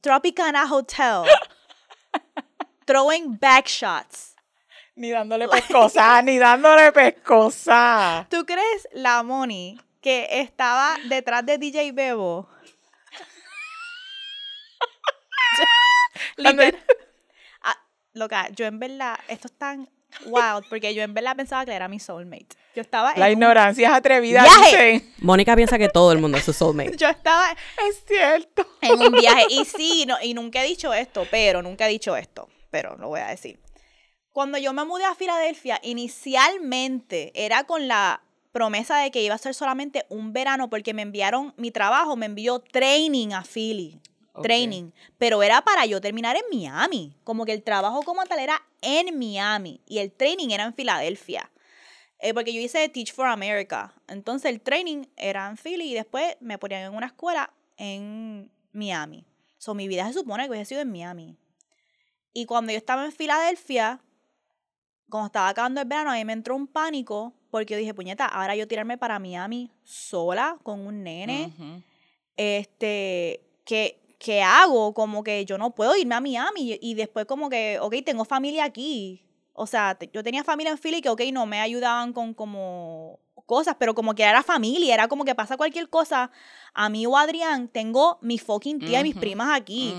Tropicana 0.01 0.70
Hotel 0.70 1.24
throwing 2.86 3.36
back 3.36 3.66
shots, 3.66 4.34
Ni 4.97 5.11
dándole 5.11 5.49
pescosa, 5.55 6.22
ni 6.22 6.38
dándole 6.38 6.92
pescosa. 6.92 8.26
¿tú 8.30 8.45
crees 8.47 8.88
la 8.92 9.22
Moni 9.22 9.78
que 10.01 10.26
estaba 10.40 10.97
detrás 11.09 11.45
de 11.45 11.59
DJ 11.59 11.92
Bebo? 11.92 12.49
Liter- 16.36 16.78
Ah, 17.62 17.76
loca, 18.12 18.49
yo 18.55 18.66
en 18.66 18.78
verdad, 18.78 19.18
esto 19.28 19.49
es 19.49 19.57
tan 19.59 19.88
wild, 20.26 20.64
porque 20.68 20.95
yo 20.95 21.03
en 21.03 21.12
verdad 21.14 21.34
pensaba 21.36 21.64
que 21.64 21.72
era 21.72 21.88
mi 21.88 21.99
soulmate. 21.99 22.57
Yo 22.76 22.82
estaba 22.82 23.12
en 23.12 23.20
La 23.20 23.26
un- 23.26 23.32
ignorancia 23.32 23.88
es 23.88 23.95
atrevida, 23.95 24.42
Viaje. 24.42 24.92
dicen. 24.92 25.14
Mónica 25.18 25.57
piensa 25.57 25.78
que 25.78 25.88
todo 25.88 26.12
el 26.12 26.18
mundo 26.18 26.38
es 26.38 26.45
su 26.45 26.53
soulmate. 26.53 26.97
yo 26.97 27.09
estaba 27.09 27.51
Es 27.88 28.05
cierto. 28.07 28.66
en 28.80 29.01
un 29.01 29.12
viaje. 29.12 29.47
Y 29.49 29.64
sí, 29.64 30.05
no, 30.07 30.16
y 30.22 30.34
nunca 30.34 30.62
he 30.62 30.66
dicho 30.68 30.92
esto, 30.95 31.26
pero 31.30 31.62
nunca 31.62 31.86
he 31.86 31.90
dicho 31.90 32.16
esto, 32.16 32.49
pero 32.70 32.97
lo 32.97 33.09
voy 33.09 33.20
a 33.20 33.26
decir. 33.28 33.59
Cuando 34.35 34.59
yo 34.59 34.72
me 34.72 34.85
mudé 34.85 35.05
a 35.05 35.14
Filadelfia, 35.14 35.78
inicialmente 35.85 37.30
era 37.37 37.62
con 37.62 37.87
la 37.87 38.20
promesa 38.51 38.99
de 38.99 39.12
que 39.12 39.22
iba 39.22 39.37
a 39.37 39.39
ser 39.39 39.55
solamente 39.55 40.07
un 40.09 40.32
verano 40.32 40.68
porque 40.68 40.93
me 40.93 41.03
enviaron, 41.03 41.55
mi 41.57 41.70
trabajo 41.70 42.16
me 42.16 42.26
envió 42.26 42.59
training 42.59 43.28
a 43.28 43.45
Philly. 43.45 44.01
Training. 44.43 44.91
Pero 45.18 45.45
era 45.45 45.62
para 45.62 45.87
yo 45.87 46.01
terminar 46.01 46.35
en 46.35 46.43
Miami. 46.51 47.16
Como 47.22 47.45
que 47.45 47.53
el 47.53 47.62
trabajo 47.62 48.03
como 48.03 48.24
tal 48.24 48.41
era 48.41 48.61
en 48.82 49.16
Miami 49.16 49.80
y 49.87 49.99
el 49.99 50.11
training 50.11 50.49
era 50.49 50.64
en 50.64 50.74
Filadelfia. 50.74 51.49
Eh, 52.18 52.35
porque 52.35 52.53
yo 52.53 52.61
hice 52.61 52.89
Teach 52.89 53.14
for 53.14 53.28
America. 53.28 53.95
Entonces 54.09 54.51
el 54.51 54.61
training 54.61 55.05
era 55.16 55.49
en 55.49 55.57
Philly 55.57 55.93
y 55.93 55.95
después 55.95 56.37
me 56.41 56.59
ponían 56.59 56.82
en 56.82 56.97
una 56.97 57.07
escuela 57.07 57.53
en 57.76 58.51
Miami. 58.72 59.24
So, 59.59 59.74
mi 59.74 59.87
vida 59.87 60.09
se 60.09 60.14
supone 60.14 60.43
que 60.43 60.51
hubiese 60.51 60.70
sido 60.70 60.80
en 60.80 60.91
Miami. 60.91 61.37
Y 62.32 62.47
cuando 62.47 62.72
yo 62.72 62.78
estaba 62.78 63.05
en 63.05 63.12
Filadelfia, 63.12 64.01
cuando 65.11 65.26
estaba 65.26 65.48
acabando 65.48 65.80
el 65.80 65.86
verano, 65.88 66.11
a 66.11 66.14
mí 66.14 66.24
me 66.24 66.32
entró 66.32 66.57
un 66.57 66.66
pánico 66.66 67.32
porque 67.50 67.74
yo 67.74 67.78
dije, 67.78 67.94
puñeta, 67.94 68.26
ahora 68.26 68.57
yo 68.57 68.66
tirarme 68.66 68.98
para 68.98 69.18
Miami 69.18 69.70
sola 69.84 70.57
con 70.62 70.86
un 70.86 71.02
nene 71.05 71.52
este, 72.36 73.40
¿qué, 73.64 74.00
qué 74.18 74.42
hago? 74.42 74.92
Como 74.94 75.22
que 75.22 75.44
yo 75.44 75.59
no 75.59 75.74
puedo 75.74 75.96
irme 75.96 76.14
a 76.14 76.20
Miami 76.20 76.78
y, 76.80 76.94
después 76.94 77.26
como 77.26 77.48
que, 77.48 77.78
ok, 77.80 77.94
tengo 78.05 78.24
familia 78.24 78.64
aquí. 78.64 79.20
O 79.52 79.66
sea, 79.66 79.94
te- 79.94 80.11
yo 80.12 80.24
tenía 80.24 80.42
familia 80.42 80.72
en 80.72 80.78
Philly 80.78 81.00
que, 81.00 81.09
ok, 81.11 81.20
no 81.32 81.46
me 81.46 81.61
ayudaban 81.61 82.12
con 82.12 82.34
como 82.34 83.20
cosas, 83.46 83.76
pero 83.78 83.94
como 83.94 84.14
que 84.14 84.22
era 84.24 84.42
familia, 84.42 84.94
era 84.94 85.07
como 85.07 85.24
que 85.24 85.34
pasa 85.34 85.57
cualquier 85.57 85.88
cosa, 85.90 86.30
a 86.72 86.88
mí 86.88 87.07
o 87.07 87.16
a 87.16 87.20
Adrián, 87.22 87.68
tengo 87.68 88.18
mi 88.22 88.38
fucking 88.38 88.80
tía 88.80 89.00
y 89.00 89.02
mis 89.05 89.14
primas 89.20 89.50
aquí. 89.55 89.94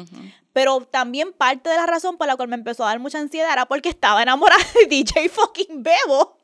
Pero 0.56 0.80
también 0.90 1.34
parte 1.34 1.70
de 1.70 1.76
la 1.76 1.86
razón 1.86 2.18
por 2.18 2.28
la 2.28 2.38
cual 2.38 2.48
me 2.48 2.56
empezó 2.56 2.86
a 2.86 2.88
dar 2.88 3.00
mucha 3.00 3.20
ansiedad 3.20 3.52
era 3.52 3.66
porque 3.66 3.90
estaba 3.90 4.24
enamorada 4.24 4.64
de 4.80 4.88
DJ 4.90 5.28
fucking 5.28 5.84
Bebo 5.84 6.38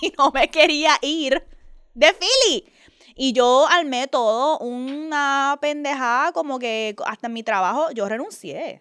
y 0.00 0.14
no 0.16 0.30
me 0.30 0.48
quería 0.48 0.96
ir 1.02 1.46
de 1.92 2.14
Philly. 2.14 2.72
Y 3.16 3.34
yo 3.34 3.66
armé 3.68 4.08
todo 4.08 4.58
una 4.60 5.58
pendejada 5.60 6.32
como 6.32 6.58
que 6.58 6.96
hasta 7.04 7.28
mi 7.28 7.42
trabajo 7.42 7.90
yo 7.90 8.08
renuncié. 8.08 8.80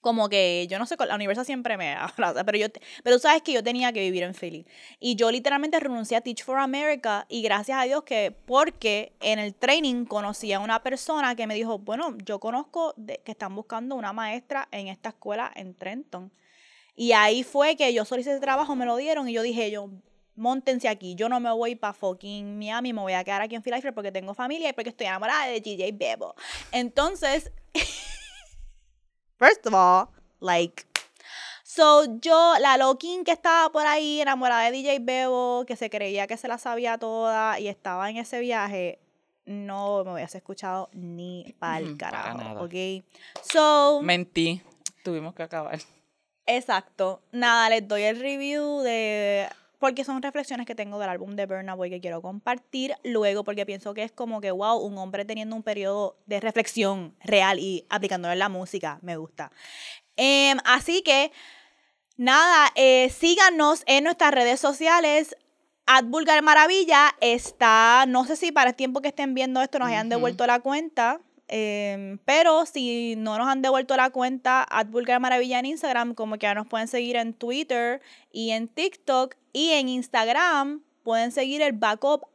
Como 0.00 0.28
que 0.28 0.66
yo 0.70 0.78
no 0.78 0.86
sé, 0.86 0.96
la 1.06 1.14
universidad 1.14 1.44
siempre 1.44 1.76
me 1.76 1.92
abraza, 1.94 2.44
pero 2.44 2.58
yo, 2.58 2.66
pero 3.02 3.16
tú 3.16 3.20
sabes 3.20 3.42
que 3.42 3.52
yo 3.52 3.62
tenía 3.62 3.92
que 3.92 4.00
vivir 4.00 4.22
en 4.22 4.34
Philly. 4.34 4.66
Y 5.00 5.16
yo 5.16 5.30
literalmente 5.30 5.78
renuncié 5.80 6.16
a 6.16 6.20
Teach 6.20 6.44
for 6.44 6.58
America 6.58 7.26
y 7.28 7.42
gracias 7.42 7.78
a 7.78 7.84
Dios 7.84 8.04
que, 8.04 8.34
porque 8.46 9.12
en 9.20 9.38
el 9.38 9.54
training 9.54 10.04
conocí 10.04 10.52
a 10.52 10.60
una 10.60 10.82
persona 10.82 11.34
que 11.34 11.46
me 11.46 11.54
dijo, 11.54 11.78
bueno, 11.78 12.16
yo 12.24 12.38
conozco 12.38 12.94
de, 12.96 13.20
que 13.24 13.32
están 13.32 13.54
buscando 13.54 13.96
una 13.96 14.12
maestra 14.12 14.68
en 14.70 14.88
esta 14.88 15.10
escuela 15.10 15.50
en 15.54 15.74
Trenton. 15.74 16.32
Y 16.94 17.12
ahí 17.12 17.44
fue 17.44 17.76
que 17.76 17.92
yo 17.94 18.04
solicité 18.04 18.32
ese 18.32 18.40
trabajo, 18.40 18.74
me 18.74 18.84
lo 18.84 18.96
dieron 18.96 19.28
y 19.28 19.32
yo 19.32 19.42
dije, 19.42 19.70
yo, 19.70 19.88
montense 20.38 20.88
aquí, 20.88 21.14
yo 21.14 21.28
no 21.28 21.40
me 21.40 21.50
voy 21.52 21.74
para 21.74 21.92
fucking 21.92 22.58
Miami, 22.58 22.92
me 22.92 23.00
voy 23.00 23.12
a 23.12 23.24
quedar 23.24 23.42
aquí 23.42 23.54
en 23.54 23.62
Philadelphia 23.62 23.92
porque 23.92 24.12
tengo 24.12 24.34
familia 24.34 24.70
y 24.70 24.72
porque 24.72 24.90
estoy 24.90 25.06
enamorada 25.06 25.46
de 25.46 25.60
DJ 25.60 25.92
Bebo. 25.92 26.34
Entonces, 26.72 27.52
first 29.38 29.66
of 29.66 29.74
all, 29.74 30.08
like, 30.40 30.84
so 31.64 32.04
yo, 32.20 32.54
la 32.60 32.76
loquín 32.76 33.24
que 33.24 33.32
estaba 33.32 33.70
por 33.70 33.86
ahí 33.86 34.20
enamorada 34.20 34.64
de 34.64 34.72
DJ 34.72 34.98
Bebo, 35.00 35.64
que 35.66 35.76
se 35.76 35.90
creía 35.90 36.26
que 36.26 36.36
se 36.36 36.48
la 36.48 36.58
sabía 36.58 36.98
toda 36.98 37.58
y 37.60 37.68
estaba 37.68 38.10
en 38.10 38.16
ese 38.16 38.40
viaje, 38.40 38.98
no 39.46 40.04
me 40.04 40.12
hubiese 40.12 40.38
escuchado 40.38 40.90
ni 40.92 41.54
pa'l 41.58 41.96
para 41.96 42.12
carajo, 42.12 42.38
nada. 42.38 42.62
¿ok? 42.62 43.04
So, 43.42 44.00
Mentí. 44.02 44.60
Tuvimos 45.02 45.34
que 45.34 45.42
acabar. 45.42 45.78
Exacto. 46.46 47.20
Nada, 47.32 47.70
les 47.70 47.86
doy 47.86 48.02
el 48.02 48.18
review 48.20 48.80
de... 48.80 49.48
Porque 49.78 50.04
son 50.04 50.22
reflexiones 50.22 50.66
que 50.66 50.74
tengo 50.74 50.98
del 50.98 51.08
álbum 51.08 51.36
de 51.36 51.46
Burna 51.46 51.74
Boy 51.74 51.90
que 51.90 52.00
quiero 52.00 52.20
compartir 52.20 52.94
luego 53.04 53.44
porque 53.44 53.64
pienso 53.64 53.94
que 53.94 54.02
es 54.02 54.12
como 54.12 54.40
que, 54.40 54.50
wow, 54.50 54.78
un 54.78 54.98
hombre 54.98 55.24
teniendo 55.24 55.54
un 55.54 55.62
periodo 55.62 56.16
de 56.26 56.40
reflexión 56.40 57.14
real 57.20 57.58
y 57.58 57.86
aplicándolo 57.88 58.32
en 58.32 58.40
la 58.40 58.48
música. 58.48 58.98
Me 59.02 59.16
gusta. 59.16 59.52
Em, 60.16 60.58
así 60.64 61.02
que, 61.02 61.30
nada, 62.16 62.72
eh, 62.74 63.08
síganos 63.10 63.84
en 63.86 64.04
nuestras 64.04 64.32
redes 64.32 64.58
sociales. 64.58 65.36
Ad 65.86 66.04
Vulgar 66.04 66.42
Maravilla 66.42 67.14
está, 67.20 68.04
no 68.06 68.26
sé 68.26 68.36
si 68.36 68.52
para 68.52 68.70
el 68.70 68.76
tiempo 68.76 69.00
que 69.00 69.08
estén 69.08 69.32
viendo 69.32 69.62
esto 69.62 69.78
nos 69.78 69.88
hayan 69.88 70.10
devuelto 70.10 70.46
la 70.46 70.60
cuenta, 70.60 71.18
em, 71.46 72.18
pero 72.26 72.66
si 72.66 73.14
no 73.16 73.38
nos 73.38 73.48
han 73.48 73.62
devuelto 73.62 73.96
la 73.96 74.10
cuenta, 74.10 74.66
Ad 74.68 74.88
Vulgar 74.88 75.18
Maravilla 75.18 75.58
en 75.58 75.64
Instagram, 75.64 76.12
como 76.14 76.34
que 76.34 76.42
ya 76.42 76.54
nos 76.54 76.66
pueden 76.66 76.88
seguir 76.88 77.16
en 77.16 77.32
Twitter 77.32 78.02
y 78.32 78.50
en 78.50 78.68
TikTok 78.68 79.34
y 79.58 79.72
en 79.72 79.88
Instagram 79.88 80.82
pueden 81.02 81.32
seguir 81.32 81.62
el 81.62 81.72
backup 81.72 82.28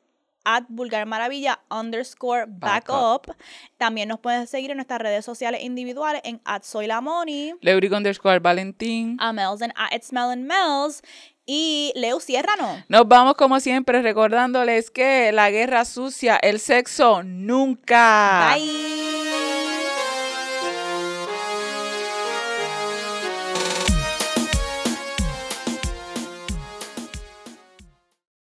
at 0.44 0.64
Vulgar 0.68 1.06
Maravilla 1.06 1.62
underscore 1.72 2.48
backup. 2.50 3.34
También 3.78 4.10
nos 4.10 4.20
pueden 4.20 4.46
seguir 4.46 4.72
en 4.72 4.78
nuestras 4.78 5.00
redes 5.00 5.24
sociales 5.24 5.64
individuales 5.64 6.22
en 6.26 6.42
at 6.44 6.64
Soy 6.64 6.86
la 6.86 7.00
Moni, 7.00 7.54
Leuric 7.62 7.94
underscore 7.94 8.40
Valentín. 8.40 9.16
a 9.22 9.32
Mel's 9.32 9.62
en 9.62 9.72
at 9.78 9.94
It's 9.94 10.12
Mel 10.12 10.32
and 10.32 10.46
Mel's 10.46 11.02
y 11.46 11.94
Leo 11.96 12.20
Ciérrano. 12.20 12.84
Nos 12.90 13.08
vamos 13.08 13.36
como 13.36 13.62
siempre 13.62 14.02
recordándoles 14.02 14.92
que 14.92 15.32
la 15.32 15.50
guerra 15.50 15.86
sucia, 15.86 16.36
el 16.36 16.60
sexo 16.60 17.24
nunca. 17.24 18.54
Bye. 18.54 19.63